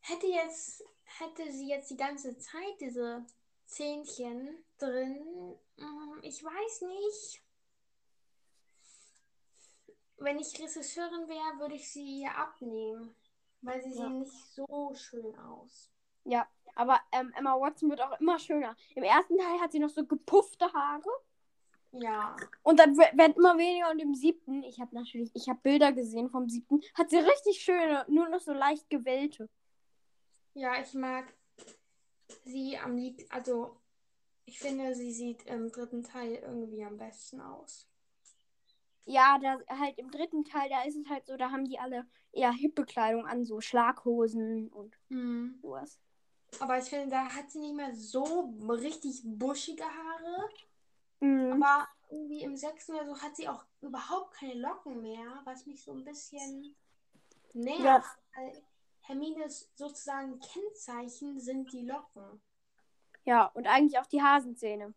hätte 0.00 0.26
jetzt, 0.26 0.84
hätte 1.04 1.50
sie 1.50 1.68
jetzt 1.68 1.90
die 1.90 1.96
ganze 1.96 2.36
Zeit 2.38 2.80
diese 2.80 3.24
Zähnchen 3.66 4.64
drin. 4.78 5.56
Mm, 5.76 6.20
Ich 6.22 6.42
weiß 6.44 6.82
nicht. 6.82 7.42
Wenn 10.18 10.38
ich 10.38 10.56
Regisseurin 10.60 11.28
wäre, 11.28 11.58
würde 11.58 11.74
ich 11.74 11.90
sie 11.90 12.20
ihr 12.20 12.36
abnehmen. 12.36 13.16
Weil 13.62 13.82
sie 13.82 13.90
Ja. 13.90 13.96
sehen 13.96 14.20
nicht 14.20 14.54
so 14.54 14.92
schön 14.94 15.36
aus. 15.38 15.90
Ja, 16.24 16.48
aber 16.76 17.00
ähm, 17.12 17.32
Emma 17.36 17.58
Watson 17.58 17.90
wird 17.90 18.00
auch 18.00 18.18
immer 18.20 18.38
schöner. 18.38 18.76
Im 18.94 19.02
ersten 19.02 19.36
Teil 19.36 19.60
hat 19.60 19.72
sie 19.72 19.80
noch 19.80 19.90
so 19.90 20.06
gepuffte 20.06 20.72
Haare. 20.72 21.08
Ja. 21.92 22.36
Und 22.62 22.78
dann 22.78 22.96
we- 22.96 23.16
werden 23.16 23.34
immer 23.36 23.58
weniger. 23.58 23.90
Und 23.90 23.98
im 23.98 24.14
siebten, 24.14 24.62
ich 24.62 24.80
habe 24.80 24.94
natürlich, 24.94 25.30
ich 25.34 25.48
habe 25.48 25.60
Bilder 25.62 25.92
gesehen 25.92 26.30
vom 26.30 26.48
siebten, 26.48 26.80
hat 26.94 27.10
sie 27.10 27.18
richtig 27.18 27.62
schöne, 27.62 28.04
nur 28.08 28.28
noch 28.28 28.40
so 28.40 28.52
leicht 28.52 28.88
gewellte. 28.90 29.48
Ja, 30.54 30.80
ich 30.80 30.92
mag 30.94 31.32
sie 32.44 32.78
am 32.78 32.96
liebsten. 32.96 33.30
Also, 33.30 33.76
ich 34.44 34.58
finde, 34.58 34.94
sie 34.94 35.12
sieht 35.12 35.44
im 35.46 35.70
dritten 35.70 36.02
Teil 36.02 36.34
irgendwie 36.34 36.84
am 36.84 36.96
besten 36.96 37.40
aus. 37.40 37.88
Ja, 39.04 39.38
da 39.38 39.58
halt 39.78 39.98
im 39.98 40.10
dritten 40.10 40.44
Teil, 40.44 40.68
da 40.70 40.82
ist 40.84 40.96
es 40.96 41.08
halt 41.08 41.26
so, 41.26 41.36
da 41.36 41.50
haben 41.50 41.64
die 41.64 41.78
alle 41.78 42.06
eher 42.32 42.52
hippe 42.52 42.84
Kleidung 42.84 43.26
an, 43.26 43.44
so 43.44 43.60
Schlaghosen 43.60 44.68
und 44.68 44.96
Mhm. 45.08 45.58
sowas. 45.60 45.98
Aber 46.60 46.78
ich 46.78 46.84
finde, 46.84 47.08
da 47.08 47.24
hat 47.34 47.50
sie 47.50 47.58
nicht 47.58 47.74
mehr 47.74 47.94
so 47.94 48.54
richtig 48.68 49.22
buschige 49.24 49.84
Haare. 49.84 50.48
Mhm. 51.22 51.62
Aber 51.62 51.88
irgendwie 52.10 52.42
im 52.42 52.56
sechsten 52.56 52.94
oder 52.94 53.06
so 53.06 53.22
hat 53.22 53.36
sie 53.36 53.48
auch 53.48 53.64
überhaupt 53.80 54.34
keine 54.34 54.54
Locken 54.54 55.00
mehr, 55.02 55.40
was 55.44 55.66
mich 55.66 55.82
so 55.82 55.92
ein 55.92 56.04
bisschen 56.04 56.74
nervt. 57.54 57.84
Ja. 57.84 58.04
Weil 58.34 58.62
Hermines 59.02 59.70
sozusagen 59.74 60.40
Kennzeichen 60.40 61.38
sind 61.40 61.72
die 61.72 61.86
Locken. 61.86 62.42
Ja, 63.24 63.46
und 63.46 63.66
eigentlich 63.68 63.98
auch 64.00 64.06
die 64.06 64.20
Hasenzähne. 64.20 64.94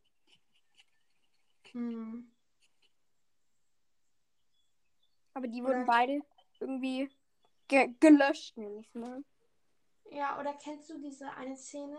Hm. 1.71 2.32
Aber 5.36 5.47
die 5.47 5.61
Oder- 5.61 5.69
wurden 5.73 5.86
beide 5.86 6.21
irgendwie 6.59 7.09
ge 7.67 7.93
gelöscht, 7.99 8.57
nenne 8.57 8.80
ich 8.80 8.93
mal. 8.95 9.23
Ja, 10.09 10.39
oder 10.39 10.53
kennst 10.53 10.89
du 10.89 10.97
diese 10.99 11.30
eine 11.34 11.55
Szene? 11.55 11.97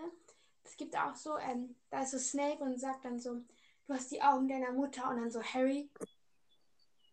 Es 0.65 0.77
gibt 0.77 0.97
auch 0.97 1.15
so, 1.15 1.39
ähm, 1.39 1.77
da 1.91 2.03
ist 2.03 2.11
so 2.11 2.19
Snape 2.19 2.63
und 2.65 2.81
sagt 2.81 3.05
dann 3.05 3.21
so, 3.21 3.45
du 3.87 3.95
hast 3.95 4.11
die 4.11 4.23
Augen 4.23 4.49
deiner 4.49 4.73
Mutter 4.73 5.09
und 5.11 5.19
dann 5.19 5.31
so 5.31 5.43
Harry, 5.43 5.91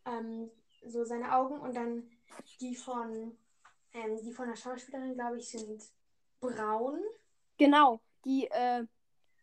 ähm, 0.05 0.51
so 0.85 1.03
seine 1.05 1.33
Augen 1.33 1.59
und 1.59 1.75
dann 1.75 2.09
die 2.59 2.75
von, 2.75 3.37
ähm, 3.93 4.21
die 4.23 4.31
von 4.31 4.47
der 4.47 4.55
Schauspielerin, 4.55 5.13
glaube 5.13 5.37
ich, 5.37 5.49
sind 5.49 5.83
braun. 6.39 6.99
Genau, 7.57 8.01
die, 8.25 8.47
äh, 8.47 8.85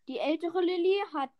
die 0.07 0.19
ältere 0.19 0.61
Lily 0.61 1.01
hat, 1.13 1.31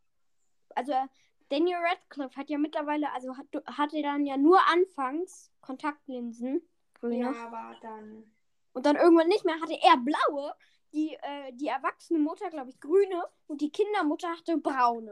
also 0.76 0.94
äh, 0.94 1.08
Daniel 1.50 1.80
Radcliffe 1.80 2.38
hat 2.38 2.50
ja 2.50 2.58
mittlerweile, 2.58 3.12
also 3.12 3.36
hat, 3.38 3.48
hatte 3.66 4.02
dann 4.02 4.26
ja 4.26 4.38
nur 4.38 4.60
anfangs 4.68 5.52
Kontaktlinsen, 5.60 6.62
grüne, 6.94 7.34
Ja, 7.34 7.48
aber 7.48 7.76
dann, 7.82 8.32
und 8.74 8.86
dann 8.86 8.96
irgendwann 8.96 9.28
nicht 9.28 9.44
mehr, 9.44 9.60
hatte 9.60 9.78
er 9.82 9.98
blaue, 9.98 10.56
die, 10.94 11.14
äh, 11.22 11.52
die 11.54 11.68
erwachsene 11.68 12.20
Mutter, 12.20 12.50
glaube 12.50 12.70
ich, 12.70 12.80
grüne 12.80 13.24
und 13.48 13.62
die 13.62 13.72
Kindermutter 13.72 14.30
hatte 14.30 14.58
braune. 14.58 15.12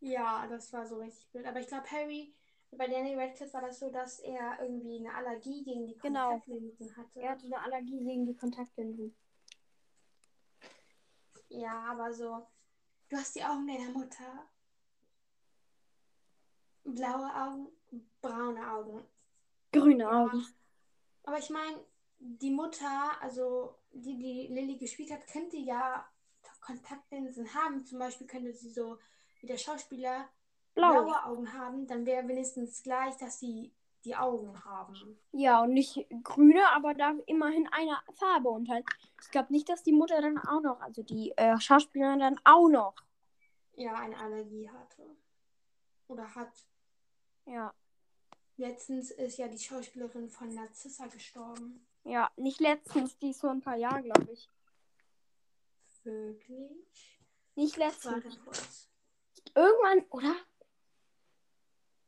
Ja, 0.00 0.46
das 0.46 0.72
war 0.72 0.86
so 0.86 0.96
richtig 0.96 1.28
blöd. 1.30 1.46
Aber 1.46 1.60
ich 1.60 1.66
glaube, 1.66 1.90
Harry, 1.90 2.34
bei 2.70 2.86
Danny 2.86 3.14
Radcliffe 3.14 3.52
war 3.54 3.62
das 3.62 3.78
so, 3.78 3.90
dass 3.90 4.20
er 4.20 4.60
irgendwie 4.60 4.98
eine 4.98 5.14
Allergie 5.14 5.64
gegen 5.64 5.86
die 5.86 5.96
Genau. 5.98 6.30
Kontaktlinsen 6.30 6.96
hatte. 6.96 7.20
Er 7.20 7.30
hatte 7.32 7.46
eine 7.46 7.60
Allergie 7.60 8.04
gegen 8.04 8.26
die 8.26 8.36
Kontaktlinsen. 8.36 9.14
Ja, 11.48 11.84
aber 11.92 12.12
so, 12.12 12.46
du 13.08 13.16
hast 13.16 13.34
die 13.34 13.42
Augen 13.42 13.66
deiner 13.66 13.90
Mutter. 13.90 14.48
Blaue 16.84 17.34
Augen, 17.34 17.68
braune 18.20 18.70
Augen. 18.70 19.04
Grüne. 19.72 20.10
Augen. 20.10 20.46
Aber 21.24 21.38
ich 21.38 21.50
meine, 21.50 21.84
die 22.18 22.50
Mutter, 22.50 23.20
also 23.20 23.74
die, 23.92 24.16
die 24.16 24.46
Lilly 24.48 24.76
gespielt 24.76 25.10
hat, 25.10 25.26
könnte 25.26 25.56
ja 25.56 26.06
Kontaktlinsen 26.60 27.52
haben. 27.54 27.84
Zum 27.86 27.98
Beispiel 27.98 28.26
könnte 28.26 28.52
sie 28.52 28.70
so 28.70 28.98
wie 29.40 29.46
der 29.46 29.58
Schauspieler 29.58 30.28
Blau. 30.74 30.92
blaue 30.92 31.24
Augen 31.24 31.52
haben. 31.52 31.86
Dann 31.86 32.06
wäre 32.06 32.26
wenigstens 32.28 32.82
gleich, 32.82 33.16
dass 33.16 33.40
sie 33.40 33.72
die 34.04 34.14
Augen 34.14 34.64
haben. 34.64 35.18
Ja, 35.32 35.62
und 35.62 35.72
nicht 35.72 36.06
grüne, 36.22 36.66
aber 36.70 36.94
da 36.94 37.14
immerhin 37.26 37.68
eine 37.72 37.98
Farbe. 38.12 38.48
Und 38.48 38.68
halt, 38.68 38.84
ich 39.22 39.30
glaube 39.30 39.52
nicht, 39.52 39.68
dass 39.68 39.82
die 39.82 39.92
Mutter 39.92 40.20
dann 40.20 40.38
auch 40.38 40.60
noch, 40.60 40.80
also 40.80 41.02
die 41.02 41.32
äh, 41.36 41.58
Schauspielerin 41.58 42.20
dann 42.20 42.40
auch 42.44 42.68
noch. 42.68 42.94
Ja, 43.74 43.94
eine 43.94 44.16
Allergie 44.16 44.68
hatte. 44.70 45.16
Oder 46.06 46.34
hat. 46.34 46.52
Ja. 47.44 47.74
Letztens 48.56 49.10
ist 49.10 49.38
ja 49.38 49.46
die 49.46 49.58
Schauspielerin 49.58 50.28
von 50.28 50.52
Narzissa 50.52 51.06
gestorben. 51.06 51.86
Ja, 52.04 52.30
nicht 52.36 52.60
letztens, 52.60 53.18
die 53.18 53.30
ist 53.30 53.40
vor 53.40 53.50
ein 53.50 53.60
paar 53.60 53.76
Jahren, 53.76 54.02
glaube 54.02 54.32
ich. 54.32 54.48
Wirklich? 56.02 57.20
Nicht 57.54 57.76
letztens. 57.76 58.24
Warte 58.24 58.38
kurz. 58.40 58.87
Irgendwann, 59.54 60.04
oder? 60.10 60.34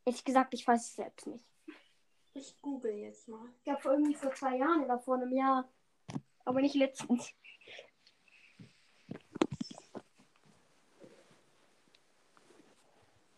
Ehrlich 0.05 0.23
gesagt, 0.23 0.53
ich 0.53 0.67
weiß 0.67 0.81
es 0.81 0.95
selbst 0.95 1.27
nicht. 1.27 1.45
Ich 2.33 2.59
google 2.61 2.93
jetzt 2.93 3.27
mal. 3.27 3.49
Ich 3.57 3.63
glaube 3.63 3.81
irgendwie 3.83 4.15
vor 4.15 4.33
zwei 4.33 4.57
Jahren 4.57 4.83
oder 4.83 4.99
vor 4.99 5.15
einem 5.15 5.33
Jahr. 5.33 5.69
Aber 6.45 6.61
nicht 6.61 6.75
letztens. 6.75 7.33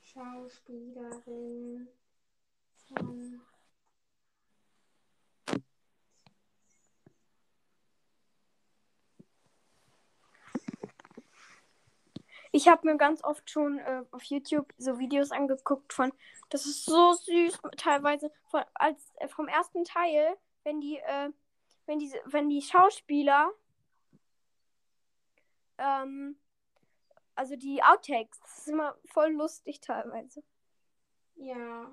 Schauspielerin 0.02 1.88
von. 2.88 3.42
Ich 12.56 12.68
habe 12.68 12.86
mir 12.86 12.98
ganz 12.98 13.24
oft 13.24 13.50
schon 13.50 13.80
äh, 13.80 14.04
auf 14.12 14.22
YouTube 14.26 14.72
so 14.78 15.00
Videos 15.00 15.32
angeguckt 15.32 15.92
von, 15.92 16.14
das 16.50 16.68
ist 16.68 16.86
so 16.86 17.14
süß 17.14 17.60
teilweise 17.78 18.32
von, 18.52 18.62
als 18.76 19.12
äh, 19.16 19.28
vom 19.28 19.48
ersten 19.48 19.84
Teil, 19.86 20.38
wenn 20.64 20.80
die, 20.80 20.98
äh, 21.00 21.32
wenn 21.88 21.98
diese, 21.98 22.22
wenn 22.26 22.50
die 22.50 22.62
Schauspieler, 22.62 23.52
ähm, 25.80 26.38
also 27.34 27.56
die 27.56 27.82
Outtakes, 27.82 28.40
das 28.42 28.60
ist 28.60 28.68
immer 28.68 28.96
voll 29.06 29.32
lustig 29.32 29.82
teilweise. 29.82 30.44
Ja. 31.34 31.92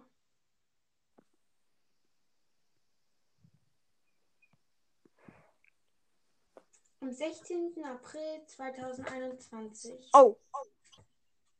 Am 7.03 7.11
16. 7.13 7.83
April 7.83 8.47
2021. 8.47 10.11
Oh. 10.13 10.37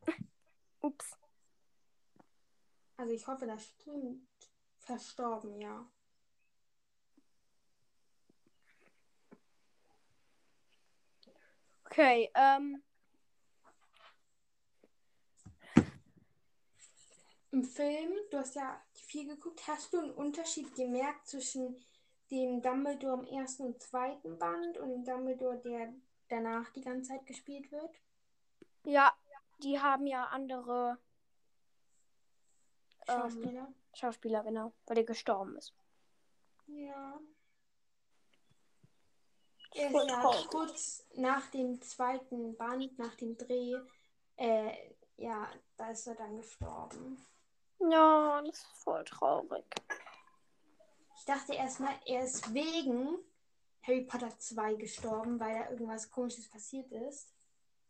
Ups. 0.81 1.17
Also 2.99 3.15
ich 3.15 3.27
hoffe, 3.27 3.47
das 3.47 3.65
stimmt. 3.65 4.29
verstorben, 4.81 5.59
ja. 5.59 5.91
Okay, 11.87 12.31
ähm. 12.35 12.83
Im 17.51 17.65
Film, 17.65 18.13
du 18.31 18.39
hast 18.39 18.55
ja 18.55 18.81
viel 18.93 19.27
geguckt, 19.27 19.67
hast 19.67 19.93
du 19.93 19.99
einen 20.01 20.13
Unterschied 20.13 20.75
gemerkt 20.75 21.27
zwischen 21.27 21.83
dem 22.31 22.63
Dumbledore 22.63 23.23
im 23.23 23.27
ersten 23.27 23.65
und 23.65 23.83
zweiten 23.83 24.39
Band 24.39 24.79
und 24.79 24.91
dem 24.91 25.05
Dumbledore, 25.05 25.59
der 25.59 25.93
danach 26.29 26.71
die 26.71 26.81
ganze 26.81 27.11
Zeit 27.11 27.27
gespielt 27.27 27.71
wird? 27.73 28.01
Ja, 28.85 29.13
die 29.63 29.81
haben 29.81 30.07
ja 30.07 30.27
andere 30.27 30.99
ähm, 33.09 33.21
Schauspieler. 33.21 33.73
Schauspieler, 33.95 34.43
genau, 34.45 34.73
weil 34.87 34.95
der 34.97 35.05
gestorben 35.05 35.57
ist. 35.57 35.75
Ja. 36.67 37.21
Er 39.75 39.87
ist 39.87 39.93
Voll 39.93 40.07
traurig. 40.07 40.47
kurz 40.49 41.07
nach 41.15 41.51
dem 41.51 41.81
zweiten 41.81 42.57
Band, 42.57 42.99
nach 42.99 43.15
dem 43.17 43.37
Dreh, 43.37 43.77
äh, 44.37 44.95
ja, 45.17 45.49
da 45.77 45.91
ist 45.91 46.07
er 46.07 46.15
dann 46.15 46.37
gestorben. 46.37 47.25
Ja, 47.79 48.43
das 48.43 48.59
ist 48.59 48.67
voll 48.83 49.05
traurig. 49.05 49.65
Ich 51.21 51.27
dachte 51.27 51.53
erstmal, 51.53 51.95
er 52.07 52.25
ist 52.25 52.55
wegen 52.55 53.19
Harry 53.83 54.01
Potter 54.07 54.31
2 54.39 54.75
gestorben, 54.77 55.39
weil 55.39 55.55
da 55.55 55.71
irgendwas 55.71 56.11
komisches 56.11 56.49
passiert 56.49 56.91
ist. 56.93 57.31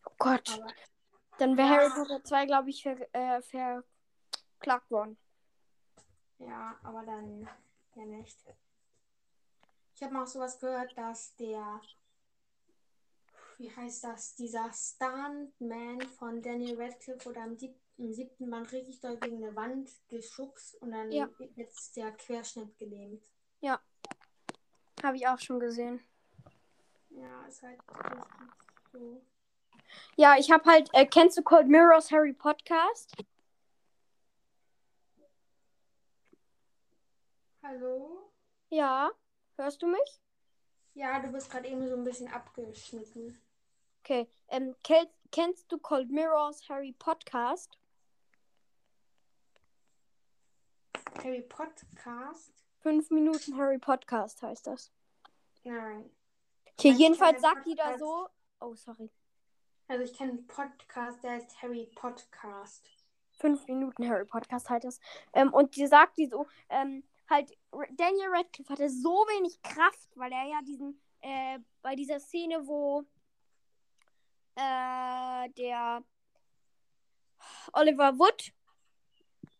Oh 0.04 0.10
Gott. 0.18 0.50
Aber 0.52 0.66
Dann 1.38 1.56
wäre 1.56 1.68
Ja. 1.68 1.76
Harry 1.76 1.90
Potter 1.90 2.24
2, 2.24 2.46
glaube 2.46 2.70
ich, 2.70 2.82
ver 2.82 2.98
äh, 3.14 3.40
verklagt 3.40 4.90
worden. 4.90 5.16
ja, 6.38 6.76
aber 6.82 7.04
dann 7.04 7.48
ja 7.94 8.04
nicht. 8.04 8.36
Ich 9.94 10.02
habe 10.02 10.12
mal 10.14 10.24
auch 10.24 10.26
sowas 10.26 10.58
gehört, 10.58 10.98
dass 10.98 11.36
der, 11.36 11.80
wie 13.58 13.70
heißt 13.70 14.02
das, 14.02 14.34
dieser 14.34 14.72
Stuntman 14.72 16.00
von 16.18 16.42
Daniel 16.42 16.82
Radcliffe 16.82 17.28
oder 17.28 17.44
im, 17.44 17.56
sieb 17.56 17.78
im 18.00 18.12
siebten 18.12 18.50
Band 18.50 18.72
richtig 18.72 19.00
doll 19.00 19.16
gegen 19.18 19.44
eine 19.44 19.54
Wand 19.54 19.90
geschubst 20.08 20.74
und 20.80 20.90
dann 20.92 21.12
Ja. 21.12 21.28
wird 21.38 21.56
jetzt 21.56 21.96
der 21.96 22.12
Querschnitt 22.12 22.76
gelähmt. 22.78 23.22
Habe 25.02 25.16
ich 25.16 25.26
auch 25.26 25.38
schon 25.38 25.58
gesehen. 25.60 25.98
Ja, 27.08 27.46
ist 27.46 27.62
halt 27.62 27.80
so. 28.92 29.22
Ja, 30.16 30.36
ich 30.38 30.50
habe 30.50 30.62
halt, 30.68 30.90
äh, 30.92 31.06
kennst 31.06 31.38
du 31.38 31.42
Cold 31.42 31.68
Mirrors 31.68 32.10
Harry 32.10 32.34
Podcast? 32.34 33.16
Hallo? 37.62 38.30
Ja. 38.68 39.10
Hörst 39.56 39.80
du 39.80 39.86
mich? 39.86 40.20
Ja, 40.92 41.18
du 41.20 41.32
bist 41.32 41.50
gerade 41.50 41.66
eben 41.66 41.88
so 41.88 41.94
ein 41.96 42.04
bisschen 42.04 42.28
abgeschnitten. 42.30 43.40
Okay. 44.04 44.28
Ähm, 44.48 44.76
kenn 44.84 45.06
kennst 45.30 45.72
du 45.72 45.78
Cold 45.78 46.10
Mirrors 46.10 46.68
Harry 46.68 46.92
Podcast? 46.92 47.78
Harry 51.18 51.42
Podcast? 51.42 52.52
Fünf 52.80 53.10
Minuten 53.10 53.56
Harry 53.56 53.78
Podcast 53.78 54.42
heißt 54.42 54.66
das. 54.66 54.92
Nein. 55.64 56.10
Okay, 56.78 56.90
Ich 56.92 56.98
jedenfalls 56.98 57.42
sagt 57.42 57.66
die 57.66 57.74
da 57.74 57.98
so. 57.98 58.28
Oh, 58.60 58.74
sorry. 58.74 59.10
Also 59.88 60.04
ich 60.04 60.16
kenne 60.16 60.32
einen 60.32 60.46
Podcast, 60.46 61.22
der 61.22 61.32
heißt 61.32 61.60
Harry 61.62 61.90
Podcast. 61.94 62.88
Fünf 63.32 63.66
Minuten 63.66 64.08
Harry 64.08 64.24
Podcast 64.24 64.70
halt 64.70 64.84
das. 64.84 65.00
Ähm, 65.32 65.52
und 65.52 65.76
die 65.76 65.86
sagt 65.86 66.16
die 66.16 66.26
so, 66.26 66.46
ähm, 66.68 67.02
halt, 67.28 67.56
Daniel 67.96 68.28
Radcliffe 68.30 68.72
hatte 68.72 68.88
so 68.88 69.10
wenig 69.10 69.60
Kraft, 69.62 70.08
weil 70.14 70.32
er 70.32 70.44
ja 70.44 70.60
diesen, 70.62 71.00
äh, 71.20 71.58
bei 71.82 71.96
dieser 71.96 72.20
Szene, 72.20 72.66
wo 72.66 73.04
äh, 74.54 75.48
der 75.50 76.04
Oliver 77.72 78.18
Wood 78.18 78.52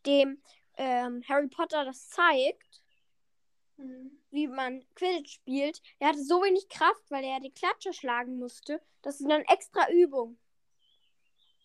dem 0.06 0.42
ähm, 0.80 1.22
Harry 1.28 1.48
Potter 1.48 1.84
das 1.84 2.08
zeigt, 2.08 2.82
Mhm. 3.76 4.18
wie 4.30 4.46
man 4.46 4.82
Quidditch 4.94 5.34
spielt, 5.34 5.82
er 5.98 6.08
hatte 6.08 6.22
so 6.22 6.42
wenig 6.42 6.68
Kraft, 6.70 7.10
weil 7.10 7.22
er 7.22 7.38
die 7.40 7.52
Klatsche 7.52 7.92
schlagen 7.92 8.38
musste, 8.38 8.80
das 9.02 9.20
ist 9.20 9.28
dann 9.28 9.42
extra 9.42 9.90
Übung. 9.90 10.38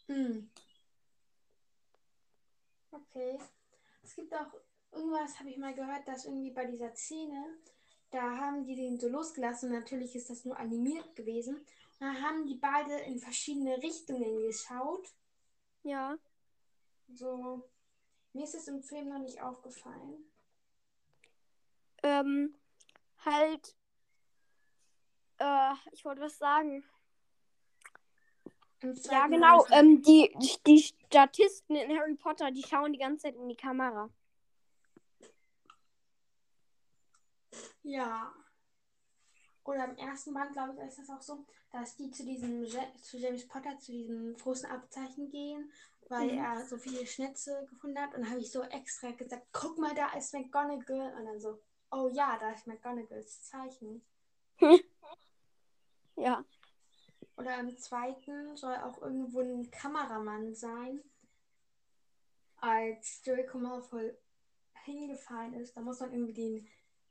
Hm. 0.07 0.49
Okay. 2.91 3.39
Es 4.03 4.15
gibt 4.15 4.33
auch 4.33 4.53
irgendwas, 4.91 5.39
habe 5.39 5.49
ich 5.49 5.57
mal 5.57 5.73
gehört, 5.73 6.07
dass 6.07 6.25
irgendwie 6.25 6.51
bei 6.51 6.65
dieser 6.65 6.93
Szene, 6.93 7.57
da 8.11 8.21
haben 8.37 8.65
die 8.65 8.75
den 8.75 8.99
so 8.99 9.07
losgelassen. 9.07 9.71
Natürlich 9.71 10.15
ist 10.15 10.29
das 10.29 10.45
nur 10.45 10.57
animiert 10.57 11.15
gewesen. 11.15 11.65
Dann 11.99 12.21
haben 12.21 12.45
die 12.45 12.55
beide 12.55 12.97
in 12.99 13.19
verschiedene 13.19 13.81
Richtungen 13.81 14.41
geschaut. 14.41 15.07
Ja. 15.83 16.17
So. 17.13 17.63
Mir 18.35 18.43
ist 18.43 18.53
es 18.53 18.67
im 18.67 18.83
Film 18.83 19.07
noch 19.07 19.19
nicht 19.19 19.41
aufgefallen. 19.41 20.29
ähm, 22.03 22.53
halt, 23.23 23.75
äh, 25.37 25.73
ich 25.93 26.03
wollte 26.03 26.21
was 26.21 26.37
sagen. 26.37 26.83
Ja, 29.09 29.27
genau, 29.27 29.65
ähm, 29.71 30.01
die, 30.01 30.35
die 30.67 30.79
Statisten 30.79 31.77
in 31.77 31.97
Harry 31.97 32.15
Potter, 32.15 32.51
die 32.51 32.61
schauen 32.61 32.91
die 32.91 32.99
ganze 32.99 33.23
Zeit 33.23 33.35
in 33.35 33.47
die 33.47 33.55
Kamera. 33.55 34.09
Ja. 37.83 38.33
Oder 39.63 39.85
im 39.85 39.95
ersten 39.95 40.33
Band, 40.33 40.51
glaube 40.51 40.73
ich, 40.73 40.89
ist 40.89 40.99
das 40.99 41.09
auch 41.09 41.21
so, 41.21 41.45
dass 41.71 41.95
die 41.95 42.11
zu 42.11 42.25
diesem 42.25 42.67
zu 43.01 43.17
James 43.17 43.47
Potter, 43.47 43.79
zu 43.79 43.93
diesem 43.93 44.35
großen 44.35 44.69
Abzeichen 44.69 45.29
gehen, 45.29 45.71
weil 46.09 46.31
Mhm. 46.31 46.37
er 46.37 46.65
so 46.65 46.77
viele 46.77 47.05
Schnitze 47.05 47.65
gefunden 47.69 47.99
hat. 47.99 48.13
Und 48.15 48.21
dann 48.21 48.29
habe 48.31 48.41
ich 48.41 48.51
so 48.51 48.61
extra 48.63 49.11
gesagt, 49.11 49.47
guck 49.51 49.77
mal, 49.77 49.93
da 49.95 50.13
ist 50.17 50.33
McGonagall. 50.33 51.13
Und 51.17 51.25
dann 51.25 51.39
so, 51.39 51.61
oh 51.91 52.09
ja, 52.13 52.37
da 52.39 52.51
ist 52.51 52.67
McGonagalls 52.67 53.43
Zeichen. 53.43 54.05
Ja. 56.17 56.45
Oder 57.37 57.59
im 57.59 57.77
zweiten 57.77 58.55
soll 58.55 58.75
auch 58.77 59.01
irgendwo 59.01 59.41
ein 59.41 59.69
Kameramann 59.69 60.55
sein, 60.55 61.03
als 62.57 63.21
Draco 63.23 63.57
Malfoy 63.57 64.13
hingefallen 64.85 65.53
ist. 65.55 65.75
Da 65.75 65.81
muss 65.81 65.99
man 65.99 66.13
irgendwie 66.13 66.33
den 66.33 66.67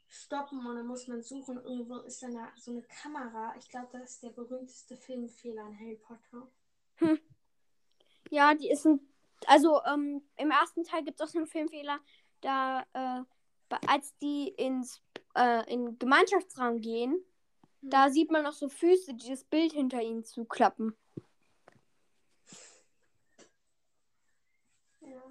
stoppen 0.09 0.65
und 0.67 0.77
dann 0.77 0.87
muss 0.87 1.07
man 1.09 1.23
suchen. 1.23 1.59
Irgendwo 1.63 1.99
ist 1.99 2.23
dann 2.23 2.35
da 2.35 2.51
so 2.57 2.71
eine 2.71 2.83
Kamera. 2.83 3.55
Ich 3.59 3.69
glaube, 3.69 3.89
das 3.99 4.13
ist 4.13 4.23
der 4.23 4.31
berühmteste 4.31 4.97
Filmfehler 4.97 5.67
in 5.69 5.79
Harry 5.79 5.97
Potter. 5.97 6.49
Ja, 8.35 8.53
die 8.53 8.69
ist 8.69 8.85
ein. 8.85 8.99
Also, 9.47 9.81
ähm, 9.85 10.21
im 10.37 10.51
ersten 10.51 10.83
Teil 10.83 11.05
gibt 11.05 11.21
es 11.21 11.25
auch 11.25 11.31
so 11.31 11.39
einen 11.39 11.47
Filmfehler, 11.47 12.01
da, 12.41 12.85
äh, 12.93 13.23
als 13.87 14.17
die 14.19 14.49
ins 14.49 15.01
äh, 15.37 15.73
in 15.73 15.85
den 15.85 15.99
Gemeinschaftsraum 16.01 16.81
gehen, 16.81 17.25
da 17.81 18.11
sieht 18.11 18.33
man 18.33 18.43
noch 18.43 18.53
so 18.53 18.69
Füße, 18.69 19.15
die 19.15 19.29
das 19.29 19.45
Bild 19.45 19.73
hinter 19.73 20.03
ihnen 20.03 20.25
zuklappen. 20.25 20.97
Ja. 25.01 25.23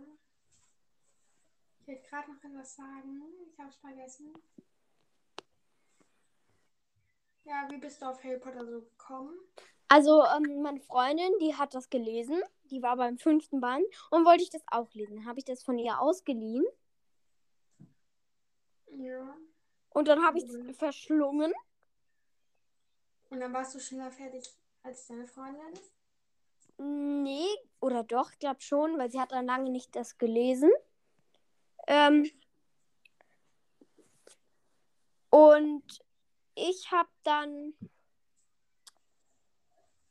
Ich 1.81 1.87
will 1.87 1.99
gerade 2.09 2.31
noch 2.31 2.41
etwas 2.41 2.75
sagen. 2.75 3.21
Ich 3.51 3.59
habe 3.59 3.69
es 3.69 3.75
vergessen. 3.75 4.33
Ja, 7.43 7.67
wie 7.69 7.77
bist 7.79 8.01
du 8.01 8.05
auf 8.05 8.23
Harry 8.23 8.39
Potter 8.39 8.65
so 8.65 8.81
gekommen? 8.81 9.37
Also, 9.93 10.23
ähm, 10.25 10.63
meine 10.63 10.79
Freundin, 10.79 11.31
die 11.39 11.53
hat 11.53 11.75
das 11.75 11.87
gelesen. 11.91 12.41
Die 12.71 12.81
war 12.81 12.97
beim 12.97 13.19
fünften 13.19 13.61
Band 13.61 13.85
und 14.09 14.25
wollte 14.25 14.41
ich 14.41 14.49
das 14.49 14.63
auch 14.65 14.91
lesen. 14.95 15.27
Habe 15.27 15.37
ich 15.37 15.45
das 15.45 15.61
von 15.61 15.77
ihr 15.77 15.99
ausgeliehen 15.99 16.65
Ja. 18.87 19.37
und 19.91 20.07
dann 20.07 20.25
habe 20.25 20.39
ich 20.39 20.45
Mhm. 20.45 20.69
es 20.69 20.77
verschlungen. 20.77 21.53
Und 23.29 23.39
dann 23.39 23.53
warst 23.53 23.75
du 23.75 23.79
schneller 23.79 24.09
fertig 24.09 24.49
als 24.81 25.05
deine 25.05 25.27
Freundin? 25.27 25.79
Nee, 26.79 27.47
oder 27.79 28.03
doch, 28.03 28.31
ich 28.31 28.39
glaube 28.39 28.61
schon, 28.61 28.97
weil 28.97 29.11
sie 29.11 29.19
hat 29.19 29.31
dann 29.31 29.45
lange 29.45 29.69
nicht 29.69 29.95
das 29.95 30.17
gelesen. 30.17 30.71
Ähm, 31.85 32.31
und 35.29 35.83
ich 36.55 36.91
habe 36.91 37.09
dann. 37.21 37.75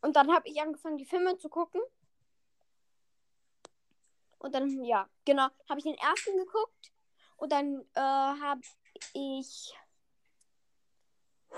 Und 0.03 0.17
dann 0.17 0.33
habe 0.33 0.49
ich 0.49 0.61
angefangen, 0.61 0.99
die 0.99 1.07
Filme 1.07 1.39
zu 1.39 1.49
gucken. 1.49 1.81
Und 4.39 4.55
dann, 4.55 4.85
ja, 4.85 5.09
genau, 5.25 5.49
habe 5.69 5.79
ich 5.79 5.85
den 5.85 5.95
ersten 5.95 6.37
geguckt. 6.37 6.93
Und 7.37 7.53
dann 7.53 7.81
äh, 7.95 8.01
habe 8.01 8.61
ich. 9.15 9.75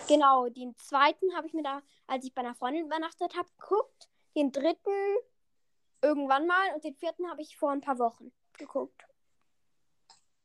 Genau, 0.09 0.49
den 0.49 0.77
zweiten 0.77 1.35
habe 1.37 1.47
ich 1.47 1.55
mir 1.55 1.63
da, 1.63 1.83
als 2.07 2.25
ich 2.25 2.35
bei 2.35 2.43
einer 2.43 2.55
Freundin 2.55 2.87
übernachtet 2.87 3.37
habe, 3.37 3.49
geguckt. 3.59 4.09
Den 4.37 4.53
dritten 4.53 5.17
irgendwann 6.03 6.47
mal 6.47 6.75
und 6.75 6.85
den 6.85 6.95
vierten 6.97 7.29
habe 7.31 7.43
ich 7.43 7.57
vor 7.57 7.71
ein 7.71 7.81
paar 7.81 7.99
Wochen 7.99 8.33
geguckt. 8.59 9.07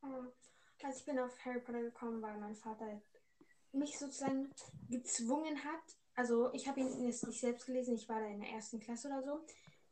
Ah. 0.02 0.28
Also 0.84 1.00
ich 1.00 1.06
bin 1.06 1.20
auf 1.20 1.38
Harry 1.44 1.60
Potter 1.60 1.82
gekommen, 1.82 2.22
weil 2.22 2.38
mein 2.38 2.56
Vater 2.56 3.02
mich 3.74 4.00
sozusagen 4.00 4.54
gezwungen 4.88 5.62
hat. 5.64 5.99
Also 6.20 6.52
ich 6.52 6.68
habe 6.68 6.82
ihn 6.82 7.06
jetzt 7.06 7.26
nicht 7.26 7.40
selbst 7.40 7.66
gelesen, 7.66 7.96
ich 7.96 8.10
war 8.10 8.20
da 8.20 8.26
in 8.26 8.42
der 8.42 8.50
ersten 8.50 8.82
Klasse 8.82 9.08
oder 9.08 9.24
so. 9.24 9.40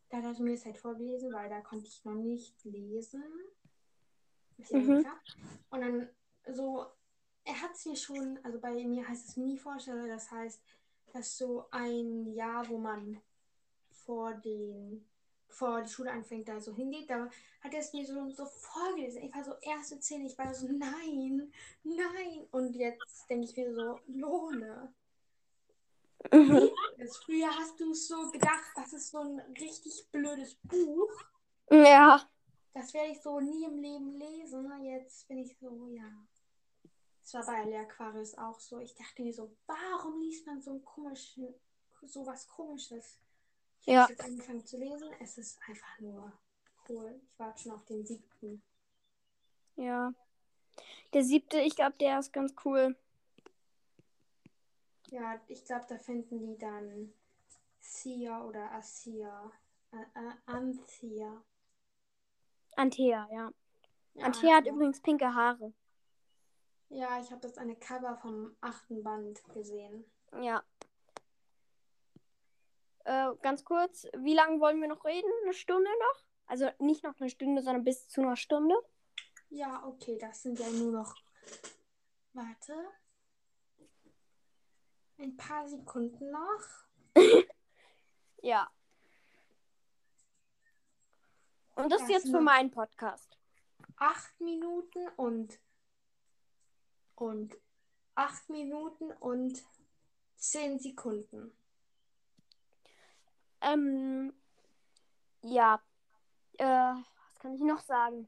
Da 0.10 0.18
hat 0.18 0.26
er 0.26 0.44
mir 0.44 0.56
das 0.56 0.66
halt 0.66 0.78
vorgelesen, 0.78 1.32
weil 1.32 1.50
da 1.50 1.62
konnte 1.62 1.88
ich 1.88 2.04
noch 2.04 2.16
nicht 2.16 2.62
lesen. 2.66 3.24
Mhm. 4.70 5.06
Und 5.70 5.82
dann 5.82 6.10
so, 6.52 6.86
er 7.46 7.62
hat 7.62 7.72
es 7.76 7.86
mir 7.86 7.96
schon, 7.96 8.40
also 8.44 8.60
bei 8.60 8.74
mir 8.74 9.08
heißt 9.08 9.30
es 9.30 9.38
Mini-Vorstellung, 9.38 10.10
das 10.10 10.30
heißt, 10.30 10.62
dass 11.14 11.38
so 11.38 11.64
ein 11.72 12.34
Jahr, 12.34 12.68
wo 12.68 12.78
man 12.78 13.22
vor 13.90 14.34
den 14.34 15.06
bevor 15.48 15.82
die 15.82 15.90
Schule 15.90 16.12
anfängt, 16.12 16.50
da 16.50 16.60
so 16.60 16.76
hingeht, 16.76 17.10
da 17.10 17.30
hat 17.62 17.74
er 17.74 17.80
es 17.80 17.94
mir 17.94 18.06
so, 18.06 18.30
so 18.32 18.46
vorgelesen. 18.46 19.24
Ich 19.24 19.34
war 19.34 19.46
so 19.46 19.54
erste 19.62 19.98
Szene, 20.02 20.26
ich 20.26 20.38
war 20.38 20.54
so, 20.54 20.68
nein, 20.68 21.54
nein. 21.86 22.48
Und 22.52 22.76
jetzt 22.76 23.30
denke 23.30 23.46
ich 23.46 23.56
mir 23.56 23.74
so, 23.74 23.98
Lohne. 24.08 24.94
Mhm. 26.32 26.70
Früher 27.24 27.50
hast 27.56 27.80
du 27.80 27.94
so 27.94 28.30
gedacht, 28.32 28.72
das 28.76 28.94
ist 28.94 29.12
so 29.12 29.20
ein 29.20 29.40
richtig 29.60 30.08
blödes 30.12 30.56
Buch. 30.64 31.12
Ja. 31.70 32.28
Das 32.74 32.94
werde 32.94 33.12
ich 33.12 33.22
so 33.22 33.40
nie 33.40 33.66
im 33.66 33.80
Leben 33.80 34.12
lesen. 34.14 34.84
Jetzt 34.84 35.28
bin 35.28 35.40
ich 35.40 35.58
so, 35.58 35.88
ja. 35.90 36.10
Das 37.22 37.34
war 37.34 37.66
bei 37.66 37.80
Aquarius 37.80 38.38
auch 38.38 38.60
so. 38.60 38.80
Ich 38.80 38.96
dachte 38.96 39.22
mir 39.22 39.34
so, 39.34 39.52
warum 39.66 40.20
liest 40.22 40.46
man 40.46 40.62
so 40.62 40.72
ein 40.72 40.84
komisches, 40.84 41.56
so 42.06 42.26
was 42.26 42.48
komisches? 42.48 43.20
Ich 43.82 43.88
ja. 43.88 44.04
habe 44.04 44.14
jetzt 44.14 44.24
angefangen 44.24 44.66
zu 44.66 44.78
lesen. 44.78 45.10
Es 45.20 45.38
ist 45.38 45.60
einfach 45.68 46.00
nur 46.00 46.32
cool. 46.88 47.20
Ich 47.24 47.40
warte 47.40 47.64
schon 47.64 47.72
auf 47.74 47.86
den 47.86 48.06
siebten. 48.06 48.62
Ja. 49.76 50.14
Der 51.14 51.24
siebte, 51.24 51.60
ich 51.60 51.76
glaube, 51.76 51.96
der 52.00 52.20
ist 52.20 52.32
ganz 52.32 52.54
cool. 52.64 52.96
Ja, 55.10 55.40
ich 55.48 55.64
glaube, 55.66 55.86
da 55.88 55.98
finden 55.98 56.40
die 56.40 56.58
dann 56.58 57.14
Sia 57.80 58.44
oder 58.44 58.72
Asia. 58.72 59.52
Äh, 59.92 60.20
äh, 60.20 60.34
Anthea. 60.46 61.44
Anthea, 62.76 63.28
ja. 63.32 63.52
ja 64.14 64.26
Anthea 64.26 64.58
hat 64.58 64.68
übrigens 64.68 65.02
pinke 65.02 65.34
Haare. 65.34 65.74
Ja, 66.90 67.20
ich 67.20 67.32
habe 67.32 67.42
das 67.42 67.58
eine 67.58 67.76
Cover 67.76 68.18
vom 68.18 68.56
achten 68.62 69.04
Band 69.04 69.44
gesehen. 69.54 70.06
Ja. 70.42 70.64
Äh, 73.06 73.36
ganz 73.42 73.64
kurz, 73.64 74.08
wie 74.18 74.34
lange 74.34 74.60
wollen 74.60 74.82
wir 74.82 74.88
noch 74.88 75.06
reden? 75.06 75.30
Eine 75.44 75.54
Stunde 75.54 75.90
noch? 75.90 76.26
Also 76.46 76.70
nicht 76.80 77.04
noch 77.04 77.20
eine 77.20 77.30
Stunde, 77.30 77.62
sondern 77.62 77.84
bis 77.84 78.08
zu 78.10 78.22
einer 78.22 78.36
Stunde? 78.36 78.76
Ja, 79.50 79.86
okay, 79.86 80.18
das 80.18 80.44
sind 80.44 80.60
ja 80.60 80.70
nur 80.70 80.92
noch. 80.92 81.16
Warte. 82.34 82.74
Ein 85.20 85.36
paar 85.36 85.68
Sekunden 85.68 86.32
noch. 86.32 87.16
ja. 88.42 88.70
Und 91.76 91.92
das, 91.92 92.02
das 92.02 92.02
ist 92.04 92.10
jetzt 92.10 92.30
für 92.30 92.42
meinen 92.42 92.72
Podcast. 92.72 93.38
Acht 93.98 94.40
Minuten 94.40 95.08
und 95.16 95.60
und 97.16 97.56
acht 98.16 98.50
Minuten 98.50 99.12
und 99.12 99.64
zehn 100.36 100.80
Sekunden. 100.80 101.52
Ähm, 103.62 104.34
ja. 105.42 105.82
Äh, 106.58 106.66
was 106.66 107.40
kann 107.40 107.56
ich 107.56 107.62
noch 107.62 107.82
sagen? 107.82 108.28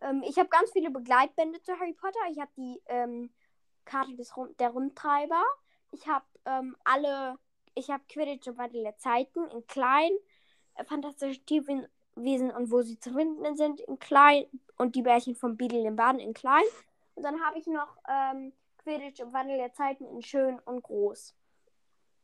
Ähm, 0.00 0.22
ich 0.26 0.38
habe 0.38 0.48
ganz 0.48 0.70
viele 0.72 0.90
Begleitbände 0.90 1.60
zu 1.62 1.72
Harry 1.78 1.94
Potter. 1.94 2.18
Ich 2.30 2.40
habe 2.40 2.50
die 2.56 2.80
ähm, 2.86 3.32
Karte 3.84 4.14
des 4.16 4.32
der 4.58 4.70
Rundtreiber. 4.70 5.42
Ich 5.96 6.06
habe 6.06 6.26
ähm, 6.44 6.76
alle. 6.84 7.38
Ich 7.74 7.90
habe 7.90 8.04
Quidditch 8.08 8.48
und 8.48 8.58
Wandel 8.58 8.82
der 8.82 8.98
Zeiten 8.98 9.48
in 9.48 9.66
klein. 9.66 10.10
Äh, 10.74 10.84
Fantastische 10.84 11.40
Tierwesen 11.44 12.50
und 12.50 12.70
wo 12.70 12.82
sie 12.82 13.00
zu 13.00 13.14
finden 13.14 13.56
sind 13.56 13.80
in 13.80 13.98
klein. 13.98 14.44
Und 14.76 14.94
die 14.94 15.02
Bärchen 15.02 15.34
von 15.34 15.56
Beadle 15.56 15.86
im 15.86 15.96
Baden 15.96 16.20
in 16.20 16.34
klein. 16.34 16.64
Und 17.14 17.22
dann 17.22 17.42
habe 17.42 17.58
ich 17.58 17.66
noch 17.66 17.96
ähm, 18.08 18.52
Quidditch 18.78 19.22
und 19.22 19.32
Wandel 19.32 19.56
der 19.56 19.72
Zeiten 19.72 20.06
in 20.06 20.22
schön 20.22 20.58
und 20.60 20.82
groß. 20.82 21.34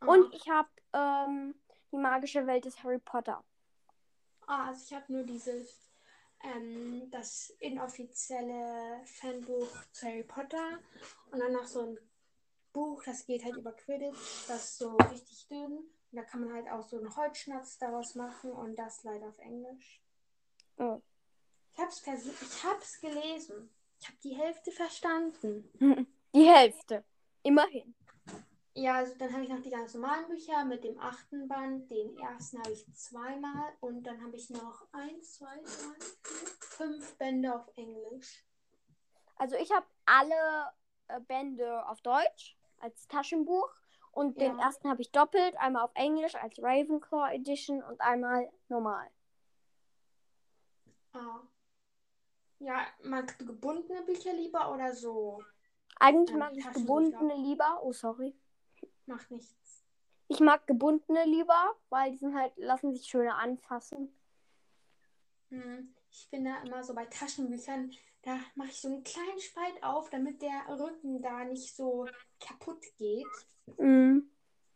Oh. 0.03 0.11
Und 0.11 0.35
ich 0.35 0.49
habe 0.51 0.69
ähm, 0.93 1.55
die 1.91 1.97
magische 1.97 2.47
Welt 2.47 2.67
des 2.67 2.83
Harry 2.83 2.99
Potter. 2.99 3.43
Ah, 4.47 4.67
also 4.67 4.83
ich 4.87 4.95
habe 4.95 5.11
nur 5.11 5.23
dieses, 5.23 5.91
ähm, 6.43 7.11
das 7.11 7.51
inoffizielle 7.59 9.01
Fanbuch 9.07 9.69
zu 9.93 10.07
Harry 10.07 10.25
Potter 10.25 10.79
und 11.31 11.41
dann 11.41 11.53
noch 11.53 11.65
so 11.65 11.81
ein 11.81 11.99
Buch, 12.73 13.03
das 13.05 13.27
geht 13.27 13.45
halt 13.45 13.57
über 13.57 13.73
Quidditch, 13.73 14.49
das 14.49 14.65
ist 14.65 14.79
so 14.79 14.97
richtig 14.97 15.47
dünn. 15.49 15.73
Und 16.13 16.19
da 16.19 16.23
kann 16.23 16.45
man 16.45 16.53
halt 16.53 16.69
auch 16.71 16.83
so 16.83 16.99
einen 16.99 17.15
Holzschnatz 17.15 17.79
daraus 17.79 18.15
machen 18.15 18.53
und 18.53 18.77
das 18.77 19.03
leider 19.05 19.29
auf 19.29 19.39
Englisch. 19.39 20.03
Oh. 20.77 21.01
Ich 21.73 21.79
hab's, 21.79 22.03
ich 22.07 22.65
hab's 22.65 23.01
gelesen. 23.01 23.71
Ich 23.99 24.09
hab 24.09 24.21
die 24.21 24.35
Hälfte 24.35 24.73
verstanden. 24.73 25.71
Die 26.35 26.49
Hälfte. 26.49 27.05
Immerhin. 27.43 27.95
Ja, 28.75 28.95
also 28.95 29.15
dann 29.19 29.33
habe 29.35 29.43
ich 29.43 29.51
noch 29.51 29.61
die 29.61 29.69
ganz 29.69 29.93
normalen 29.93 30.27
Bücher 30.29 30.65
mit 30.65 30.83
dem 30.83 30.99
achten 30.99 31.47
Band. 31.47 31.91
Den 31.91 32.17
ersten 32.17 32.59
habe 32.59 32.73
ich 32.73 32.91
zweimal 32.95 33.75
und 33.81 34.03
dann 34.05 34.23
habe 34.23 34.35
ich 34.35 34.49
noch 34.49 34.87
eins, 34.93 35.35
zwei, 35.35 35.55
drei, 35.57 36.01
vier, 36.23 36.49
fünf 36.59 37.19
Bände 37.19 37.55
auf 37.55 37.71
Englisch. 37.77 38.47
Also 39.37 39.57
ich 39.57 39.71
habe 39.71 39.85
alle 40.07 40.73
äh, 41.09 41.21
Bände 41.21 41.87
auf 41.87 42.01
Deutsch 42.01 42.57
als 42.83 43.07
Taschenbuch 43.09 43.71
und 44.11 44.39
ja. 44.39 44.49
den 44.49 44.59
ersten 44.59 44.89
habe 44.89 45.01
ich 45.01 45.11
doppelt, 45.11 45.57
einmal 45.57 45.85
auf 45.85 45.93
Englisch 45.95 46.35
als 46.35 46.63
Ravenclaw 46.63 47.35
Edition 47.35 47.83
und 47.83 48.01
einmal 48.01 48.51
normal. 48.69 49.11
Ah. 51.13 51.41
Ja, 52.59 52.87
magst 53.03 53.41
du 53.41 53.47
gebundene 53.47 54.03
Bücher 54.03 54.33
lieber 54.33 54.73
oder 54.73 54.95
so? 54.95 55.43
Eigentlich 55.99 56.37
mag 56.37 56.53
ich 56.57 56.71
gebundene 56.73 57.37
lieber. 57.37 57.81
Oh, 57.83 57.93
sorry. 57.93 58.35
Macht 59.07 59.31
nichts. 59.31 59.85
Ich 60.29 60.41
mag 60.41 60.67
gebundene 60.67 61.25
lieber, 61.25 61.75
weil 61.91 62.13
die 62.13 62.19
sind 62.19 62.35
halt, 62.35 62.53
lassen 62.57 62.95
sich 62.95 63.07
schöner 63.07 63.37
anfassen. 63.39 64.15
Hm. 65.51 65.95
Ich 66.11 66.27
finde 66.29 66.55
immer 66.65 66.83
so 66.85 66.95
bei 66.95 67.07
Taschenbüchern, 67.07 67.91
da 68.23 68.39
mache 68.55 68.69
ich 68.69 68.81
so 68.81 68.89
einen 68.89 69.03
kleinen 69.03 69.41
Spalt 69.41 69.83
auf, 69.83 70.11
damit 70.11 70.41
der 70.43 70.67
Rücken 70.69 71.21
da 71.21 71.45
nicht 71.45 71.75
so 71.75 72.07
kaputt 72.41 72.83
geht. 72.97 73.27
Mhm. 73.79 74.31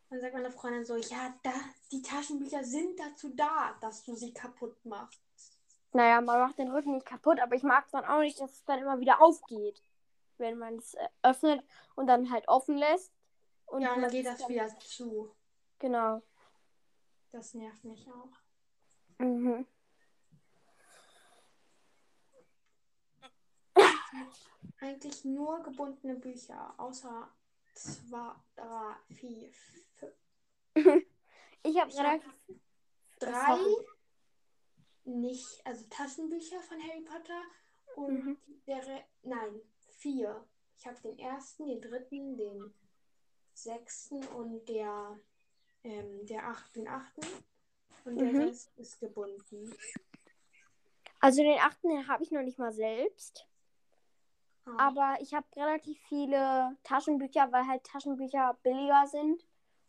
Dann 0.09 0.21
sagt 0.21 0.33
meine 0.33 0.51
Freundin 0.51 0.85
so, 0.85 0.95
ja, 0.95 1.33
da, 1.43 1.51
die 1.91 2.01
Taschenbücher 2.01 2.63
sind 2.63 2.99
dazu 2.99 3.29
da, 3.35 3.75
dass 3.81 4.03
du 4.03 4.15
sie 4.15 4.33
kaputt 4.33 4.77
machst. 4.85 5.21
Naja, 5.93 6.21
man 6.21 6.39
macht 6.39 6.57
den 6.57 6.71
Rücken 6.71 6.93
nicht 6.93 7.05
kaputt, 7.05 7.39
aber 7.39 7.55
ich 7.55 7.63
mag 7.63 7.85
es 7.85 7.91
dann 7.91 8.05
auch 8.05 8.19
nicht, 8.19 8.39
dass 8.39 8.51
es 8.51 8.65
dann 8.65 8.79
immer 8.79 8.99
wieder 8.99 9.21
aufgeht. 9.21 9.81
Wenn 10.37 10.57
man 10.57 10.75
es 10.75 10.93
äh, 10.93 11.07
öffnet 11.23 11.63
und 11.95 12.07
dann 12.07 12.29
halt 12.29 12.47
offen 12.47 12.77
lässt. 12.77 13.11
Und 13.65 13.81
ja, 13.81 13.99
dann 13.99 14.11
geht 14.11 14.25
das 14.25 14.39
dann... 14.39 14.49
wieder 14.49 14.67
zu. 14.79 15.33
Genau. 15.79 16.21
Das 17.31 17.53
nervt 17.53 17.83
mich 17.83 18.07
auch. 18.07 19.23
Mhm. 19.23 19.65
Eigentlich 24.79 25.25
nur 25.25 25.63
gebundene 25.63 26.15
Bücher, 26.15 26.73
außer 26.77 27.31
zwei, 27.73 28.31
drei, 28.55 28.95
vier, 29.13 29.51
fünf. 29.95 30.13
ich 31.63 31.79
habe 31.79 31.91
hab 31.91 32.21
drei 33.19 33.57
nicht, 35.05 35.65
also 35.65 35.85
Taschenbücher 35.89 36.59
von 36.61 36.81
Harry 36.81 37.01
Potter 37.01 37.41
und 37.95 38.25
mhm. 38.25 38.37
der, 38.67 38.81
nein, 39.23 39.61
vier. 39.97 40.45
Ich 40.77 40.85
habe 40.85 40.99
den 41.01 41.17
ersten, 41.17 41.65
den 41.65 41.81
dritten, 41.81 42.37
den 42.37 42.73
sechsten 43.53 44.23
und 44.27 44.67
der, 44.69 45.19
ähm, 45.83 46.25
der 46.25 46.47
achten, 46.47 46.81
den 46.81 46.87
achten. 46.87 47.21
Und 48.05 48.15
mhm. 48.15 48.33
der 48.33 48.47
Rest 48.47 48.77
ist 48.77 48.99
gebunden. 48.99 49.75
Also 51.19 51.41
den 51.41 51.59
achten 51.59 52.07
habe 52.07 52.23
ich 52.23 52.31
noch 52.31 52.43
nicht 52.43 52.59
mal 52.59 52.71
selbst. 52.71 53.47
Ah. 54.67 54.87
Aber 54.87 55.17
ich 55.21 55.33
habe 55.33 55.47
relativ 55.55 55.97
viele 56.09 56.75
Taschenbücher, 56.83 57.51
weil 57.51 57.67
halt 57.67 57.83
Taschenbücher 57.83 58.57
billiger 58.63 59.07
sind 59.07 59.45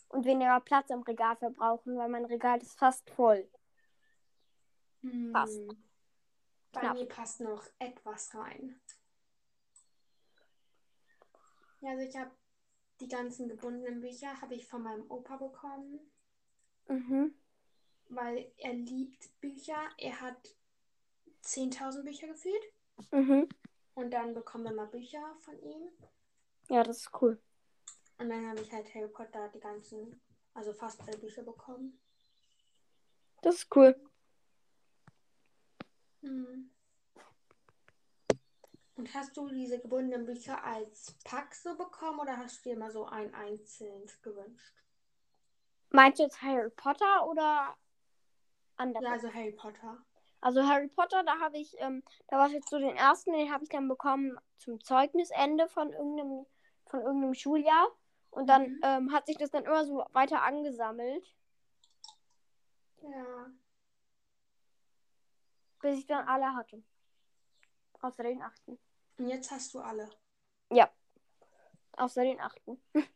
und 0.09 0.25
weniger 0.25 0.61
Platz 0.61 0.91
im 0.91 1.03
Regal 1.03 1.37
verbrauchen, 1.37 1.97
weil 1.99 2.09
mein 2.09 2.25
Regal 2.25 2.61
ist 2.61 2.79
fast 2.79 3.09
voll. 3.11 3.49
Hm. 5.03 5.33
Passt. 5.33 5.61
Bei 6.73 6.81
Knapp. 6.81 6.97
mir 6.97 7.07
passt 7.07 7.41
noch 7.41 7.65
etwas 7.79 8.35
rein. 8.35 8.81
Ja, 11.81 11.91
also 11.91 12.05
ich 12.05 12.17
habe 12.17 12.31
die 13.01 13.09
ganzen 13.09 13.49
gebundenen 13.49 14.01
Bücher 14.01 14.41
habe 14.41 14.55
ich 14.55 14.67
von 14.67 14.83
meinem 14.83 15.09
Opa 15.11 15.37
bekommen. 15.37 16.01
Mhm. 16.89 17.35
Weil 18.09 18.51
er 18.57 18.73
liebt 18.73 19.41
Bücher. 19.41 19.79
Er 19.99 20.21
hat 20.21 20.57
10.000 21.43 22.05
Bücher 22.05 22.29
gefühlt. 22.29 22.73
Mhm. 23.13 23.49
Und 23.99 24.13
dann 24.13 24.33
bekommen 24.33 24.63
wir 24.63 24.73
mal 24.73 24.87
Bücher 24.87 25.35
von 25.41 25.59
ihm. 25.61 25.91
Ja, 26.69 26.85
das 26.85 26.99
ist 26.99 27.11
cool. 27.21 27.43
Und 28.19 28.29
dann 28.29 28.47
habe 28.49 28.61
ich 28.61 28.73
halt 28.73 28.95
Harry 28.95 29.09
Potter 29.09 29.49
die 29.49 29.59
ganzen, 29.59 30.21
also 30.55 30.73
fast 30.73 31.01
alle 31.03 31.19
Bücher 31.19 31.43
bekommen. 31.43 32.01
Das 33.43 33.57
ist 33.57 33.77
cool. 33.77 34.01
Hm. 36.21 36.71
Und 38.95 39.15
hast 39.15 39.37
du 39.37 39.49
diese 39.49 39.81
gebundenen 39.81 40.27
Bücher 40.27 40.63
als 40.63 41.17
Pack 41.25 41.53
so 41.57 41.77
bekommen 41.77 42.21
oder 42.21 42.37
hast 42.37 42.65
du 42.65 42.71
dir 42.71 42.79
mal 42.79 42.93
so 42.93 43.05
ein 43.07 43.35
einzeln 43.35 44.09
gewünscht? 44.23 44.77
Meinst 45.91 46.21
du 46.21 46.23
jetzt 46.23 46.41
Harry 46.41 46.71
Potter 46.71 47.27
oder 47.27 47.77
andere? 48.77 49.03
Ja, 49.03 49.11
also 49.11 49.35
Harry 49.35 49.53
Potter. 49.53 50.07
Also 50.41 50.63
Harry 50.67 50.89
Potter, 50.89 51.23
da 51.25 51.39
habe 51.41 51.59
ich, 51.59 51.75
ähm, 51.81 52.03
da 52.29 52.39
war 52.39 52.47
es 52.47 52.53
jetzt 52.53 52.71
so 52.71 52.79
den 52.79 52.97
ersten, 52.97 53.33
den 53.33 53.53
habe 53.53 53.65
ich 53.65 53.71
dann 53.71 53.89
bekommen 53.89 54.39
zum 54.59 54.83
Zeugnisende 54.83 55.69
von 55.69 55.93
irgendeinem, 55.93 56.47
von 56.87 57.01
irgendeinem 57.01 57.35
Schuljahr. 57.35 57.89
Und 58.31 58.47
dann 58.47 58.63
Mhm. 58.75 58.81
ähm, 58.83 59.13
hat 59.13 59.27
sich 59.27 59.37
das 59.37 59.51
dann 59.51 59.65
immer 59.65 59.85
so 59.85 60.05
weiter 60.13 60.43
angesammelt, 60.43 61.35
Ja. 63.03 63.51
bis 65.81 65.99
ich 65.99 66.07
dann 66.07 66.29
alle 66.29 66.55
hatte. 66.55 66.83
Außer 68.01 68.23
den 68.23 68.43
achten. 68.43 68.79
Und 69.19 69.29
jetzt 69.29 69.51
hast 69.51 69.75
du 69.75 69.81
alle. 69.81 70.09
Ja. 70.71 70.89
Außer 71.97 72.23
den 72.23 72.41
achten. 72.41 72.81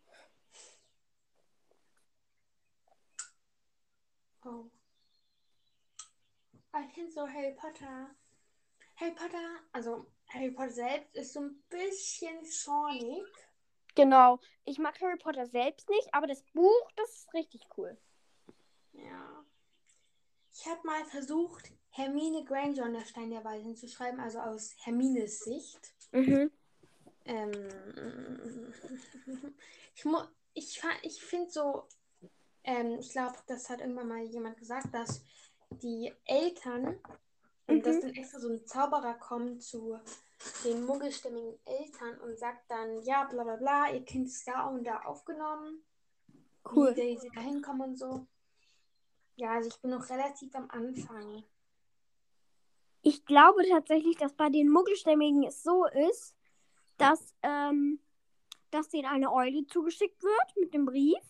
Oh. 4.44 4.68
Aber 6.72 6.84
Ich 6.84 6.94
finde 6.94 7.12
so 7.12 7.28
Harry 7.28 7.54
Potter. 7.54 8.10
Harry 8.96 9.12
Potter, 9.12 9.60
also 9.72 10.06
Harry 10.28 10.50
Potter 10.50 10.70
selbst 10.70 11.14
ist 11.14 11.32
so 11.34 11.40
ein 11.40 11.62
bisschen 11.68 12.44
schornig. 12.44 13.26
Genau. 13.94 14.40
Ich 14.64 14.78
mag 14.78 14.98
Harry 15.00 15.18
Potter 15.18 15.46
selbst 15.46 15.88
nicht, 15.90 16.08
aber 16.12 16.26
das 16.26 16.42
Buch, 16.54 16.90
das 16.96 17.10
ist 17.10 17.34
richtig 17.34 17.62
cool. 17.76 17.96
Ja. 18.92 19.44
Ich 20.54 20.66
habe 20.66 20.80
mal 20.84 21.04
versucht, 21.04 21.70
Hermine 21.90 22.44
Granger 22.44 22.84
und 22.84 22.94
der 22.94 23.04
Stein 23.04 23.30
der 23.30 23.44
Weisen 23.44 23.76
zu 23.76 23.88
schreiben, 23.88 24.20
also 24.20 24.38
aus 24.38 24.74
Hermines 24.82 25.40
Sicht. 25.40 25.94
Mhm. 26.12 26.50
Ähm, 27.24 28.72
ich 29.94 30.04
mu 30.04 30.18
ich, 30.54 30.82
ich 31.02 31.22
finde 31.22 31.50
so, 31.50 31.86
ähm, 32.64 32.98
ich 32.98 33.10
glaube, 33.10 33.36
das 33.46 33.70
hat 33.70 33.80
irgendwann 33.80 34.08
mal 34.08 34.22
jemand 34.22 34.58
gesagt, 34.58 34.92
dass 34.92 35.22
die 35.78 36.12
Eltern, 36.24 36.98
Mhm. 37.68 37.82
dass 37.82 38.00
dann 38.00 38.10
extra 38.14 38.40
so 38.40 38.48
ein 38.48 38.66
Zauberer 38.66 39.14
kommt 39.14 39.62
zu 39.62 39.98
den 40.64 40.84
muggelstimmigen 40.84 41.58
Eltern 41.64 42.18
und 42.20 42.36
sagt 42.38 42.68
dann, 42.70 43.00
ja, 43.02 43.24
bla 43.24 43.44
bla 43.44 43.56
bla, 43.56 43.90
ihr 43.92 44.04
Kind 44.04 44.26
ist 44.26 44.46
da 44.48 44.66
und 44.66 44.84
da 44.84 45.00
aufgenommen, 45.02 45.84
Cool. 46.74 46.94
wie 46.96 47.16
sie 47.18 47.30
da 47.34 47.40
hinkommen 47.40 47.90
und 47.90 47.96
so. 47.96 48.26
Ja, 49.36 49.52
also 49.52 49.68
ich 49.68 49.80
bin 49.80 49.92
noch 49.92 50.08
relativ 50.10 50.54
am 50.56 50.68
Anfang. 50.70 51.44
Ich 53.02 53.24
glaube 53.24 53.62
tatsächlich, 53.68 54.16
dass 54.16 54.32
bei 54.34 54.48
den 54.50 54.68
Muggelstämmigen 54.68 55.44
es 55.44 55.62
so 55.62 55.86
ist, 55.86 56.34
dass, 56.98 57.34
ähm, 57.42 58.00
dass 58.70 58.88
denen 58.88 59.06
eine 59.06 59.32
Eule 59.32 59.66
zugeschickt 59.66 60.22
wird 60.22 60.56
mit 60.56 60.74
dem 60.74 60.84
Brief. 60.84 61.22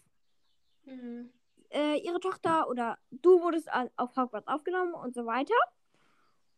Mhm. 0.84 1.30
Äh, 1.72 1.98
ihre 2.00 2.20
Tochter 2.20 2.68
oder 2.68 2.98
du 3.10 3.40
wurdest 3.40 3.68
auf 3.96 4.16
Hogwarts 4.16 4.46
aufgenommen 4.46 4.94
und 4.94 5.14
so 5.14 5.24
weiter. 5.24 5.54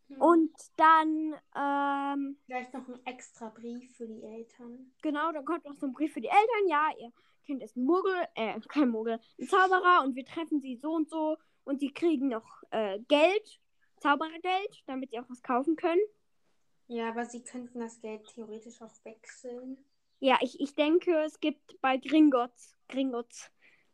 Mhm. 0.08 0.16
Und 0.20 0.52
dann, 0.76 1.34
ähm, 1.56 2.38
vielleicht 2.46 2.74
noch 2.74 2.88
ein 2.88 3.06
extra 3.06 3.48
Brief 3.50 3.96
für 3.96 4.06
die 4.06 4.22
Eltern. 4.22 4.92
genau, 5.02 5.32
dann 5.32 5.44
kommt 5.44 5.64
noch 5.64 5.76
so 5.76 5.86
ein 5.86 5.92
Brief 5.92 6.12
für 6.12 6.20
die 6.20 6.28
Eltern. 6.28 6.68
Ja, 6.68 6.90
ihr 6.98 7.12
Kind 7.44 7.62
ist 7.62 7.76
ein 7.76 7.84
Muggel, 7.84 8.26
äh, 8.34 8.58
kein 8.68 8.90
Muggel, 8.90 9.20
ein 9.38 9.48
Zauberer 9.48 10.02
und 10.04 10.16
wir 10.16 10.24
treffen 10.24 10.60
sie 10.60 10.76
so 10.76 10.92
und 10.92 11.08
so 11.08 11.36
und 11.64 11.80
sie 11.80 11.92
kriegen 11.92 12.28
noch 12.28 12.62
äh, 12.70 12.98
Geld, 13.08 13.60
Zauberergeld, 14.00 14.82
damit 14.86 15.10
sie 15.10 15.20
auch 15.20 15.30
was 15.30 15.42
kaufen 15.42 15.76
können. 15.76 16.02
Ja, 16.86 17.08
aber 17.08 17.24
sie 17.24 17.42
könnten 17.42 17.80
das 17.80 18.00
Geld 18.00 18.26
theoretisch 18.26 18.82
auch 18.82 18.92
wechseln. 19.04 19.78
Ja, 20.20 20.38
ich, 20.42 20.60
ich 20.60 20.74
denke, 20.74 21.22
es 21.22 21.40
gibt 21.40 21.80
bei 21.80 21.96
Gringotts, 21.96 22.76
Gringotts 22.88 23.50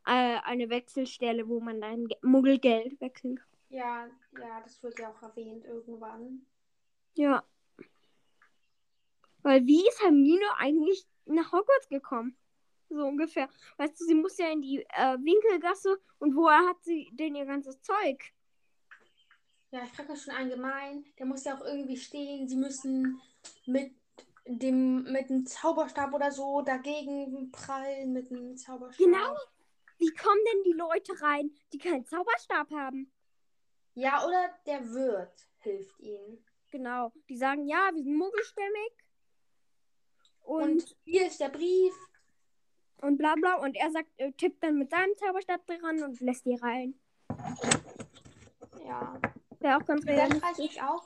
äh, 0.07 0.39
eine 0.45 0.71
Wechselstelle, 0.71 1.49
wo 1.49 1.61
man 1.61 1.81
dann 1.81 2.07
Ge- 2.07 2.19
Muggelgeld 2.23 3.01
wechseln 3.01 3.37
kann. 3.37 3.47
Ja, 3.69 4.07
ja, 4.39 4.61
das 4.63 4.83
wird 4.83 4.99
ja 4.99 5.11
auch 5.11 5.23
erwähnt 5.23 5.65
irgendwann. 5.65 6.47
Ja. 7.15 7.45
Weil 9.43 9.67
wie 9.67 9.87
ist 9.87 10.03
Hermine 10.03 10.45
eigentlich 10.59 11.07
nach 11.27 11.53
Hogwarts 11.53 11.89
gekommen? 11.89 12.37
So 12.89 13.07
ungefähr. 13.07 13.49
Weißt 13.77 14.01
du, 14.01 14.05
sie 14.05 14.15
muss 14.15 14.37
ja 14.39 14.51
in 14.51 14.63
die 14.63 14.81
äh, 14.81 15.17
Winkelgasse 15.19 16.01
und 16.19 16.35
woher 16.35 16.69
hat 16.69 16.83
sie 16.83 17.09
denn 17.13 17.37
ihr 17.37 17.47
ganzes 17.47 17.81
Zeug? 17.81 18.33
Ja, 19.71 19.85
ich 19.85 19.91
frage 19.91 20.17
schon 20.17 20.35
allgemein. 20.35 21.05
Der 21.17 21.27
muss 21.27 21.45
ja 21.45 21.57
auch 21.57 21.65
irgendwie 21.65 21.97
stehen. 21.97 22.49
Sie 22.49 22.57
müssen 22.57 23.21
mit 23.67 23.95
dem, 24.45 25.05
mit 25.05 25.31
dem 25.31 25.47
Zauberstab 25.47 26.13
oder 26.13 26.33
so 26.33 26.63
dagegen 26.63 27.53
prallen 27.53 28.13
mit 28.13 28.31
dem 28.31 28.57
Zauberstab. 28.57 29.07
Genau. 29.07 29.37
Wie 30.01 30.13
kommen 30.15 30.41
denn 30.53 30.63
die 30.65 30.73
Leute 30.79 31.13
rein, 31.23 31.51
die 31.73 31.79
keinen 31.79 32.07
Zauberstab 32.07 32.71
haben? 32.71 33.13
Ja, 33.95 34.25
oder 34.27 34.51
der 34.67 34.83
Wirt 34.93 35.47
hilft 35.59 36.01
ihnen. 36.01 36.43
Genau. 36.71 37.13
Die 37.29 37.37
sagen, 37.37 37.67
ja, 37.67 37.91
wir 37.93 38.03
sind 38.03 38.17
muggelstämmig. 38.17 38.93
Und, 40.43 40.63
Und, 40.63 40.97
hier 41.05 41.27
ist 41.27 41.39
der 41.41 41.51
Brief. 41.51 41.93
und 43.03 43.19
bla 43.19 43.35
bla. 43.35 43.57
Und 43.57 43.77
er 43.77 43.91
sagt, 43.91 44.09
äh, 44.17 44.33
tippt 44.33 44.63
dann 44.65 44.79
mit 44.79 44.91
seinem 44.91 45.17
Zauberstab 45.19 45.67
dran 45.67 46.03
und 46.03 46.19
lässt 46.21 46.47
die 46.47 46.57
rein. 46.57 46.95
Ja. 48.85 49.21
Wäre 49.61 49.77
auch 49.77 49.85
ganz 49.85 50.07
realistisch. 50.07 50.59
mich 50.59 50.83
auch. 50.83 51.05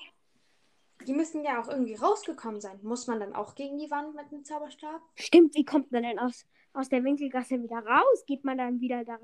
Die 1.07 1.13
müssen 1.13 1.45
ja 1.45 1.61
auch 1.61 1.69
irgendwie 1.69 1.97
rausgekommen 1.97 2.61
sein. 2.61 2.79
Muss 2.83 3.07
man 3.09 3.21
dann 3.21 3.35
auch 3.35 3.55
gegen 3.57 3.77
die 3.79 3.91
Wand 3.91 4.15
mit 4.15 4.31
dem 4.31 4.45
Zauberstab? 4.45 5.03
Stimmt, 5.17 5.55
wie 5.55 5.65
kommt 5.65 5.91
man 5.93 6.05
denn 6.05 6.19
aus, 6.19 6.47
aus 6.75 6.89
der 6.91 7.03
Winkelgasse 7.03 7.63
wieder 7.63 7.79
raus? 7.79 8.25
Geht 8.27 8.45
man 8.45 8.59
dann 8.59 8.81
wieder 8.81 9.05
da, 9.05 9.19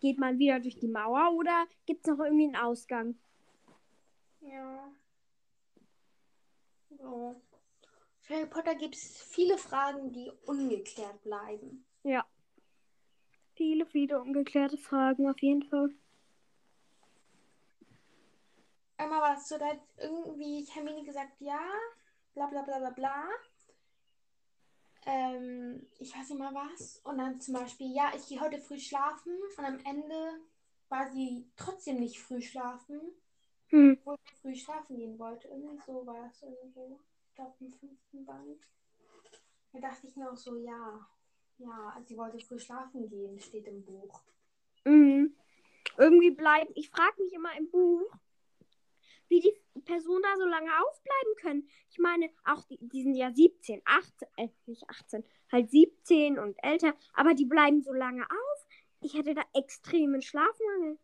geht 0.00 0.18
man 0.18 0.38
wieder 0.38 0.60
durch 0.60 0.78
die 0.78 0.88
Mauer 0.88 1.32
oder 1.34 1.66
gibt 1.84 2.06
es 2.06 2.10
noch 2.10 2.24
irgendwie 2.24 2.46
einen 2.46 2.56
Ausgang? 2.56 3.18
Ja. 4.40 4.90
So. 6.98 7.40
Für 8.20 8.34
Harry 8.34 8.46
Potter 8.46 8.74
gibt 8.76 8.94
es 8.94 9.20
viele 9.22 9.58
Fragen, 9.58 10.12
die 10.12 10.30
ungeklärt 10.46 11.22
bleiben. 11.22 11.84
Ja. 12.04 12.24
Viele, 13.54 13.84
viele 13.84 14.20
ungeklärte 14.20 14.78
Fragen 14.78 15.28
auf 15.28 15.40
jeden 15.42 15.64
Fall. 15.64 15.90
Einmal 18.96 19.20
war 19.20 19.36
es 19.36 19.48
so, 19.48 19.58
da 19.58 19.66
hat 19.66 19.80
irgendwie 19.98 20.64
Hermine 20.72 21.04
gesagt, 21.04 21.40
ja, 21.40 21.60
bla 22.34 22.46
bla 22.46 22.62
bla 22.62 22.78
bla 22.78 22.90
bla. 22.90 23.24
Ähm, 25.06 25.86
ich 25.98 26.16
weiß 26.16 26.30
nicht 26.30 26.38
mal 26.38 26.54
was. 26.54 26.98
Und 27.04 27.18
dann 27.18 27.40
zum 27.40 27.54
Beispiel, 27.54 27.94
ja, 27.94 28.12
ich 28.16 28.28
gehe 28.28 28.40
heute 28.40 28.60
früh 28.60 28.78
schlafen. 28.78 29.36
Und 29.56 29.64
am 29.64 29.78
Ende 29.84 30.40
war 30.88 31.10
sie 31.10 31.46
trotzdem 31.56 31.98
nicht 32.00 32.20
früh 32.20 32.40
schlafen, 32.40 33.00
Hm. 33.68 33.98
obwohl 34.00 34.18
sie 34.28 34.36
früh 34.36 34.54
schlafen 34.54 34.96
gehen 34.96 35.18
wollte. 35.18 35.48
Irgendwie 35.48 35.78
so 35.86 36.06
war 36.06 36.22
das 36.28 36.42
irgendwo. 36.42 37.00
Ich 37.28 37.34
glaube 37.34 37.54
im 37.60 37.70
fünften 37.72 38.24
Band. 38.24 38.60
Da 39.72 39.80
dachte 39.80 40.06
ich 40.06 40.16
mir 40.16 40.30
auch 40.30 40.36
so, 40.36 40.56
ja, 40.56 41.08
ja, 41.58 42.02
sie 42.06 42.16
wollte 42.16 42.38
früh 42.38 42.58
schlafen 42.58 43.08
gehen, 43.08 43.38
steht 43.40 43.66
im 43.66 43.82
Buch. 43.84 44.20
Mhm. 44.84 45.34
Irgendwie 45.96 46.30
bleiben. 46.30 46.72
Ich 46.74 46.90
frage 46.90 47.22
mich 47.22 47.32
immer 47.32 47.56
im 47.56 47.70
Buch, 47.70 48.10
wie 49.28 49.40
die 49.40 49.54
Personen 49.84 50.22
da 50.22 50.36
so 50.36 50.44
lange 50.44 50.70
aufbleiben 50.70 51.36
können. 51.40 51.68
Ich 51.90 51.98
meine, 51.98 52.30
auch 52.44 52.62
die, 52.64 52.78
die 52.80 53.02
sind 53.02 53.14
ja 53.14 53.32
17, 53.32 53.82
18, 53.84 54.28
äh, 54.36 54.48
nicht 54.66 54.88
18, 54.88 55.24
halt 55.50 55.70
17 55.70 56.38
und 56.38 56.56
älter, 56.62 56.94
aber 57.14 57.34
die 57.34 57.46
bleiben 57.46 57.82
so 57.82 57.92
lange 57.92 58.24
auf. 58.24 58.66
Ich 59.00 59.14
hätte 59.14 59.34
da 59.34 59.42
extremen 59.54 60.22
Schlafmangel. 60.22 60.98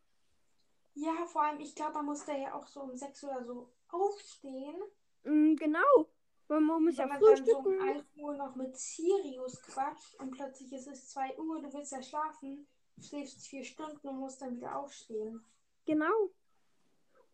Ja, 0.94 1.26
vor 1.26 1.42
allem, 1.42 1.60
ich 1.60 1.74
glaube, 1.74 1.94
man 1.94 2.06
muss 2.06 2.24
da 2.24 2.36
ja 2.36 2.54
auch 2.54 2.66
so 2.66 2.80
um 2.82 2.96
sechs 2.96 3.22
oder 3.24 3.44
so 3.44 3.72
aufstehen. 3.88 4.76
Mhm, 5.24 5.56
genau. 5.56 6.08
Man 6.48 6.64
muss 6.64 6.96
Wenn 6.96 7.06
ja 7.06 7.06
man 7.06 7.20
dann 7.20 7.44
so 7.44 7.58
um 7.58 7.80
1 7.80 8.04
Uhr 8.16 8.34
noch 8.36 8.56
mit 8.56 8.76
Sirius 8.76 9.60
quatscht 9.62 10.14
und 10.16 10.30
plötzlich 10.30 10.72
ist 10.72 10.86
es 10.88 11.08
2 11.10 11.36
Uhr, 11.36 11.60
du 11.60 11.72
willst 11.72 11.92
ja 11.92 12.02
schlafen, 12.02 12.66
schläfst 13.00 13.46
vier 13.46 13.64
Stunden 13.64 14.08
und 14.08 14.18
musst 14.18 14.40
dann 14.40 14.56
wieder 14.56 14.76
aufstehen. 14.76 15.44
Genau. 15.84 16.30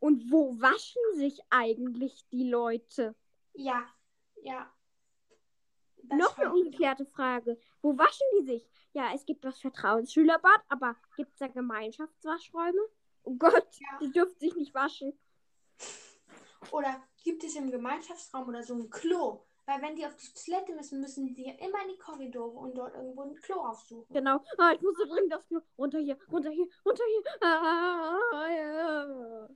Und 0.04 0.30
wo 0.30 0.60
waschen 0.60 1.00
sich 1.14 1.40
eigentlich 1.48 2.28
die 2.28 2.50
Leute? 2.50 3.14
Ja, 3.54 3.86
ja. 4.42 4.70
Das 5.96 6.18
Noch 6.18 6.36
eine 6.36 6.52
ungeklärte 6.52 7.06
Frage. 7.06 7.58
Wo 7.80 7.96
waschen 7.96 8.26
die 8.38 8.44
sich? 8.44 8.68
Ja, 8.92 9.14
es 9.14 9.24
gibt 9.24 9.46
das 9.46 9.58
Vertrauensschülerbad, 9.60 10.60
aber 10.68 10.94
gibt 11.16 11.32
es 11.32 11.38
da 11.38 11.46
Gemeinschaftswaschräume? 11.46 12.82
Oh 13.22 13.34
Gott, 13.36 13.66
Ja. 13.80 13.98
die 13.98 14.12
dürfen 14.12 14.38
sich 14.38 14.54
nicht 14.56 14.74
waschen. 14.74 15.18
Oder 16.70 17.02
gibt 17.22 17.42
es 17.42 17.56
im 17.56 17.70
Gemeinschaftsraum 17.70 18.46
oder 18.48 18.62
so 18.62 18.74
ein 18.74 18.90
Klo? 18.90 19.46
Weil 19.64 19.80
wenn 19.80 19.96
die 19.96 20.04
auf 20.04 20.16
die 20.16 20.34
Toilette 20.34 20.74
müssen, 20.74 21.00
müssen 21.00 21.32
die 21.34 21.46
ja 21.46 21.54
immer 21.54 21.80
in 21.82 21.88
die 21.92 21.98
Korridore 21.98 22.58
und 22.58 22.76
dort 22.76 22.94
irgendwo 22.94 23.22
ein 23.22 23.36
Klo 23.36 23.56
aufsuchen. 23.62 24.12
Genau. 24.12 24.44
Ah, 24.58 24.72
ich 24.74 24.82
muss 24.82 24.98
so 24.98 25.06
dringend 25.06 25.32
das 25.32 25.46
Klo. 25.46 25.60
Runter 25.78 25.98
hier, 26.00 26.18
runter 26.30 26.50
hier, 26.50 26.68
runter 26.84 27.04
hier. 27.06 27.48
Ah, 27.48 28.48
ja. 28.50 29.48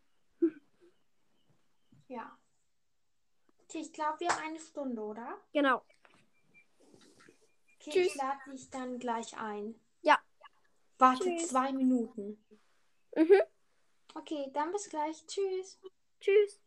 Ja. 2.09 2.39
Okay, 3.65 3.81
ich 3.81 3.93
glaube, 3.93 4.21
wir 4.21 4.29
haben 4.31 4.43
eine 4.43 4.61
Stunde, 4.61 5.03
oder? 5.03 5.39
Genau. 5.53 5.85
Okay, 7.81 7.91
Tschüss. 7.91 8.07
ich 8.09 8.15
lade 8.17 8.51
dich 8.51 8.71
dann 8.71 8.99
gleich 8.99 9.37
ein. 9.37 9.79
Ja. 10.03 10.19
Warte 10.99 11.25
Tschüss. 11.25 11.49
zwei 11.49 11.73
Minuten. 11.73 12.43
Mhm. 13.15 13.41
Okay, 14.15 14.51
dann 14.53 14.73
bis 14.73 14.89
gleich. 14.89 15.25
Tschüss. 15.27 15.79
Tschüss. 16.21 16.61